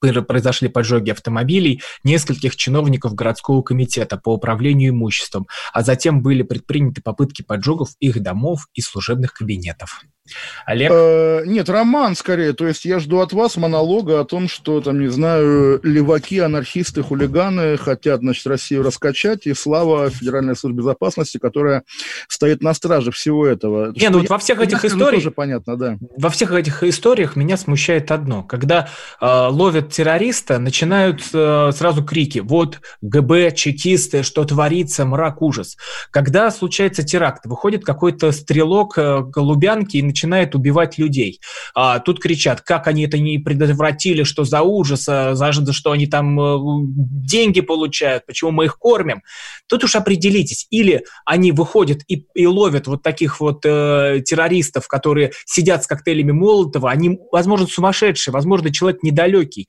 произошли 0.00 0.68
поджоги 0.68 1.10
автомобилей 1.10 1.82
нескольких 2.04 2.56
чиновников 2.56 3.14
городского 3.14 3.62
комитета 3.62 4.16
по 4.16 4.34
управлению 4.34 4.90
имуществом, 4.90 5.46
а 5.72 5.82
затем 5.82 6.22
были 6.22 6.42
предприняты 6.42 7.02
попытки 7.02 7.42
поджогов 7.42 7.90
их 8.00 8.20
домов 8.20 8.66
и 8.74 8.80
служебных 8.80 9.32
кабинетов. 9.32 10.02
Олег? 10.66 10.90
Э, 10.92 11.42
нет, 11.46 11.68
роман 11.68 12.14
скорее. 12.14 12.52
То 12.52 12.66
есть 12.66 12.84
я 12.84 12.98
жду 12.98 13.20
от 13.20 13.32
вас 13.32 13.56
монолога 13.56 14.20
о 14.20 14.24
том, 14.24 14.48
что, 14.48 14.80
там, 14.80 15.00
не 15.00 15.08
знаю, 15.08 15.80
леваки, 15.82 16.38
анархисты, 16.38 17.02
хулиганы 17.02 17.76
хотят, 17.76 18.20
значит, 18.20 18.46
Россию 18.46 18.82
раскачать, 18.82 19.46
и 19.46 19.54
слава 19.54 20.10
Федеральной 20.10 20.56
службе 20.56 20.78
безопасности, 20.78 21.38
которая 21.38 21.82
стоит 22.28 22.62
на 22.62 22.74
страже 22.74 23.10
всего 23.10 23.46
этого. 23.46 23.92
Не, 23.96 24.08
ну 24.08 24.20
вот 24.20 24.28
во 24.28 24.38
всех 24.38 24.60
этих 24.60 24.84
историях... 24.84 25.22
тоже 25.22 25.30
понятно, 25.30 25.76
да. 25.76 25.98
Во 26.16 26.30
всех 26.30 26.52
этих 26.52 26.82
историях 26.82 27.36
меня 27.36 27.56
смущает 27.56 28.10
одно. 28.10 28.42
Когда 28.42 28.88
э, 29.20 29.26
ловят 29.26 29.89
террориста, 29.90 30.58
начинают 30.58 31.22
э, 31.32 31.70
сразу 31.72 32.04
крики. 32.04 32.38
Вот 32.38 32.80
ГБ, 33.02 33.52
чекисты, 33.52 34.22
что 34.22 34.44
творится, 34.44 35.04
мрак, 35.04 35.42
ужас. 35.42 35.76
Когда 36.10 36.50
случается 36.50 37.02
теракт, 37.02 37.46
выходит 37.46 37.84
какой-то 37.84 38.32
стрелок 38.32 38.96
э, 38.96 39.20
Голубянки 39.20 39.96
и 39.96 40.02
начинает 40.02 40.54
убивать 40.54 40.98
людей. 40.98 41.40
А, 41.74 41.98
тут 41.98 42.20
кричат, 42.20 42.60
как 42.60 42.86
они 42.86 43.04
это 43.04 43.18
не 43.18 43.38
предотвратили, 43.38 44.22
что 44.22 44.44
за 44.44 44.62
ужас, 44.62 45.08
а, 45.08 45.34
за 45.34 45.50
что 45.52 45.92
они 45.92 46.06
там 46.06 46.40
э, 46.40 46.58
деньги 46.60 47.60
получают, 47.60 48.26
почему 48.26 48.50
мы 48.50 48.66
их 48.66 48.78
кормим. 48.78 49.22
Тут 49.66 49.84
уж 49.84 49.96
определитесь, 49.96 50.66
или 50.70 51.04
они 51.24 51.52
выходят 51.52 52.00
и, 52.08 52.26
и 52.34 52.46
ловят 52.46 52.86
вот 52.86 53.02
таких 53.02 53.40
вот 53.40 53.64
э, 53.64 54.22
террористов, 54.24 54.88
которые 54.88 55.32
сидят 55.44 55.84
с 55.84 55.86
коктейлями 55.86 56.32
Молотова, 56.32 56.90
они, 56.90 57.18
возможно, 57.32 57.66
сумасшедшие, 57.66 58.32
возможно, 58.32 58.72
человек 58.72 59.02
недалекий, 59.02 59.68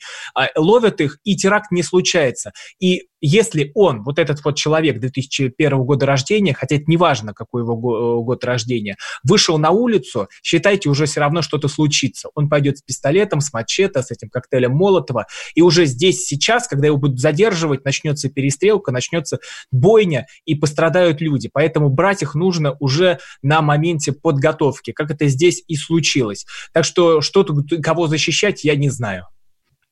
ловят 0.56 1.02
их, 1.02 1.20
и 1.24 1.36
теракт 1.36 1.72
не 1.72 1.84
случается. 1.84 2.52
И 2.80 3.04
если 3.22 3.72
он, 3.76 4.04
вот 4.04 4.18
этот 4.18 4.44
вот 4.44 4.56
человек 4.56 5.00
2001 5.00 5.84
года 5.84 6.06
рождения, 6.08 6.54
хотя 6.54 6.76
это 6.76 6.86
не 6.88 6.98
важно, 6.98 7.34
какой 7.34 7.62
его 7.62 7.76
э, 7.76 8.24
год 8.24 8.44
рождения, 8.44 8.98
вышел 9.24 9.60
на 9.60 9.70
улицу, 9.70 10.28
считайте, 10.42 10.90
уже 10.90 11.06
все 11.06 11.20
равно 11.20 11.44
что-то 11.44 11.68
случится. 11.68 12.30
Он 12.34 12.50
пойдет 12.50 12.80
с 12.80 12.82
пистолетом, 12.82 13.40
с 13.40 13.54
мачете, 13.54 14.02
с 14.02 14.10
этим 14.10 14.30
коктейлем 14.30 14.72
Молотова, 14.72 15.28
и 15.54 15.62
уже 15.62 15.86
здесь, 15.86 16.26
сейчас, 16.26 16.68
когда 16.68 16.88
его 16.88 16.98
будут 16.98 17.20
задерживать, 17.20 17.86
начнется 17.86 18.30
перестрелка, 18.30 18.92
начнется 18.92 19.40
бойня, 19.72 20.26
и 20.46 20.56
пострадают 20.56 21.22
люди. 21.22 21.50
Поэтому 21.52 21.90
брать 21.90 22.24
их 22.24 22.34
нужно 22.34 22.76
уже 22.80 23.20
на 23.44 23.62
моменте 23.62 24.12
подготовки, 24.12 24.92
как 24.92 25.12
это 25.12 25.28
здесь 25.28 25.64
и 25.68 25.76
случилось. 25.76 26.46
Так 26.74 26.86
что 26.86 27.22
что-то, 27.22 27.56
кого 27.82 28.08
защищать, 28.08 28.64
я 28.64 28.76
не 28.76 28.90
знаю. 28.90 29.28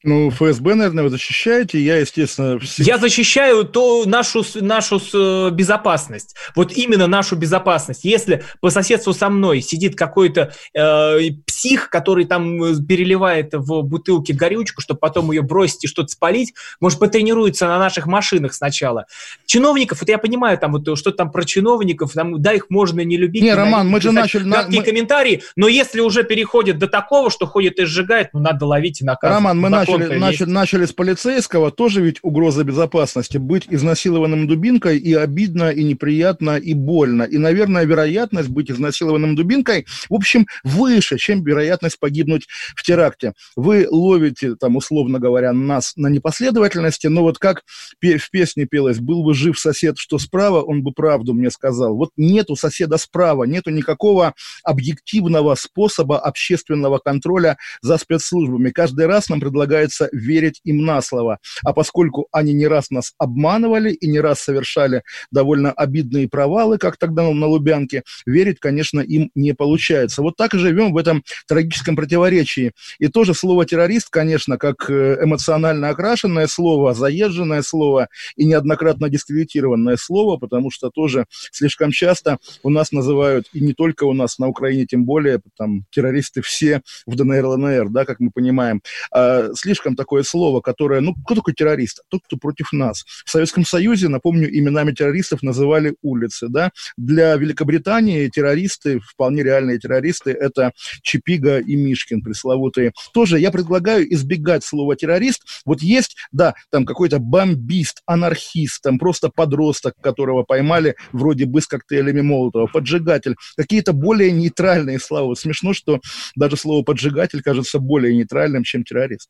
Ну, 0.01 0.29
ФСБ, 0.29 0.75
наверное, 0.75 1.03
вы 1.03 1.09
защищаете. 1.09 1.77
Я, 1.77 1.97
естественно... 1.97 2.57
Все... 2.59 2.83
Я 2.83 2.97
защищаю 2.97 3.65
то 3.65 4.05
нашу, 4.05 4.45
нашу 4.61 5.01
э, 5.13 5.49
безопасность. 5.51 6.35
Вот 6.55 6.71
именно 6.71 7.05
нашу 7.07 7.35
безопасность. 7.35 8.05
Если 8.05 8.43
по 8.61 8.69
соседству 8.69 9.11
со 9.11 9.29
мной 9.29 9.59
сидит 9.59 9.97
какой-то 9.97 10.53
э, 10.73 11.31
псих, 11.45 11.89
который 11.89 12.23
там 12.23 12.63
э, 12.63 12.75
переливает 12.81 13.49
в 13.53 13.81
бутылке 13.81 14.33
горючку, 14.33 14.81
чтобы 14.81 15.01
потом 15.01 15.31
ее 15.33 15.41
бросить 15.41 15.83
и 15.83 15.87
что-то 15.87 16.07
спалить, 16.07 16.53
может, 16.79 16.97
потренируется 16.99 17.67
на 17.67 17.77
наших 17.77 18.05
машинах 18.05 18.53
сначала. 18.53 19.05
Чиновников, 19.45 19.99
вот 19.99 20.07
я 20.07 20.17
понимаю, 20.17 20.57
там 20.57 20.71
вот 20.71 20.97
что 20.97 21.11
там 21.11 21.29
про 21.29 21.43
чиновников, 21.43 22.13
там, 22.13 22.41
да, 22.41 22.53
их 22.53 22.69
можно 22.69 23.01
не 23.01 23.17
любить. 23.17 23.43
Не, 23.43 23.53
Роман, 23.53 23.89
мы 23.89 23.99
же 23.99 24.13
начали... 24.13 24.49
Краткие 24.49 24.79
мы... 24.79 24.85
комментарии, 24.85 25.43
но 25.57 25.67
если 25.67 25.99
уже 25.99 26.23
переходит 26.23 26.77
до 26.77 26.87
такого, 26.87 27.29
что 27.29 27.45
ходит 27.45 27.79
и 27.79 27.85
сжигает, 27.85 28.29
ну, 28.31 28.39
надо 28.39 28.65
ловить 28.65 29.01
и 29.01 29.03
наказывать. 29.03 29.39
Роман, 29.39 29.59
мы 29.59 29.67
начали 29.67 29.88
начали, 29.97 30.17
начали, 30.19 30.49
начали 30.49 30.85
с 30.85 30.93
полицейского, 30.93 31.71
тоже 31.71 32.01
ведь 32.01 32.19
угроза 32.21 32.63
безопасности. 32.63 33.37
Быть 33.37 33.67
изнасилованным 33.69 34.47
дубинкой 34.47 34.97
и 34.97 35.13
обидно, 35.13 35.69
и 35.71 35.83
неприятно, 35.83 36.57
и 36.57 36.73
больно. 36.73 37.23
И, 37.23 37.37
наверное, 37.37 37.85
вероятность 37.85 38.49
быть 38.49 38.69
изнасилованным 38.71 39.35
дубинкой, 39.35 39.85
в 40.09 40.13
общем, 40.13 40.47
выше, 40.63 41.17
чем 41.17 41.43
вероятность 41.43 41.99
погибнуть 41.99 42.47
в 42.75 42.83
теракте. 42.83 43.33
Вы 43.55 43.87
ловите, 43.89 44.55
там, 44.55 44.75
условно 44.75 45.19
говоря, 45.19 45.53
нас 45.53 45.93
на 45.95 46.07
непоследовательности, 46.07 47.07
но 47.07 47.21
вот 47.21 47.37
как 47.37 47.63
в 48.01 48.31
песне 48.31 48.65
пелось, 48.65 48.99
был 48.99 49.23
бы 49.23 49.33
жив 49.33 49.59
сосед, 49.59 49.97
что 49.97 50.17
справа, 50.17 50.61
он 50.61 50.83
бы 50.83 50.91
правду 50.91 51.33
мне 51.33 51.49
сказал. 51.51 51.95
Вот 51.95 52.11
нету 52.17 52.55
соседа 52.55 52.97
справа, 52.97 53.45
нету 53.45 53.69
никакого 53.69 54.33
объективного 54.63 55.55
способа 55.55 56.19
общественного 56.19 56.99
контроля 56.99 57.57
за 57.81 57.97
спецслужбами. 57.97 58.69
Каждый 58.69 59.05
раз 59.07 59.29
нам 59.29 59.39
предлагается 59.79 60.09
верить 60.11 60.61
им 60.63 60.85
на 60.85 61.01
слово. 61.01 61.39
А 61.63 61.73
поскольку 61.73 62.27
они 62.31 62.53
не 62.53 62.67
раз 62.67 62.89
нас 62.89 63.13
обманывали 63.17 63.91
и 63.91 64.07
не 64.07 64.19
раз 64.19 64.41
совершали 64.41 65.03
довольно 65.31 65.71
обидные 65.71 66.27
провалы, 66.27 66.77
как 66.77 66.97
тогда 66.97 67.23
на 67.23 67.47
Лубянке, 67.47 68.03
верить, 68.25 68.59
конечно, 68.59 68.99
им 68.99 69.31
не 69.35 69.53
получается. 69.53 70.21
Вот 70.21 70.35
так 70.35 70.53
и 70.53 70.57
живем 70.57 70.93
в 70.93 70.97
этом 70.97 71.23
трагическом 71.47 71.95
противоречии. 71.95 72.71
И 72.99 73.07
тоже 73.07 73.33
слово 73.33 73.65
«террорист», 73.65 74.09
конечно, 74.09 74.57
как 74.57 74.89
э, 74.89 75.17
эмоционально 75.23 75.89
окрашенное 75.89 76.47
слово, 76.47 76.93
заезженное 76.93 77.61
слово 77.61 78.07
и 78.35 78.45
неоднократно 78.45 79.09
дискредитированное 79.09 79.97
слово, 79.97 80.37
потому 80.37 80.71
что 80.71 80.89
тоже 80.89 81.25
слишком 81.51 81.91
часто 81.91 82.37
у 82.63 82.69
нас 82.69 82.91
называют, 82.91 83.47
и 83.53 83.61
не 83.61 83.73
только 83.73 84.05
у 84.05 84.13
нас, 84.13 84.39
на 84.39 84.47
Украине 84.47 84.85
тем 84.85 85.05
более, 85.05 85.41
там, 85.57 85.85
террористы 85.91 86.41
все 86.41 86.81
в 87.05 87.15
ДНР, 87.15 87.45
ЛНР, 87.45 87.89
да, 87.89 88.05
как 88.05 88.19
мы 88.19 88.31
понимаем, 88.31 88.81
а, 89.11 89.49
слишком 89.69 89.95
такое 89.95 90.23
слово, 90.23 90.61
которое, 90.61 90.99
ну, 90.99 91.13
кто 91.13 91.35
такой 91.35 91.53
террорист? 91.53 92.01
Тот, 92.09 92.21
кто 92.25 92.37
против 92.37 92.73
нас. 92.73 93.03
В 93.23 93.29
Советском 93.29 93.65
Союзе, 93.65 94.07
напомню, 94.07 94.49
именами 94.49 94.91
террористов 94.93 95.43
называли 95.43 95.95
улицы, 96.01 96.47
да. 96.49 96.71
Для 96.97 97.35
Великобритании 97.35 98.29
террористы, 98.29 98.99
вполне 98.99 99.43
реальные 99.43 99.77
террористы, 99.77 100.31
это 100.31 100.71
Чипига 101.03 101.59
и 101.59 101.75
Мишкин 101.75 102.23
пресловутые. 102.23 102.93
Тоже 103.13 103.37
я 103.37 103.51
предлагаю 103.51 104.11
избегать 104.11 104.63
слова 104.63 104.95
террорист. 104.95 105.43
Вот 105.65 105.83
есть, 105.83 106.15
да, 106.31 106.55
там 106.71 106.83
какой-то 106.83 107.19
бомбист, 107.19 108.01
анархист, 108.07 108.81
там 108.81 108.97
просто 108.97 109.29
подросток, 109.29 109.93
которого 110.01 110.41
поймали 110.41 110.95
вроде 111.11 111.45
бы 111.45 111.61
с 111.61 111.67
коктейлями 111.67 112.21
Молотова, 112.21 112.65
поджигатель, 112.65 113.35
какие-то 113.55 113.93
более 113.93 114.31
нейтральные 114.31 114.99
слова. 114.99 115.35
Смешно, 115.35 115.73
что 115.73 115.99
даже 116.35 116.57
слово 116.57 116.83
поджигатель 116.83 117.43
кажется 117.43 117.77
более 117.77 118.15
нейтральным, 118.15 118.63
чем 118.63 118.83
террорист. 118.83 119.29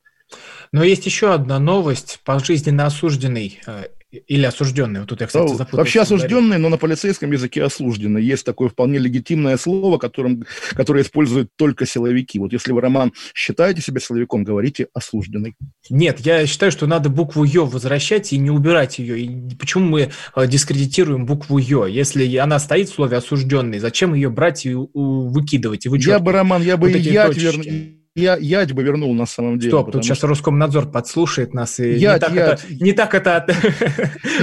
Но 0.72 0.84
есть 0.84 1.06
еще 1.06 1.34
одна 1.34 1.60
новость. 1.60 2.20
Пожизненно 2.24 2.86
осужденный 2.86 3.60
э, 3.66 3.86
или 4.12 4.46
осужденный. 4.46 5.02
Вот 5.02 5.10
тут 5.10 5.22
я, 5.22 5.28
кстати, 5.28 5.50
запутался. 5.50 5.78
Вообще 5.78 6.02
осужденный, 6.02 6.58
но 6.58 6.70
на 6.70 6.78
полицейском 6.78 7.32
языке 7.32 7.64
осужденный. 7.64 8.24
Есть 8.24 8.44
такое 8.44 8.70
вполне 8.70 8.98
легитимное 8.98 9.58
слово, 9.58 9.98
которым, 9.98 10.46
которое 10.72 11.04
используют 11.04 11.50
только 11.56 11.86
силовики. 11.86 12.40
Вот 12.40 12.52
если 12.52 12.72
вы, 12.72 12.82
Роман, 12.82 13.14
считаете 13.36 13.82
себя 13.82 14.00
силовиком, 14.00 14.44
говорите 14.44 14.88
осужденный. 14.94 15.56
Нет, 15.90 16.20
я 16.22 16.46
считаю, 16.48 16.72
что 16.72 16.88
надо 16.88 17.10
букву 17.10 17.44
«ё» 17.44 17.66
возвращать 17.66 18.34
и 18.34 18.38
не 18.38 18.50
убирать 18.50 18.98
ее. 19.00 19.20
И 19.20 19.56
почему 19.56 19.86
мы 19.86 20.12
э, 20.36 20.48
дискредитируем 20.48 21.26
букву 21.26 21.60
«ё»? 21.60 21.86
Если 21.86 22.36
она 22.38 22.58
стоит 22.60 22.90
в 22.90 22.94
слове 22.94 23.18
«осужденный», 23.18 23.80
зачем 23.80 24.16
ее 24.16 24.30
брать 24.30 24.66
и 24.66 24.74
выкидывать? 24.74 25.86
И 25.86 25.90
я 26.00 26.20
бы, 26.20 26.32
Роман, 26.32 26.64
я 26.64 26.78
бы 26.78 26.88
вот 26.88 26.96
и 26.96 27.00
я 27.00 27.28
вернул 27.28 27.99
я, 28.20 28.38
ядь 28.38 28.74
бы 28.74 28.84
вернул 28.84 29.14
на 29.14 29.26
самом 29.26 29.60
деле. 29.60 29.72
Стоп, 29.72 29.92
тут 29.92 30.04
сейчас 30.04 30.18
что... 30.18 30.28
Роскомнадзор 30.28 30.92
подслушает 30.92 31.54
нас, 31.54 31.80
и 31.80 31.94
ядь, 31.94 32.22
не, 32.22 32.28
так 32.28 32.34
ядь. 32.34 32.64
Это, 32.64 32.84
не 32.84 32.94
так 32.94 33.14
это 33.16 33.46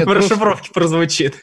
в 0.05 0.13
расшифровке 0.13 0.71
прозвучит. 0.73 1.35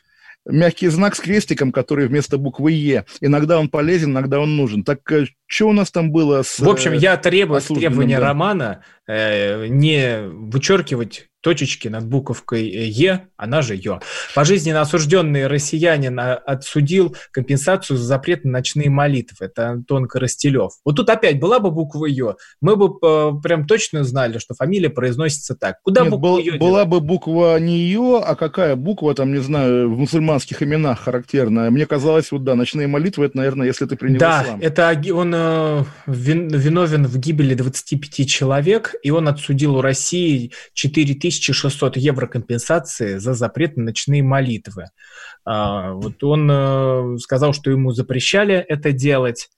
Мягкий 0.46 0.90
знак 0.90 1.16
с 1.16 1.22
крестиком, 1.22 1.72
который 1.72 2.08
вместо 2.08 2.38
буквы 2.38 2.74
«Е». 2.74 3.06
Иногда 3.22 3.60
он 3.60 3.70
полезен, 3.70 4.12
иногда 4.12 4.42
он 4.42 4.58
нужен. 4.58 4.84
Так 4.84 5.10
э, 5.10 5.28
что 5.46 5.70
у 5.70 5.72
нас 5.72 5.90
там 5.90 6.12
было 6.12 6.44
с... 6.44 6.60
В 6.60 6.68
общем, 6.68 6.92
я 6.92 7.16
требую 7.16 7.62
требования 7.62 8.20
да. 8.20 8.28
романа 8.28 8.84
э, 9.08 9.68
не 9.68 10.28
вычеркивать 10.28 11.30
точечки 11.44 11.90
над 11.90 12.06
буковкой 12.08 12.68
«Е», 12.68 13.28
она 13.38 13.62
же 13.62 13.76
«Ё». 13.76 14.00
Пожизненно 14.34 14.82
осужденный 14.82 15.48
россиянин 15.48 16.20
отсудил 16.20 17.16
компенсацию 17.32 17.98
за 17.98 18.06
запрет 18.06 18.46
на 18.46 18.52
ночные 18.52 18.90
молитвы. 18.90 19.48
Это 19.48 19.70
Антон 19.70 20.08
Коростелев. 20.08 20.72
Вот 20.86 20.96
тут 20.96 21.10
опять 21.10 21.40
была 21.40 21.60
бы 21.60 21.70
буква 21.70 22.06
«Ё», 22.06 22.38
мы 22.62 22.76
бы 22.78 22.98
э, 23.06 23.32
прям 23.44 23.68
точно 23.68 24.04
знали, 24.04 24.38
что 24.38 24.56
фамилия 24.56 24.90
произносится 24.90 25.56
так. 25.56 25.82
Куда 25.84 26.02
Нет, 26.02 26.12
буква 26.12 26.24
был, 26.24 26.38
«Ё» 26.38 26.58
Была 26.58 26.86
бы 26.86 27.02
буква 27.02 27.60
не 27.60 27.80
«Ё», 27.80 28.24
а 28.26 28.36
какая 28.36 28.76
буква, 28.76 29.14
там, 29.14 29.34
не 29.34 29.40
знаю, 29.40 29.94
в 29.94 29.98
мусульманских 29.98 30.64
именах 30.64 31.02
характерная. 31.02 31.70
Мне 31.70 31.86
казалось, 31.86 32.32
вот 32.32 32.44
да, 32.44 32.56
ночные 32.56 32.88
молитвы, 32.88 33.26
это, 33.26 33.38
наверное, 33.38 33.68
если 33.68 33.86
ты 33.86 33.98
принял 33.98 34.20
да, 34.20 34.44
ислам. 34.44 34.62
это 34.62 35.02
он 35.14 35.34
э, 35.36 35.84
виновен 36.08 37.06
в 37.06 37.18
гибели 37.18 37.54
25 37.54 38.30
человек, 38.30 38.96
и 39.04 39.12
он 39.12 39.28
отсудил 39.28 39.76
у 39.76 39.82
России 39.82 40.52
4000 40.74 41.33
1600 41.40 41.98
евро 41.98 42.28
компенсации 42.28 43.18
за 43.18 43.34
запрет 43.34 43.78
на 43.78 43.84
ночные 43.86 44.24
молитвы. 44.24 44.88
А, 45.46 45.94
вот 45.94 46.24
он 46.24 46.50
э, 46.52 47.18
сказал, 47.20 47.54
что 47.54 47.72
ему 47.72 47.92
запрещали 47.92 48.56
это 48.56 48.92
делать, 48.92 49.50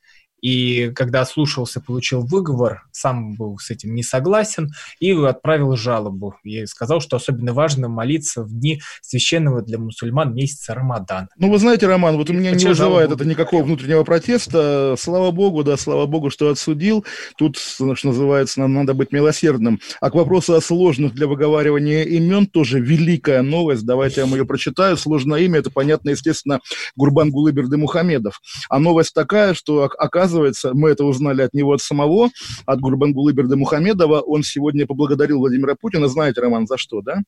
и 0.45 0.91
когда 0.91 1.25
слушался, 1.25 1.81
получил 1.81 2.21
выговор, 2.23 2.83
сам 2.91 3.33
был 3.33 3.57
с 3.57 3.71
этим 3.71 3.95
не 3.95 4.03
согласен 4.03 4.69
и 4.99 5.11
отправил 5.11 5.75
жалобу. 5.75 6.35
И 6.43 6.67
сказал, 6.67 7.01
что 7.01 7.15
особенно 7.15 7.51
важно 7.51 7.89
молиться 7.89 8.43
в 8.43 8.53
дни 8.53 8.79
священного 9.01 9.63
для 9.63 9.79
мусульман 9.79 10.35
месяца 10.35 10.75
Рамадан. 10.75 11.29
Ну, 11.39 11.49
вы 11.49 11.57
знаете, 11.57 11.87
Роман, 11.87 12.17
вот 12.17 12.29
у 12.29 12.33
меня 12.33 12.51
не 12.51 12.63
вызывает 12.63 13.09
это 13.09 13.25
никакого 13.25 13.63
внутреннего 13.63 14.03
протеста. 14.03 14.93
Слава 14.99 15.31
богу, 15.31 15.63
да, 15.63 15.77
слава 15.77 16.05
богу, 16.05 16.29
что 16.29 16.51
отсудил. 16.51 17.03
Тут, 17.39 17.57
что 17.57 17.95
называется, 18.03 18.59
нам 18.59 18.71
надо 18.75 18.93
быть 18.93 19.11
милосердным. 19.11 19.79
А 19.99 20.11
к 20.11 20.13
вопросу 20.13 20.53
о 20.53 20.61
сложных 20.61 21.15
для 21.15 21.25
выговаривания 21.25 22.03
имен 22.03 22.45
тоже 22.45 22.79
великая 22.79 23.41
новость. 23.41 23.83
Давайте 23.83 24.21
я 24.21 24.27
вам 24.27 24.35
ее 24.35 24.45
прочитаю. 24.45 24.95
Сложное 24.95 25.39
имя, 25.39 25.57
это, 25.57 25.71
понятно, 25.71 26.11
естественно, 26.11 26.59
Гурбан 26.95 27.31
Гулыберды 27.31 27.77
Мухамедов. 27.77 28.39
А 28.69 28.77
новость 28.77 29.15
такая, 29.15 29.55
что, 29.55 29.89
оказывается, 29.97 30.34
оказывается, 30.35 30.73
мы 30.73 30.89
это 30.89 31.05
узнали 31.05 31.41
от 31.41 31.53
него 31.53 31.73
от 31.73 31.81
самого, 31.81 32.29
от 32.65 32.79
Гурбангулы 32.79 33.33
Бердымухамедова. 33.33 34.21
Он 34.21 34.43
сегодня 34.43 34.85
поблагодарил 34.85 35.39
Владимира 35.39 35.75
Путина. 35.75 36.07
Знаете, 36.07 36.41
Роман, 36.41 36.67
за 36.67 36.77
что, 36.77 37.01
да? 37.01 37.21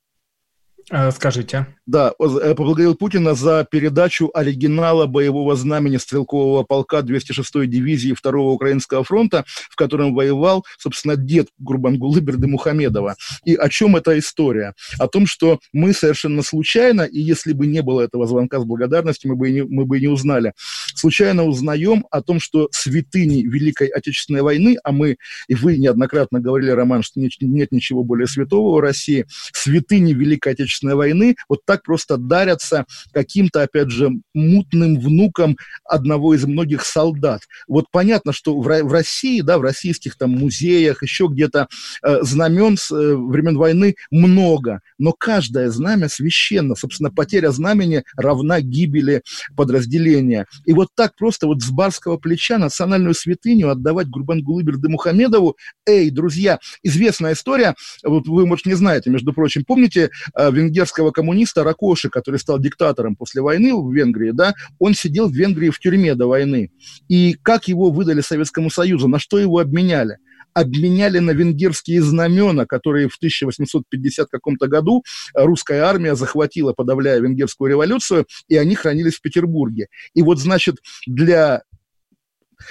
Э, 0.90 1.12
скажите. 1.12 1.68
Да, 1.86 2.14
э, 2.20 2.56
поблагодарил 2.56 2.96
Путина 2.96 3.34
за 3.34 3.68
передачу 3.70 4.32
оригинала 4.34 5.06
боевого 5.06 5.56
знамени 5.58 5.98
стрелкового 5.98 6.64
полка 6.64 7.00
206-й 7.00 7.68
дивизии 7.68 8.14
2-го 8.14 8.54
Украинского 8.54 9.04
фронта, 9.04 9.44
в 9.70 9.76
котором 9.76 10.16
воевал, 10.16 10.66
собственно, 10.78 11.18
дед 11.18 11.48
Гурбангулы 11.60 12.22
Бердымухамедова. 12.22 13.16
И 13.44 13.56
о 13.56 13.68
чем 13.68 13.98
эта 13.98 14.18
история? 14.18 14.76
О 14.98 15.08
том, 15.08 15.28
что 15.28 15.60
мы 15.74 15.92
совершенно 15.92 16.42
случайно, 16.42 17.02
и 17.02 17.20
если 17.20 17.52
бы 17.52 17.68
не 17.68 17.82
было 17.82 18.02
этого 18.02 18.26
звонка 18.26 18.60
с 18.60 18.64
благодарностью, 18.64 19.32
мы 19.32 19.36
бы 19.36 19.50
и 19.50 19.54
не, 19.54 19.64
мы 19.64 19.86
бы 19.86 19.98
и 19.98 20.02
не 20.02 20.08
узнали, 20.08 20.54
случайно 20.96 21.44
узнаем 21.44 22.06
о 22.12 22.22
том, 22.22 22.40
что 22.40 22.70
святыни 22.72 23.44
Великой 23.44 23.88
Отечественной 23.88 24.42
войны, 24.42 24.78
а 24.86 24.94
мы 24.94 25.18
и 25.50 25.56
вы 25.56 25.78
неоднократно 25.78 26.40
говорили, 26.40 26.72
Роман, 26.72 27.04
что 27.04 27.20
нет 27.20 27.72
ничего 27.72 28.04
более 28.06 28.28
святого 28.28 28.78
в 28.78 28.80
России, 28.80 29.26
святыни 29.54 30.14
Великой 30.14 30.54
Отечественной 30.54 30.77
Отечественной 30.78 30.96
войны 30.96 31.36
вот 31.50 31.60
так 31.66 31.84
просто 31.84 32.18
дарятся 32.18 32.86
каким-то, 33.12 33.64
опять 33.64 33.90
же, 33.90 34.12
мутным 34.34 35.00
внукам 35.00 35.58
одного 35.84 36.34
из 36.34 36.46
многих 36.46 36.84
солдат. 36.84 37.42
Вот 37.68 37.86
понятно, 37.92 38.34
что 38.34 38.60
в, 38.60 38.68
России, 38.68 39.42
да, 39.42 39.58
в 39.58 39.62
российских 39.62 40.18
там 40.18 40.32
музеях, 40.32 41.04
еще 41.04 41.28
где-то 41.30 41.68
э, 42.04 42.22
знамен 42.22 42.78
с 42.78 42.92
э, 42.92 43.16
времен 43.16 43.58
войны 43.58 43.96
много, 44.12 44.82
но 44.98 45.14
каждое 45.14 45.70
знамя 45.70 46.10
священно. 46.10 46.76
Собственно, 46.76 47.10
потеря 47.10 47.52
знамени 47.52 48.04
равна 48.16 48.62
гибели 48.62 49.24
подразделения. 49.56 50.46
И 50.66 50.74
вот 50.74 50.90
так 50.96 51.16
просто 51.16 51.48
вот 51.48 51.62
с 51.62 51.70
барского 51.70 52.18
плеча 52.18 52.58
национальную 52.58 53.14
святыню 53.14 53.70
отдавать 53.70 54.08
Гурбангулы 54.08 54.64
Бердымухамедову. 54.64 55.58
Эй, 55.86 56.10
друзья, 56.10 56.60
известная 56.84 57.34
история, 57.34 57.76
вот 58.04 58.28
вы, 58.28 58.46
может, 58.46 58.66
не 58.66 58.74
знаете, 58.74 59.10
между 59.10 59.34
прочим, 59.34 59.64
помните 59.66 60.10
э, 60.36 60.52
венгерского 60.68 61.12
коммуниста 61.12 61.64
Ракоши, 61.64 62.10
который 62.10 62.38
стал 62.38 62.60
диктатором 62.60 63.16
после 63.16 63.42
войны 63.42 63.74
в 63.74 63.94
Венгрии, 63.94 64.32
да, 64.32 64.54
он 64.80 64.94
сидел 64.94 65.30
в 65.30 65.34
Венгрии 65.34 65.70
в 65.70 65.80
тюрьме 65.80 66.16
до 66.16 66.28
войны. 66.28 66.72
И 67.08 67.36
как 67.42 67.68
его 67.68 67.90
выдали 67.90 68.22
Советскому 68.22 68.70
Союзу, 68.70 69.08
на 69.08 69.20
что 69.20 69.40
его 69.40 69.60
обменяли? 69.60 70.18
обменяли 70.54 71.20
на 71.20 71.32
венгерские 71.32 72.02
знамена, 72.02 72.66
которые 72.66 73.10
в 73.10 73.16
1850 73.18 74.28
каком-то 74.28 74.68
году 74.68 75.04
русская 75.36 75.82
армия 75.82 76.16
захватила, 76.16 76.74
подавляя 76.74 77.20
венгерскую 77.20 77.70
революцию, 77.70 78.26
и 78.48 78.58
они 78.58 78.74
хранились 78.74 79.16
в 79.16 79.22
Петербурге. 79.22 79.88
И 80.16 80.24
вот, 80.24 80.40
значит, 80.40 80.78
для 81.06 81.62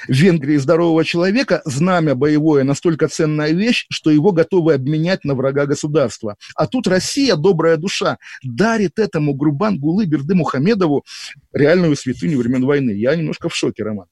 В 0.09 0.12
Венгрии 0.12 0.57
здорового 0.57 1.05
человека 1.05 1.62
знамя 1.64 2.14
боевое 2.14 2.64
настолько 2.64 3.09
ценная 3.09 3.53
вещь, 3.53 3.87
что 3.90 4.11
его 4.11 4.33
готовы 4.33 4.75
обменять 4.75 5.25
на 5.25 5.35
врага 5.35 5.66
государства. 5.66 6.37
А 6.55 6.66
тут 6.66 6.87
Россия, 6.87 7.37
добрая 7.37 7.77
душа, 7.77 8.18
дарит 8.42 8.99
этому 8.99 9.35
Грубан-Гулы 9.35 10.07
Берды 10.07 10.35
Мухамедову 10.35 11.05
реальную 11.53 11.96
святыню 11.96 12.38
времен 12.38 12.64
войны. 12.64 12.90
Я 12.90 13.14
немножко 13.14 13.49
в 13.49 13.55
шоке, 13.55 13.83
Роман. 13.83 14.07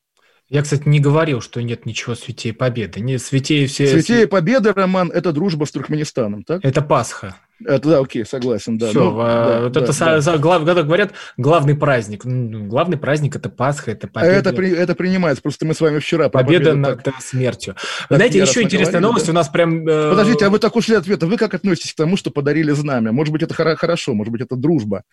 Я, 0.48 0.62
кстати, 0.62 0.86
не 0.86 1.00
говорил, 1.00 1.40
что 1.40 1.62
нет 1.62 1.86
ничего 1.86 2.14
святее 2.14 2.52
победы. 2.52 3.00
Не 3.00 3.18
святее 3.18 3.66
все. 3.66 3.88
Святее 3.88 4.26
победы, 4.26 4.72
Роман, 4.72 5.10
это 5.10 5.32
дружба 5.32 5.64
с 5.64 5.72
Туркменистаном, 5.72 6.44
так? 6.44 6.62
Это 6.62 6.82
Пасха. 6.82 7.36
Это 7.64 7.88
да, 7.88 7.98
окей, 8.00 8.24
согласен, 8.24 8.78
да. 8.78 8.88
Все, 8.90 8.98
ну, 9.10 9.16
а, 9.20 9.46
да, 9.46 9.60
вот 9.62 9.72
да, 9.72 9.80
это 9.80 9.98
да. 9.98 10.20
За, 10.20 10.38
глав, 10.38 10.64
когда 10.64 10.82
говорят 10.82 11.12
главный 11.36 11.76
праздник. 11.76 12.24
Ну, 12.24 12.66
главный 12.66 12.96
праздник 12.96 13.36
это 13.36 13.48
Пасха, 13.48 13.92
это 13.92 14.08
победа. 14.08 14.34
Это, 14.34 14.52
при, 14.52 14.70
это 14.70 14.94
принимается, 14.94 15.42
просто 15.42 15.64
мы 15.64 15.74
с 15.74 15.80
вами 15.80 16.00
вчера 16.00 16.28
победа 16.28 16.74
над 16.74 17.02
так, 17.02 17.20
смертью. 17.20 17.76
Так 18.08 18.18
Знаете, 18.18 18.40
еще 18.40 18.62
интересная 18.62 19.00
новость 19.00 19.26
да? 19.26 19.32
у 19.32 19.34
нас 19.34 19.48
прям. 19.48 19.86
Э... 19.88 20.10
Подождите, 20.10 20.46
а 20.46 20.50
вы 20.50 20.58
так 20.58 20.74
ушли 20.74 20.96
от 20.96 21.04
ответа. 21.04 21.26
Вы 21.26 21.36
как 21.36 21.54
относитесь 21.54 21.92
к 21.92 21.96
тому, 21.96 22.16
что 22.16 22.30
подарили 22.30 22.72
знамя? 22.72 23.12
Может 23.12 23.32
быть, 23.32 23.42
это 23.42 23.54
хорошо, 23.54 24.14
может 24.14 24.32
быть, 24.32 24.42
это 24.42 24.56
дружба? 24.56 25.04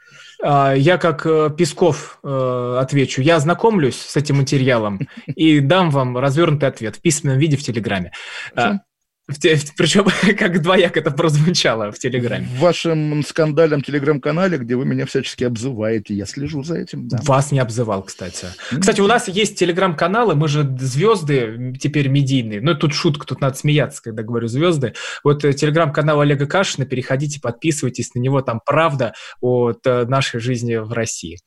А, 0.42 0.74
я 0.74 0.98
как 0.98 1.26
э, 1.26 1.50
Песков 1.56 2.20
э, 2.24 2.78
отвечу. 2.80 3.22
Я 3.22 3.36
ознакомлюсь 3.36 4.00
с 4.00 4.16
этим 4.16 4.38
материалом 4.38 5.00
и 5.28 5.60
дам 5.60 5.92
вам 5.92 6.18
развернутый 6.18 6.70
ответ 6.70 6.96
в 6.96 7.02
письменном 7.02 7.38
виде 7.38 7.58
в 7.58 7.64
Телеграме. 7.64 8.12
Причем 9.78 10.06
как 10.38 10.62
двояк 10.62 10.97
это 10.97 11.12
прозвучало 11.12 11.91
в 11.91 11.99
Телеграме. 11.99 12.47
В 12.56 12.60
вашем 12.60 13.24
скандальном 13.24 13.82
Телеграм-канале, 13.82 14.58
где 14.58 14.76
вы 14.76 14.86
меня 14.86 15.06
всячески 15.06 15.43
обзываете, 15.43 16.14
я 16.14 16.26
слежу 16.26 16.64
за 16.64 16.76
этим. 16.76 17.08
Да. 17.08 17.20
Вас 17.24 17.51
не 17.51 17.60
обзывал, 17.60 18.03
кстати. 18.03 18.47
Кстати, 18.78 19.01
у 19.01 19.08
нас 19.08 19.28
есть 19.28 19.58
Телеграм-каналы, 19.58 20.36
мы 20.36 20.47
же 20.47 20.64
звезды 20.80 21.76
теперь 21.80 22.08
медийные. 22.08 22.62
Ну, 22.62 22.76
тут 22.76 22.93
шутка, 22.93 23.26
тут 23.26 23.41
надо 23.41 23.56
смеяться, 23.56 24.01
когда 24.01 24.24
говорю 24.24 24.47
звезды. 24.47 24.93
Вот 25.24 25.43
э, 25.45 25.53
Телеграм-канал 25.53 26.22
Олега 26.22 26.45
Кашина, 26.45 26.86
переходите, 26.86 27.39
подписывайтесь 27.39 28.14
на 28.16 28.20
него, 28.20 28.41
там 28.41 28.62
правда 28.66 29.14
от 29.39 29.86
э, 29.86 30.06
нашей 30.06 30.39
жизни 30.39 30.76
в 30.76 30.91
России. 30.91 31.39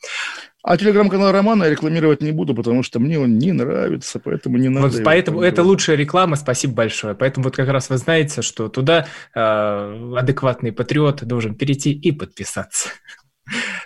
А 0.67 0.79
телеграм-канал 0.79 1.31
Романа 1.31 1.65
я 1.65 1.71
рекламировать 1.71 2.23
не 2.23 2.33
буду, 2.33 2.55
потому 2.55 2.83
что 2.83 2.99
мне 2.99 3.19
он 3.19 3.37
не 3.37 3.53
нравится, 3.53 4.19
поэтому 4.19 4.57
не 4.57 4.71
надо. 4.71 4.89
Вот 4.89 5.05
поэтому 5.05 5.43
это 5.43 5.63
лучшая 5.63 5.95
реклама, 5.95 6.37
спасибо 6.37 6.73
большое. 6.73 7.15
Поэтому 7.15 7.45
вот 7.45 7.55
как 7.55 7.69
раз 7.69 7.91
вы 7.91 7.99
знаете, 7.99 8.41
что 8.41 8.71
туда 8.71 9.07
э, 9.35 10.15
адекватный 10.17 10.73
патриот 10.73 11.23
должен 11.25 11.55
перейти 11.55 11.93
и 11.93 12.11
подписаться. 12.11 12.89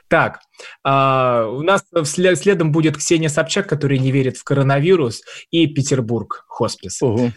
Так, 0.06 0.38
а, 0.84 1.46
у 1.48 1.62
нас 1.62 1.82
след, 2.04 2.38
следом 2.38 2.70
будет 2.70 2.96
Ксения 2.96 3.28
Собчак, 3.28 3.68
которая 3.68 3.98
не 3.98 4.12
верит 4.12 4.36
в 4.36 4.44
коронавирус, 4.44 5.22
и 5.50 5.66
Петербург, 5.66 6.44
хоспис. 6.46 7.02
Угу. 7.02 7.32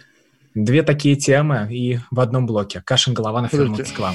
Две 0.54 0.84
такие 0.84 1.16
темы 1.16 1.68
и 1.72 2.00
в 2.12 2.20
одном 2.20 2.46
блоке. 2.46 2.82
Кашин, 2.86 3.16
Голованов 3.16 3.54
и 3.56 3.58
Москва. 3.58 4.14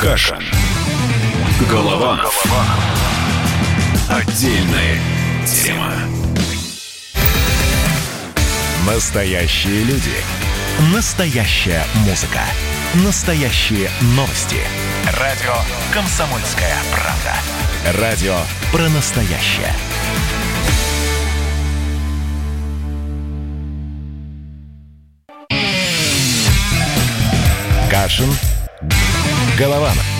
Кашин. 0.00 0.42
Голова. 1.66 2.20
Отдельная 4.08 5.00
тема. 5.44 5.92
Настоящие 8.86 9.82
люди. 9.82 10.14
Настоящая 10.94 11.84
музыка. 12.06 12.40
Настоящие 13.04 13.90
новости. 14.14 14.58
Радио 15.18 15.54
«Комсомольская 15.92 16.76
правда». 16.92 18.00
Радио 18.00 18.36
про 18.70 18.88
настоящее. 18.90 19.74
Кашин. 27.90 28.32
Голованов. 29.58 30.17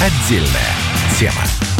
Отдельная 0.00 0.74
тема. 1.18 1.79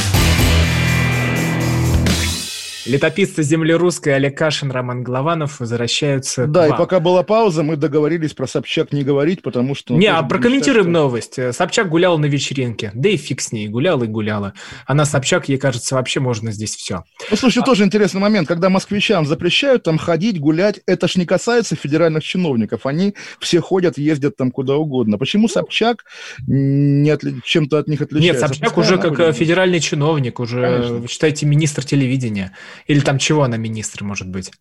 Летописцы 2.86 3.42
земли 3.42 3.74
русской 3.74 4.10
Олег 4.16 4.38
Кашин, 4.38 4.70
Роман 4.70 5.02
Главанов 5.02 5.60
возвращаются 5.60 6.46
Да, 6.46 6.66
и 6.66 6.70
пока 6.70 6.98
была 6.98 7.22
пауза, 7.22 7.62
мы 7.62 7.76
договорились 7.76 8.32
про 8.32 8.46
Собчак 8.46 8.92
не 8.92 9.04
говорить, 9.04 9.42
потому 9.42 9.74
что... 9.74 9.94
Не, 9.94 10.06
а 10.06 10.22
прокомментируем 10.22 10.84
что... 10.84 10.90
новость. 10.90 11.38
Собчак 11.54 11.90
гулял 11.90 12.18
на 12.18 12.24
вечеринке. 12.26 12.90
Да 12.94 13.10
и 13.10 13.16
фиг 13.16 13.42
с 13.42 13.52
ней, 13.52 13.68
гуляла 13.68 14.04
и 14.04 14.06
гуляла. 14.06 14.54
Она 14.86 15.04
Собчак, 15.04 15.48
ей 15.48 15.58
кажется, 15.58 15.94
вообще 15.94 16.20
можно 16.20 16.52
здесь 16.52 16.74
все. 16.74 17.04
Ну, 17.30 17.36
слушай, 17.36 17.58
а... 17.58 17.66
тоже 17.66 17.84
интересный 17.84 18.20
момент. 18.20 18.48
Когда 18.48 18.70
москвичам 18.70 19.26
запрещают 19.26 19.82
там 19.82 19.98
ходить, 19.98 20.40
гулять, 20.40 20.80
это 20.86 21.06
ж 21.06 21.16
не 21.16 21.26
касается 21.26 21.76
федеральных 21.76 22.24
чиновников. 22.24 22.86
Они 22.86 23.14
все 23.40 23.60
ходят, 23.60 23.98
ездят 23.98 24.36
там 24.36 24.50
куда 24.50 24.76
угодно. 24.76 25.18
Почему 25.18 25.48
Собчак 25.48 26.04
не 26.46 27.10
отли... 27.10 27.40
чем-то 27.44 27.78
от 27.78 27.88
них 27.88 28.00
отличается? 28.00 28.46
Нет, 28.46 28.54
Собчак 28.54 28.78
уже 28.78 28.96
как 28.96 29.16
будет? 29.16 29.36
федеральный 29.36 29.80
чиновник, 29.80 30.40
уже, 30.40 30.62
Конечно. 30.62 31.08
считайте, 31.08 31.44
министр 31.44 31.84
телевидения. 31.84 32.52
Или 32.86 33.00
там 33.00 33.18
чего 33.18 33.44
она 33.44 33.56
министр, 33.56 34.04
может 34.04 34.28
быть? 34.28 34.52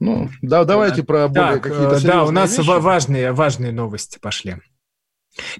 Ну, 0.00 0.28
да, 0.42 0.64
давайте 0.64 1.02
про 1.02 1.28
более 1.28 1.54
так, 1.54 1.62
какие-то 1.62 1.96
э, 1.96 2.00
Да, 2.00 2.24
у 2.24 2.30
нас 2.30 2.56
вещи. 2.56 2.66
важные, 2.66 3.32
важные 3.32 3.72
новости 3.72 4.18
пошли. 4.18 4.56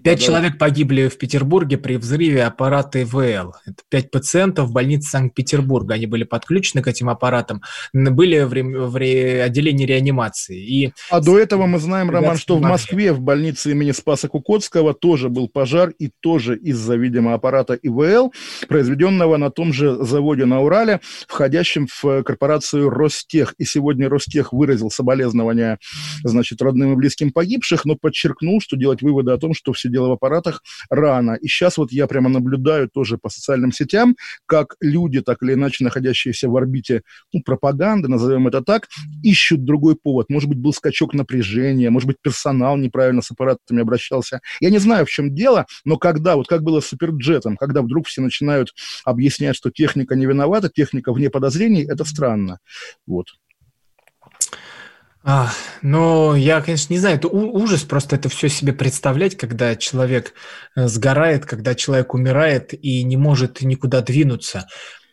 Пять 0.02 0.18
да, 0.18 0.24
человек 0.24 0.58
погибли 0.58 1.08
в 1.08 1.16
Петербурге 1.16 1.78
при 1.78 1.96
взрыве 1.96 2.44
аппарата 2.44 3.02
ИВЛ. 3.02 3.54
Это 3.64 3.82
пять 3.88 4.10
пациентов 4.10 4.68
в 4.68 4.72
больнице 4.72 5.10
Санкт-Петербурга. 5.10 5.94
Они 5.94 6.06
были 6.06 6.24
подключены 6.24 6.82
к 6.82 6.88
этим 6.88 7.08
аппаратам, 7.08 7.62
были 7.92 8.40
в, 8.40 8.52
ре... 8.52 8.62
в 8.62 8.96
ре... 8.96 9.42
отделении 9.42 9.86
реанимации. 9.86 10.58
И... 10.62 10.92
А 11.10 11.20
до 11.20 11.38
этого 11.38 11.66
мы 11.66 11.78
знаем, 11.78 12.10
Роман, 12.10 12.36
что 12.36 12.56
в 12.56 12.60
Москве 12.60 13.12
в 13.12 13.20
больнице 13.20 13.70
имени 13.70 13.92
Спаса 13.92 14.28
Кукотского 14.28 14.92
тоже 14.92 15.28
был 15.28 15.48
пожар, 15.48 15.90
и 15.98 16.10
тоже 16.20 16.56
из-за, 16.58 16.96
видимо, 16.96 17.34
аппарата 17.34 17.74
ИВЛ, 17.74 18.32
произведенного 18.68 19.36
на 19.36 19.50
том 19.50 19.72
же 19.72 20.04
заводе 20.04 20.44
на 20.44 20.60
Урале, 20.60 21.00
входящем 21.28 21.86
в 21.86 22.22
корпорацию 22.22 22.90
Ростех. 22.90 23.54
И 23.58 23.64
сегодня 23.64 24.08
Ростех 24.08 24.52
выразил 24.52 24.90
соболезнования, 24.90 25.78
значит, 26.24 26.60
родным 26.60 26.92
и 26.92 26.96
близким 26.96 27.32
погибших, 27.32 27.84
но 27.84 27.96
подчеркнул, 27.96 28.60
что 28.60 28.76
делать 28.76 29.02
выводы 29.02 29.32
о 29.32 29.38
том, 29.38 29.54
что 29.54 29.61
все 29.72 29.88
дело 29.88 30.08
в 30.08 30.12
аппаратах 30.12 30.62
рано. 30.90 31.34
И 31.40 31.46
сейчас 31.46 31.78
вот 31.78 31.92
я 31.92 32.06
прямо 32.06 32.28
наблюдаю 32.28 32.88
тоже 32.88 33.18
по 33.18 33.28
социальным 33.28 33.72
сетям, 33.72 34.16
как 34.46 34.76
люди, 34.80 35.20
так 35.20 35.42
или 35.42 35.54
иначе 35.54 35.84
находящиеся 35.84 36.48
в 36.48 36.56
орбите 36.56 37.02
ну, 37.32 37.42
пропаганды, 37.44 38.08
назовем 38.08 38.48
это 38.48 38.62
так, 38.62 38.88
ищут 39.22 39.64
другой 39.64 39.96
повод. 39.96 40.28
Может 40.28 40.48
быть, 40.48 40.58
был 40.58 40.72
скачок 40.72 41.14
напряжения, 41.14 41.90
может 41.90 42.06
быть, 42.06 42.16
персонал 42.20 42.76
неправильно 42.76 43.22
с 43.22 43.30
аппаратами 43.30 43.82
обращался. 43.82 44.40
Я 44.60 44.70
не 44.70 44.78
знаю, 44.78 45.06
в 45.06 45.10
чем 45.10 45.34
дело, 45.34 45.66
но 45.84 45.96
когда, 45.96 46.36
вот 46.36 46.48
как 46.48 46.62
было 46.62 46.80
с 46.80 46.86
суперджетом, 46.86 47.56
когда 47.56 47.82
вдруг 47.82 48.06
все 48.06 48.22
начинают 48.22 48.74
объяснять, 49.04 49.56
что 49.56 49.70
техника 49.70 50.14
не 50.14 50.26
виновата, 50.26 50.68
техника 50.68 51.12
вне 51.12 51.30
подозрений, 51.30 51.84
это 51.84 52.04
странно. 52.04 52.58
Вот. 53.06 53.28
А, 55.24 55.50
ну, 55.82 56.34
я, 56.34 56.60
конечно, 56.60 56.92
не 56.92 56.98
знаю, 56.98 57.16
это 57.16 57.28
ужас 57.28 57.82
просто 57.84 58.16
это 58.16 58.28
все 58.28 58.48
себе 58.48 58.72
представлять, 58.72 59.36
когда 59.36 59.76
человек 59.76 60.34
э, 60.74 60.88
сгорает, 60.88 61.46
когда 61.46 61.76
человек 61.76 62.14
умирает 62.14 62.74
и 62.74 63.04
не 63.04 63.16
может 63.16 63.62
никуда 63.62 64.00
двинуться. 64.00 64.66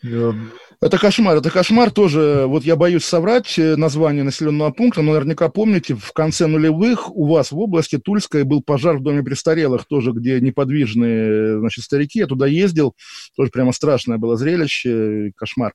Э, 0.04 0.34
это 0.82 0.98
кошмар, 0.98 1.38
это 1.38 1.52
кошмар 1.52 1.92
тоже. 1.92 2.46
Вот 2.48 2.64
я 2.64 2.76
боюсь 2.76 3.06
соврать 3.06 3.60
э, 3.60 3.76
название 3.76 4.24
населенного 4.24 4.72
пункта, 4.72 5.04
но 5.04 5.12
наверняка 5.12 5.48
помните, 5.50 5.94
в 5.94 6.12
конце 6.14 6.48
нулевых 6.48 7.16
у 7.16 7.28
вас 7.28 7.52
в 7.52 7.60
области 7.60 8.00
Тульской 8.00 8.44
был 8.44 8.64
пожар 8.64 8.98
в 8.98 9.04
доме 9.04 9.22
престарелых, 9.22 9.86
тоже 9.86 10.12
где 10.12 10.42
неподвижные 10.42 11.60
значит, 11.60 11.84
старики. 11.84 12.20
Я 12.20 12.26
туда 12.26 12.48
ездил, 12.48 12.96
тоже 13.36 13.52
прямо 13.52 13.74
страшное 13.74 14.18
было 14.18 14.38
зрелище, 14.38 15.34
кошмар. 15.36 15.74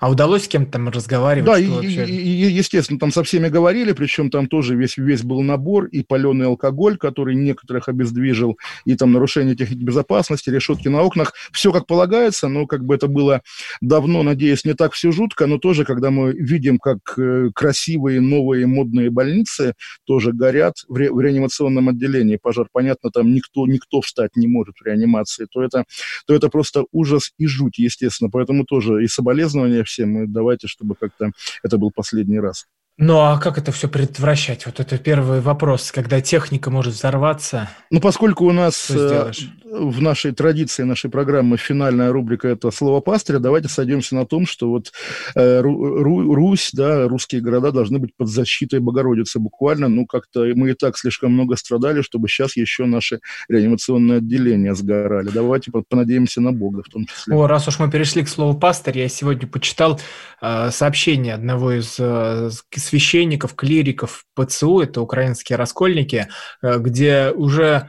А 0.00 0.10
удалось 0.10 0.44
с 0.44 0.48
кем-то 0.48 0.72
там 0.72 0.88
разговаривать? 0.88 1.46
Да, 1.46 1.58
и, 1.58 1.66
вообще... 1.66 2.04
и, 2.04 2.46
и, 2.46 2.52
естественно, 2.52 3.00
там 3.00 3.10
со 3.10 3.24
всеми 3.24 3.48
говорили, 3.48 3.92
причем 3.92 4.30
там 4.30 4.46
тоже 4.46 4.76
весь, 4.76 4.96
весь 4.96 5.22
был 5.22 5.42
набор, 5.42 5.86
и 5.86 6.02
паленый 6.02 6.46
алкоголь, 6.46 6.96
который 6.98 7.34
некоторых 7.34 7.88
обездвижил, 7.88 8.58
и 8.84 8.94
там 8.94 9.12
нарушение 9.12 9.56
техники 9.56 9.82
безопасности, 9.82 10.50
решетки 10.50 10.88
на 10.88 11.02
окнах. 11.02 11.34
Все 11.52 11.72
как 11.72 11.86
полагается, 11.86 12.48
но 12.48 12.66
как 12.66 12.84
бы 12.84 12.94
это 12.94 13.08
было 13.08 13.42
давно, 13.80 14.22
надеюсь, 14.22 14.64
не 14.64 14.74
так 14.74 14.92
все 14.92 15.10
жутко, 15.10 15.46
но 15.46 15.58
тоже, 15.58 15.84
когда 15.84 16.10
мы 16.10 16.32
видим, 16.32 16.78
как 16.78 16.98
э, 17.18 17.48
красивые 17.54 18.20
новые 18.20 18.66
модные 18.66 19.10
больницы 19.10 19.74
тоже 20.04 20.32
горят 20.32 20.74
в, 20.86 20.94
ре, 20.94 21.10
в 21.10 21.20
реанимационном 21.20 21.88
отделении, 21.88 22.38
пожар, 22.40 22.68
понятно, 22.72 23.10
там 23.10 23.32
никто, 23.34 23.66
никто 23.66 24.00
встать 24.00 24.36
не 24.36 24.46
может 24.46 24.76
в 24.80 24.84
реанимации, 24.84 25.46
то 25.50 25.62
это, 25.62 25.84
то 26.26 26.34
это 26.34 26.48
просто 26.48 26.84
ужас 26.92 27.32
и 27.38 27.46
жуть, 27.46 27.78
естественно, 27.78 28.30
поэтому 28.30 28.64
тоже 28.64 29.02
и 29.02 29.08
соболезнования 29.08 29.84
всем, 29.88 30.22
и 30.22 30.26
давайте, 30.26 30.68
чтобы 30.68 30.94
как-то 30.94 31.32
это 31.62 31.78
был 31.78 31.90
последний 31.90 32.38
раз. 32.38 32.66
Ну 33.00 33.20
а 33.20 33.38
как 33.38 33.58
это 33.58 33.70
все 33.70 33.88
предотвращать? 33.88 34.66
Вот 34.66 34.80
это 34.80 34.98
первый 34.98 35.40
вопрос, 35.40 35.92
когда 35.92 36.20
техника 36.20 36.68
может 36.68 36.94
взорваться. 36.94 37.70
Ну, 37.90 38.00
поскольку 38.00 38.44
у 38.44 38.52
нас 38.52 38.90
э, 38.90 39.30
в 39.64 40.02
нашей 40.02 40.32
традиции, 40.32 40.82
нашей 40.82 41.08
программы 41.08 41.58
финальная 41.58 42.10
рубрика– 42.10 42.48
это 42.48 42.72
слово 42.72 43.00
пастыря, 43.00 43.38
давайте 43.38 43.68
сойдемся 43.68 44.16
на 44.16 44.26
том, 44.26 44.46
что 44.46 44.68
вот 44.68 44.92
э, 45.36 45.60
Ру, 45.60 46.34
Русь, 46.34 46.70
да, 46.72 47.06
русские 47.06 47.40
города 47.40 47.70
должны 47.70 48.00
быть 48.00 48.16
под 48.16 48.28
защитой 48.28 48.80
Богородицы 48.80 49.38
буквально. 49.38 49.86
Ну, 49.88 50.04
как-то 50.04 50.44
мы 50.56 50.70
и 50.70 50.74
так 50.74 50.98
слишком 50.98 51.32
много 51.32 51.54
страдали, 51.54 52.02
чтобы 52.02 52.26
сейчас 52.26 52.56
еще 52.56 52.86
наши 52.86 53.20
реанимационные 53.48 54.18
отделения 54.18 54.74
сгорали. 54.74 55.28
Давайте 55.32 55.70
понадеемся 55.88 56.40
на 56.40 56.50
Бога 56.50 56.82
в 56.84 56.90
том 56.90 57.06
числе. 57.06 57.36
О, 57.36 57.46
раз 57.46 57.68
уж 57.68 57.78
мы 57.78 57.88
перешли 57.88 58.24
к 58.24 58.28
слову 58.28 58.58
пастырь, 58.58 58.98
я 58.98 59.08
сегодня 59.08 59.46
почитал 59.46 60.00
э, 60.42 60.70
сообщение 60.72 61.34
одного 61.34 61.72
из 61.72 61.96
э, 62.00 62.50
священников, 62.88 63.54
клириков 63.54 64.24
ПЦУ, 64.34 64.80
это 64.80 65.00
украинские 65.00 65.56
раскольники, 65.56 66.28
э, 66.62 66.78
где 66.78 67.30
уже 67.30 67.88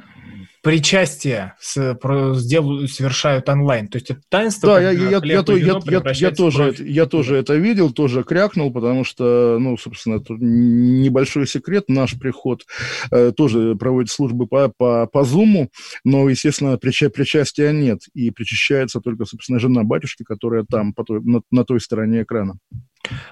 причастие 0.61 1.53
с, 1.59 1.95
про, 1.95 2.33
сделают, 2.33 2.91
совершают 2.91 3.47
онлайн. 3.47 3.87
То 3.87 3.97
есть 3.97 4.11
это 4.11 4.21
таинство... 4.29 4.75
Да, 4.75 4.81
я, 4.81 4.91
я, 4.91 5.09
я, 5.09 5.21
я, 5.23 5.43
я, 5.47 5.79
я, 5.85 6.11
я, 6.13 6.31
тоже, 6.31 6.75
я 6.79 7.05
тоже 7.05 7.37
это 7.37 7.55
видел, 7.55 7.91
тоже 7.91 8.23
крякнул, 8.23 8.71
потому 8.71 9.03
что, 9.05 9.57
ну, 9.59 9.77
собственно, 9.77 10.15
это 10.15 10.33
небольшой 10.37 11.47
секрет. 11.47 11.85
Наш 11.87 12.19
приход 12.19 12.65
э, 13.11 13.31
тоже 13.35 13.75
проводит 13.75 14.11
службы 14.11 14.47
по, 14.47 14.71
по, 14.77 15.07
по 15.07 15.19
Zoom, 15.19 15.69
но, 16.03 16.27
естественно, 16.29 16.77
прича, 16.77 17.09
причастия 17.09 17.71
нет. 17.71 18.01
И 18.13 18.31
причащается 18.31 18.99
только, 18.99 19.25
собственно, 19.25 19.59
жена 19.59 19.83
батюшки, 19.83 20.23
которая 20.23 20.65
там, 20.69 20.93
по 20.93 21.03
той, 21.03 21.21
на, 21.23 21.41
на 21.51 21.63
той 21.63 21.79
стороне 21.79 22.23
экрана. 22.23 22.57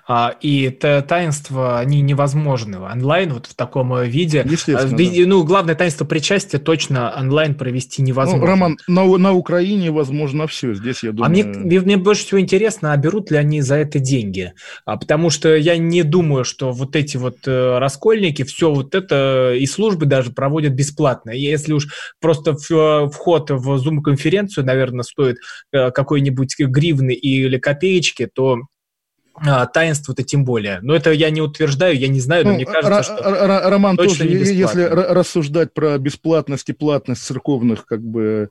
А, 0.07 0.35
и 0.41 0.69
таинства, 0.69 1.79
они 1.79 2.01
невозможны 2.01 2.79
онлайн 2.79 3.33
вот 3.33 3.47
в 3.47 3.55
таком 3.55 3.93
э, 3.93 4.07
виде. 4.07 4.45
Да. 4.67 4.87
Ну, 5.25 5.43
главное 5.43 5.75
таинство 5.75 6.05
причастия 6.05 6.59
точно 6.59 7.13
онлайн 7.17 7.55
провести 7.55 8.01
невозможно. 8.01 8.41
Ну, 8.41 8.47
Роман, 8.47 8.77
на, 8.87 9.17
на 9.17 9.33
Украине 9.33 9.91
возможно 9.91 10.47
все. 10.47 10.73
Здесь, 10.73 11.03
я 11.03 11.11
думаю... 11.11 11.27
А 11.27 11.29
мне, 11.29 11.43
мне, 11.43 11.79
мне 11.81 11.97
больше 11.97 12.25
всего 12.25 12.39
интересно, 12.39 12.93
а 12.93 12.97
берут 12.97 13.31
ли 13.31 13.37
они 13.37 13.61
за 13.61 13.75
это 13.75 13.99
деньги? 13.99 14.53
А, 14.85 14.97
потому 14.97 15.29
что 15.29 15.55
я 15.55 15.77
не 15.77 16.03
думаю, 16.03 16.43
что 16.43 16.71
вот 16.71 16.95
эти 16.95 17.17
вот 17.17 17.47
э, 17.47 17.77
раскольники 17.77 18.43
все 18.43 18.71
вот 18.71 18.95
это 18.95 19.53
и 19.53 19.65
службы 19.65 20.05
даже 20.05 20.31
проводят 20.31 20.73
бесплатно. 20.73 21.31
Если 21.31 21.73
уж 21.73 21.87
просто 22.19 22.53
в, 22.53 23.09
вход 23.09 23.49
в 23.51 23.69
Zoom-конференцию, 23.75 24.65
наверное, 24.65 25.03
стоит 25.03 25.37
э, 25.71 25.91
какой-нибудь 25.91 26.55
гривны 26.59 27.13
или 27.13 27.57
копеечки, 27.57 28.29
то 28.33 28.57
а, 29.39 29.65
таинство-то 29.67 30.23
тем 30.23 30.45
более. 30.45 30.79
Но 30.81 30.95
это 30.95 31.11
я 31.11 31.29
не 31.29 31.41
утверждаю, 31.41 31.97
я 31.97 32.07
не 32.07 32.19
знаю, 32.19 32.43
но 32.45 32.49
ну, 32.51 32.55
мне 32.55 32.65
кажется, 32.65 33.03
что 33.03 33.69
Роман 33.69 33.97
точно 33.97 34.25
тоже, 34.25 34.53
если 34.53 34.83
рассуждать 34.83 35.73
про 35.73 35.97
бесплатность 35.97 36.69
и 36.69 36.73
платность 36.73 37.23
церковных 37.23 37.85
как 37.85 38.01
бы 38.01 38.49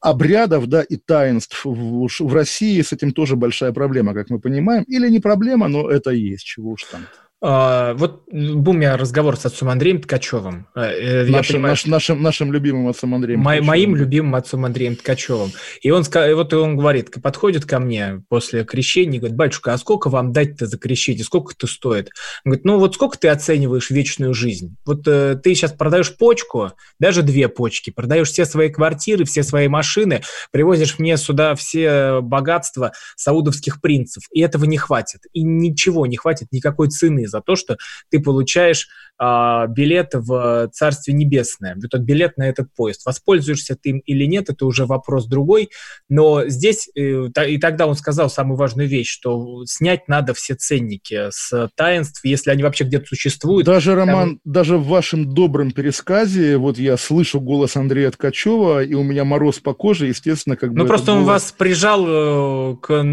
обрядов, 0.00 0.66
да, 0.66 0.82
и 0.82 0.96
таинств 0.96 1.64
в, 1.64 2.08
в 2.08 2.34
России 2.34 2.80
с 2.80 2.92
этим 2.92 3.12
тоже 3.12 3.36
большая 3.36 3.72
проблема, 3.72 4.14
как 4.14 4.30
мы 4.30 4.38
понимаем. 4.38 4.84
Или 4.84 5.08
не 5.08 5.20
проблема, 5.20 5.68
но 5.68 5.90
это 5.90 6.10
есть, 6.10 6.44
чего 6.44 6.72
уж 6.72 6.84
там. 6.84 7.00
А, 7.02 7.29
вот 7.40 8.24
был 8.30 8.72
у 8.72 8.74
меня 8.74 8.96
разговор 8.98 9.36
с 9.36 9.46
отцом 9.46 9.70
Андреем 9.70 10.00
Ткачевым. 10.02 10.66
Э, 10.74 10.82
э, 10.82 11.26
нашим, 11.26 11.54
понимаю, 11.54 11.72
наш, 11.72 11.86
нашим, 11.86 12.22
нашим 12.22 12.52
любимым 12.52 12.88
отцом 12.88 13.14
Андреем 13.14 13.40
мо, 13.40 13.60
Моим 13.62 13.96
любимым 13.96 14.34
отцом 14.34 14.66
Андреем 14.66 14.94
Ткачевым. 14.94 15.52
И 15.80 15.90
он, 15.90 16.04
вот 16.04 16.52
он 16.52 16.76
говорит, 16.76 17.10
подходит 17.22 17.64
ко 17.64 17.78
мне 17.78 18.22
после 18.28 18.64
крещения 18.64 19.16
и 19.16 19.18
говорит, 19.18 19.36
батюшка, 19.36 19.72
а 19.72 19.78
сколько 19.78 20.10
вам 20.10 20.32
дать-то 20.32 20.66
за 20.66 20.76
крещение? 20.76 21.24
Сколько 21.24 21.54
это 21.54 21.66
стоит? 21.66 22.10
Он 22.44 22.50
говорит, 22.50 22.64
ну 22.66 22.78
вот 22.78 22.94
сколько 22.94 23.18
ты 23.18 23.28
оцениваешь 23.28 23.90
вечную 23.90 24.34
жизнь? 24.34 24.76
Вот 24.84 25.08
э, 25.08 25.40
ты 25.42 25.54
сейчас 25.54 25.72
продаешь 25.72 26.14
почку, 26.14 26.72
даже 26.98 27.22
две 27.22 27.48
почки, 27.48 27.88
продаешь 27.88 28.28
все 28.28 28.44
свои 28.44 28.68
квартиры, 28.68 29.24
все 29.24 29.42
свои 29.42 29.68
машины, 29.68 30.22
привозишь 30.50 30.98
мне 30.98 31.16
сюда 31.16 31.54
все 31.54 32.20
богатства 32.20 32.92
саудовских 33.16 33.80
принцев, 33.80 34.24
и 34.30 34.42
этого 34.42 34.66
не 34.66 34.76
хватит. 34.76 35.22
И 35.32 35.42
ничего 35.42 36.04
не 36.04 36.18
хватит, 36.18 36.48
никакой 36.52 36.88
цены 36.88 37.29
за 37.30 37.40
то, 37.40 37.56
что 37.56 37.76
ты 38.10 38.20
получаешь 38.20 38.88
а, 39.22 39.66
билет 39.66 40.14
в 40.14 40.70
Царствие 40.72 41.14
Небесное, 41.14 41.76
этот 41.76 42.00
билет 42.00 42.38
на 42.38 42.48
этот 42.48 42.72
поезд. 42.74 43.04
Воспользуешься 43.04 43.76
ты 43.76 43.90
им 43.90 43.98
или 44.06 44.24
нет, 44.24 44.48
это 44.48 44.64
уже 44.64 44.86
вопрос 44.86 45.26
другой. 45.26 45.68
Но 46.08 46.48
здесь, 46.48 46.88
э, 46.96 47.26
и 47.46 47.58
тогда 47.58 47.86
он 47.86 47.96
сказал 47.96 48.30
самую 48.30 48.56
важную 48.56 48.88
вещь, 48.88 49.10
что 49.10 49.66
снять 49.66 50.08
надо 50.08 50.32
все 50.32 50.54
ценники 50.54 51.26
с 51.30 51.68
таинств, 51.74 52.24
если 52.24 52.50
они 52.50 52.62
вообще 52.62 52.84
где-то 52.84 53.08
существуют. 53.08 53.66
Даже, 53.66 53.94
Роман, 53.94 54.38
там... 54.38 54.40
даже 54.44 54.78
в 54.78 54.86
вашем 54.86 55.34
добром 55.34 55.72
пересказе, 55.72 56.56
вот 56.56 56.78
я 56.78 56.96
слышу 56.96 57.42
голос 57.42 57.76
Андрея 57.76 58.10
Ткачева, 58.12 58.82
и 58.84 58.94
у 58.94 59.02
меня 59.02 59.24
мороз 59.26 59.58
по 59.58 59.74
коже, 59.74 60.06
естественно, 60.06 60.56
как 60.56 60.72
бы... 60.72 60.78
Ну, 60.78 60.86
просто 60.86 61.12
он 61.12 61.24
вас 61.24 61.52
прижал 61.52 62.06
э, 62.08 62.76
к, 62.80 63.04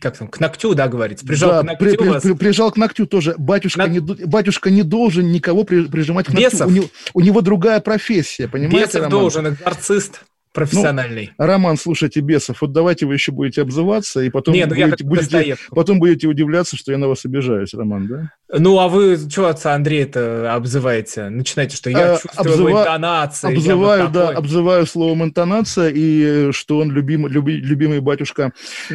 как 0.00 0.18
там, 0.18 0.26
к 0.26 0.40
ногтю, 0.40 0.74
да, 0.74 0.88
говорится? 0.88 1.24
Прижал 1.24 1.50
да, 1.50 1.60
к 1.60 1.64
ногтю 1.66 1.84
при, 1.84 1.96
при, 1.96 2.20
при, 2.20 2.32
прижал 2.32 2.72
к 2.72 2.76
ногтю 2.76 3.06
тоже. 3.06 3.36
Батюшка, 3.62 3.80
На... 3.80 3.86
не, 3.86 4.00
батюшка 4.00 4.70
не 4.70 4.82
должен 4.82 5.30
никого 5.30 5.52
кого 5.52 5.64
прижимать 5.64 6.26
к 6.26 6.32
ногтю. 6.32 6.66
У 6.66 6.70
него, 6.70 6.86
у 7.14 7.20
него 7.20 7.40
другая 7.40 7.80
профессия, 7.80 8.48
понимаете, 8.48 8.86
Бесов 8.86 8.94
Роман? 8.94 9.10
должен, 9.10 9.48
экзорцист 9.48 10.24
профессиональный. 10.52 11.30
Ну, 11.38 11.46
Роман, 11.46 11.76
слушайте, 11.76 12.20
Бесов, 12.20 12.60
вот 12.60 12.72
давайте 12.72 13.06
вы 13.06 13.14
еще 13.14 13.32
будете 13.32 13.62
обзываться, 13.62 14.20
и 14.20 14.30
потом, 14.30 14.54
Не, 14.54 14.66
ну 14.66 14.74
будете, 14.74 15.04
будете, 15.04 15.56
потом 15.70 15.98
будете 15.98 16.26
удивляться, 16.26 16.76
что 16.76 16.92
я 16.92 16.98
на 16.98 17.08
вас 17.08 17.24
обижаюсь, 17.24 17.74
Роман, 17.74 18.06
да? 18.06 18.32
Ну, 18.54 18.78
а 18.78 18.88
вы 18.88 19.16
что 19.16 19.48
отца 19.48 19.74
Андрея-то 19.74 20.54
обзываете? 20.54 21.30
Начинаете, 21.30 21.74
что 21.74 21.88
я 21.88 22.14
а, 22.14 22.18
чувствую 22.18 22.52
обзыва... 22.52 22.80
интонации. 22.80 23.52
Обзываю, 23.52 24.02
вот 24.02 24.12
да, 24.12 24.28
обзываю 24.28 24.86
словом 24.86 25.24
интонация, 25.24 25.90
и 25.94 26.52
что 26.52 26.78
он 26.78 26.90
любим, 26.90 27.26
люби, 27.26 27.56
любимый 27.56 28.00
батюшка 28.00 28.52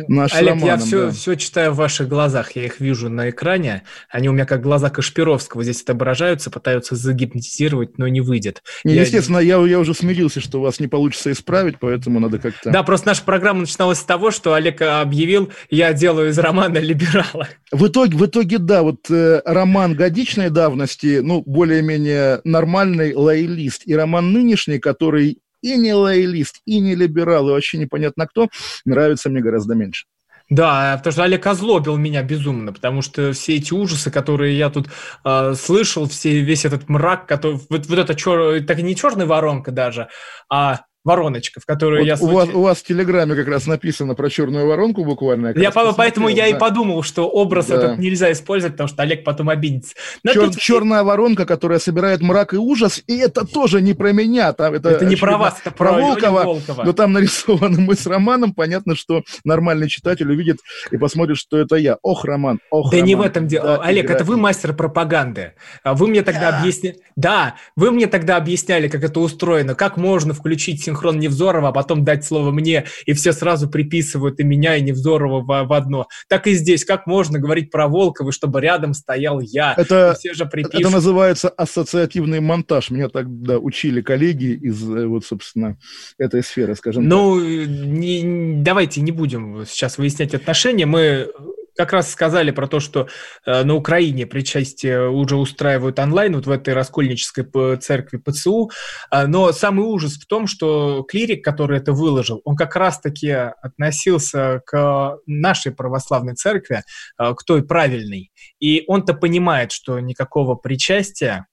наш 0.08 0.34
Олег, 0.36 0.50
Романом, 0.50 0.68
я 0.68 0.78
все, 0.78 1.06
да. 1.08 1.12
все 1.12 1.36
читаю 1.36 1.72
в 1.72 1.78
ваших 1.78 2.08
глазах, 2.08 2.52
я 2.52 2.66
их 2.66 2.80
вижу 2.80 3.10
на 3.10 3.32
экране. 3.32 3.82
Они 4.10 4.30
у 4.30 4.32
меня 4.32 4.46
как 4.46 4.62
глаза 4.62 4.92
Кашпировского 4.92 5.64
здесь 5.64 5.82
отображаются, 5.82 6.52
пытаются 6.52 6.96
загипнотизировать, 6.96 7.98
но 7.98 8.08
не 8.08 8.22
выйдет. 8.22 8.62
Не, 8.84 8.94
я... 8.94 9.02
Естественно, 9.02 9.40
я, 9.40 9.58
я 9.66 9.80
уже 9.80 9.96
смирился, 9.96 10.40
что 10.40 10.60
у 10.60 10.62
вас 10.62 10.80
не 10.80 10.88
получится 10.88 11.32
исправить, 11.32 11.80
поэтому 11.80 12.20
надо 12.20 12.38
как-то... 12.38 12.70
Да, 12.70 12.84
просто 12.84 13.08
наша 13.08 13.24
программа 13.24 13.62
начиналась 13.62 13.98
с 13.98 14.04
того, 14.04 14.30
что 14.30 14.54
Олег 14.54 14.84
объявил, 14.84 15.52
я 15.72 15.94
делаю 15.94 16.30
из 16.30 16.38
романа 16.38 16.78
либерала. 16.78 17.48
В 17.72 17.88
итоге, 17.88 18.16
в 18.16 18.26
итоге 18.26 18.60
да, 18.60 18.84
вот 18.84 19.10
э, 19.10 19.42
роман 19.48 19.96
годичной 19.96 20.50
давности, 20.50 21.22
ну, 21.24 21.42
более-менее 21.46 22.42
нормальный 22.44 23.16
лоялист, 23.16 23.84
и 23.86 23.96
роман 23.96 24.34
нынешний, 24.34 24.78
который 24.78 25.40
и 25.62 25.78
не 25.78 25.94
лоялист, 25.94 26.62
и 26.66 26.80
не 26.80 26.96
либерал, 26.96 27.48
и 27.50 27.52
вообще 27.54 27.78
непонятно 27.78 28.28
кто, 28.28 28.50
нравится 28.86 29.30
мне 29.30 29.42
гораздо 29.42 29.74
меньше. 29.74 30.06
Да, 30.50 30.96
потому 30.98 31.12
что 31.12 31.24
Олег 31.24 31.46
озлобил 31.46 31.98
меня 31.98 32.24
безумно, 32.24 32.72
потому 32.72 33.02
что 33.02 33.34
все 33.34 33.56
эти 33.56 33.74
ужасы, 33.74 34.12
которые 34.12 34.58
я 34.58 34.70
тут 34.70 34.88
э, 35.26 35.54
слышал, 35.56 36.08
все, 36.08 36.40
весь 36.40 36.64
этот 36.64 36.88
мрак, 36.88 37.26
который, 37.26 37.60
вот, 37.70 37.86
вот 37.88 38.00
это 38.00 38.16
чер, 38.16 38.64
так 38.66 38.78
не 38.80 38.96
черная 38.96 39.26
воронка 39.26 39.72
даже, 39.72 40.08
а 40.50 40.82
вороночка, 41.08 41.60
в 41.62 41.66
которую 41.66 42.02
вот 42.02 42.06
я... 42.06 42.18
У 42.20 42.28
вас, 42.28 42.50
у 42.54 42.62
вас 42.62 42.78
в 42.80 42.84
Телеграме 42.84 43.34
как 43.34 43.48
раз 43.48 43.66
написано 43.66 44.14
про 44.14 44.30
черную 44.30 44.68
воронку 44.68 45.06
буквально. 45.06 45.54
Я, 45.56 45.62
я 45.62 45.72
поэтому 45.72 46.28
я 46.28 46.44
да. 46.44 46.48
и 46.50 46.60
подумал, 46.60 47.02
что 47.02 47.28
образ 47.30 47.68
да. 47.68 47.76
этот 47.76 47.98
нельзя 47.98 48.32
использовать, 48.32 48.74
потому 48.74 48.90
что 48.90 49.02
Олег 49.04 49.24
потом 49.24 49.50
обидится. 49.50 49.96
Чер, 50.26 50.44
опять... 50.44 50.60
Черная 50.60 51.04
воронка, 51.04 51.46
которая 51.46 51.80
собирает 51.80 52.22
мрак 52.22 52.54
и 52.54 52.58
ужас, 52.58 53.02
и 53.08 53.18
это 53.18 53.46
тоже 53.46 53.82
не 53.82 53.94
про 53.94 54.12
меня. 54.12 54.52
Там, 54.52 54.74
это, 54.74 54.90
это 54.90 55.06
не 55.06 55.16
про 55.16 55.38
вас, 55.38 55.60
это 55.62 55.72
про, 55.72 55.94
про 55.94 56.02
Волкова, 56.02 56.44
Волкова. 56.44 56.84
Но 56.84 56.94
там 56.94 57.14
нарисованы 57.14 57.80
мы 57.80 57.96
с 57.96 58.06
Романом. 58.06 58.54
Понятно, 58.54 58.96
что 58.96 59.24
нормальный 59.46 59.88
читатель 59.88 60.30
увидит 60.30 60.58
и 60.92 60.98
посмотрит, 60.98 61.38
что 61.38 61.58
это 61.58 61.78
я. 61.78 61.98
Ох, 62.02 62.26
Роман, 62.26 62.60
ох, 62.70 62.92
Да 62.92 62.98
Роман. 62.98 63.08
не 63.08 63.16
в 63.16 63.22
этом 63.22 63.48
дело. 63.48 63.78
Да, 63.78 63.84
Олег, 63.84 64.10
это 64.10 64.26
вы 64.26 64.36
мастер 64.36 64.74
пропаганды. 64.74 65.54
А 65.84 65.94
вы 65.94 66.08
мне 66.08 66.22
тогда 66.22 66.50
yeah. 66.50 66.60
объясняли... 66.60 66.98
Да, 67.16 67.56
вы 67.78 67.92
мне 67.92 68.08
тогда 68.08 68.36
объясняли, 68.36 68.90
как 68.90 69.04
это 69.04 69.22
устроено, 69.22 69.74
как 69.74 69.96
можно 69.96 70.34
включить 70.34 70.82
синхрон 70.98 71.20
Невзорова, 71.20 71.70
а 71.70 71.72
потом 71.72 72.04
дать 72.04 72.26
слово 72.26 72.52
мне, 72.52 72.86
и 73.06 73.14
все 73.14 73.34
сразу 73.34 73.70
приписывают 73.70 74.40
и 74.40 74.44
меня, 74.44 74.76
и 74.76 74.82
Невзорова 74.82 75.42
в, 75.42 75.68
в 75.68 75.74
одно. 75.74 76.08
Так 76.28 76.48
и 76.48 76.54
здесь, 76.54 76.86
как 76.86 77.08
можно 77.08 77.40
говорить 77.40 77.72
про 77.72 77.88
Волкова, 77.88 78.32
чтобы 78.32 78.62
рядом 78.62 78.94
стоял 78.94 79.40
я? 79.40 79.74
Это, 79.78 80.16
все 80.18 80.34
же 80.34 80.46
припишут. 80.46 80.82
это 80.82 80.90
называется 80.90 81.50
ассоциативный 81.50 82.40
монтаж. 82.40 82.90
Меня 82.90 83.10
тогда 83.10 83.60
учили 83.60 84.02
коллеги 84.02 84.54
из, 84.54 84.90
э, 84.90 85.06
вот, 85.06 85.26
собственно, 85.26 85.78
этой 86.18 86.44
сферы, 86.44 86.76
скажем 86.76 87.08
ну, 87.08 87.40
так. 87.40 87.48
Ну, 87.70 88.64
давайте 88.64 89.02
не 89.02 89.12
будем 89.12 89.66
сейчас 89.68 89.98
выяснять 89.98 90.34
отношения. 90.34 90.86
Мы 90.86 91.30
как 91.78 91.94
раз 91.94 92.12
сказали 92.12 92.52
про 92.52 92.68
то, 92.68 92.80
что 92.80 93.08
э, 93.46 93.64
на 93.64 93.76
Украине 93.76 94.26
причастие 94.26 95.10
уже 95.10 95.38
устраивают 95.38 96.00
онлайн, 96.00 96.36
вот 96.36 96.48
в 96.48 96.52
этой 96.52 96.74
раскольнической 96.74 97.46
церкви 97.78 98.18
ПЦУ. 98.18 98.72
Э, 99.12 99.28
но 99.28 99.52
самый 99.52 99.86
ужас 99.86 100.14
в 100.14 100.26
том, 100.26 100.48
что 100.48 101.04
клирик, 101.04 101.44
который 101.44 101.78
это 101.78 101.94
выложил, 101.94 102.42
он 102.44 102.56
как 102.56 102.76
раз-таки 102.76 103.30
относился 103.30 104.62
к 104.66 105.18
нашей 105.26 105.72
православной 105.72 106.36
церкви, 106.36 106.84
э, 107.20 107.34
к 107.34 107.44
той 107.44 107.66
правильной. 107.66 108.32
И 108.60 108.84
он-то 108.88 109.14
понимает, 109.14 109.72
что 109.72 110.00
никакого 110.00 110.56
причастия 110.56 111.46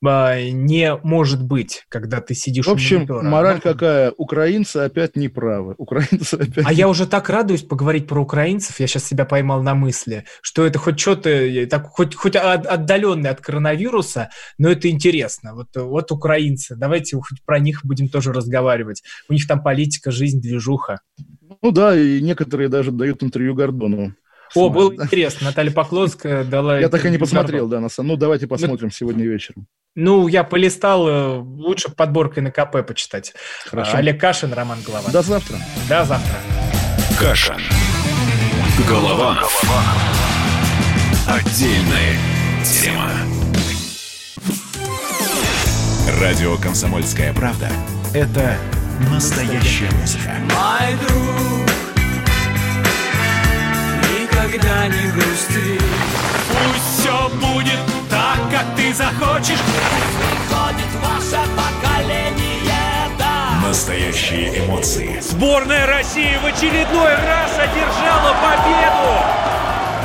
не 0.00 0.96
может 1.02 1.42
быть, 1.42 1.84
когда 1.88 2.20
ты 2.20 2.34
сидишь 2.34 2.66
В 2.66 2.70
общем, 2.70 3.06
у 3.10 3.22
мораль 3.22 3.60
какая? 3.60 4.12
Украинцы 4.16 4.78
опять 4.78 5.16
неправы. 5.16 5.74
Украинцы 5.76 6.34
опять... 6.34 6.64
А 6.66 6.72
я 6.72 6.88
уже 6.88 7.06
так 7.06 7.28
радуюсь 7.28 7.62
поговорить 7.62 8.06
про 8.06 8.20
украинцев, 8.20 8.78
я 8.80 8.86
сейчас 8.86 9.04
себя 9.04 9.24
поймал 9.24 9.62
на 9.62 9.74
мысли, 9.74 10.24
что 10.40 10.64
это 10.66 10.78
хоть 10.78 11.00
что-то, 11.00 11.30
э, 11.30 11.66
так, 11.66 11.88
хоть, 11.88 12.14
хоть 12.14 12.36
отдаленное 12.36 13.32
от 13.32 13.40
коронавируса, 13.40 14.30
но 14.56 14.68
это 14.68 14.88
интересно. 14.88 15.54
Вот, 15.54 15.68
вот 15.74 16.12
украинцы, 16.12 16.76
давайте 16.76 17.16
хоть 17.16 17.42
про 17.44 17.58
них 17.58 17.80
будем 17.84 18.08
тоже 18.08 18.32
разговаривать. 18.32 19.02
У 19.28 19.32
них 19.32 19.46
там 19.46 19.62
политика, 19.62 20.10
жизнь, 20.10 20.40
движуха. 20.40 21.00
Ну 21.62 21.72
да, 21.72 21.98
и 21.98 22.20
некоторые 22.20 22.68
даже 22.68 22.92
дают 22.92 23.22
интервью 23.22 23.54
Гордону. 23.54 24.14
О, 24.54 24.68
было 24.70 24.94
интересно. 24.94 25.48
Наталья 25.48 25.70
Поклонская 25.70 26.44
дала... 26.44 26.78
Я 26.78 26.88
так 26.88 27.04
и 27.04 27.10
не 27.10 27.18
посмотрел, 27.18 27.68
да, 27.68 27.80
на 27.80 27.88
самом. 27.88 28.08
Ну, 28.10 28.16
давайте 28.16 28.46
посмотрим 28.46 28.90
сегодня 28.90 29.24
вечером. 29.24 29.66
Ну, 29.94 30.28
я 30.28 30.44
полистал, 30.44 31.08
э, 31.08 31.38
лучше 31.38 31.90
подборкой 31.90 32.42
на 32.42 32.52
КП 32.52 32.86
почитать. 32.86 33.34
Хорошо. 33.66 33.96
Олег 33.96 34.20
Кашин, 34.20 34.52
Роман 34.52 34.78
Голова. 34.86 35.10
До 35.10 35.22
завтра. 35.22 35.56
До 35.88 36.04
завтра. 36.04 36.36
Кашин. 37.18 37.60
Голова. 38.88 39.38
Отдельная 41.26 42.16
тема. 42.64 43.10
Радио 46.20 46.56
«Комсомольская 46.56 47.32
правда»— 47.34 47.68
это 48.14 48.56
настоящая 49.10 49.90
музыка. 50.00 50.32
Мой 50.50 50.96
друг, 51.06 51.67
никогда 54.48 54.86
не 54.88 55.10
грусти. 55.10 55.78
Пусть 56.48 57.00
все 57.00 57.28
будет 57.28 57.80
так, 58.10 58.38
как 58.50 58.76
ты 58.76 58.94
захочешь. 58.94 59.58
Приходит 59.58 60.86
ваше 61.02 61.42
поколение, 61.56 63.10
да. 63.18 63.66
Настоящие 63.66 64.64
эмоции. 64.64 65.20
Сборная 65.20 65.86
России 65.86 66.36
в 66.42 66.46
очередной 66.46 67.14
раз 67.14 67.52
одержала 67.58 68.34
победу. 68.42 69.12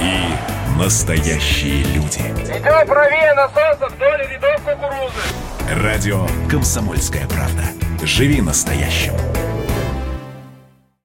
И 0.02 0.80
настоящие 0.80 1.84
люди. 1.84 2.20
Идем 2.20 2.88
правее 2.88 3.34
насоса 3.36 3.88
вдоль 3.96 4.28
рядов 4.30 4.62
кукурузы. 4.64 5.82
Радио 5.82 6.28
«Комсомольская 6.50 7.26
правда». 7.28 7.64
Живи 8.04 8.41
настоящим. 8.41 9.14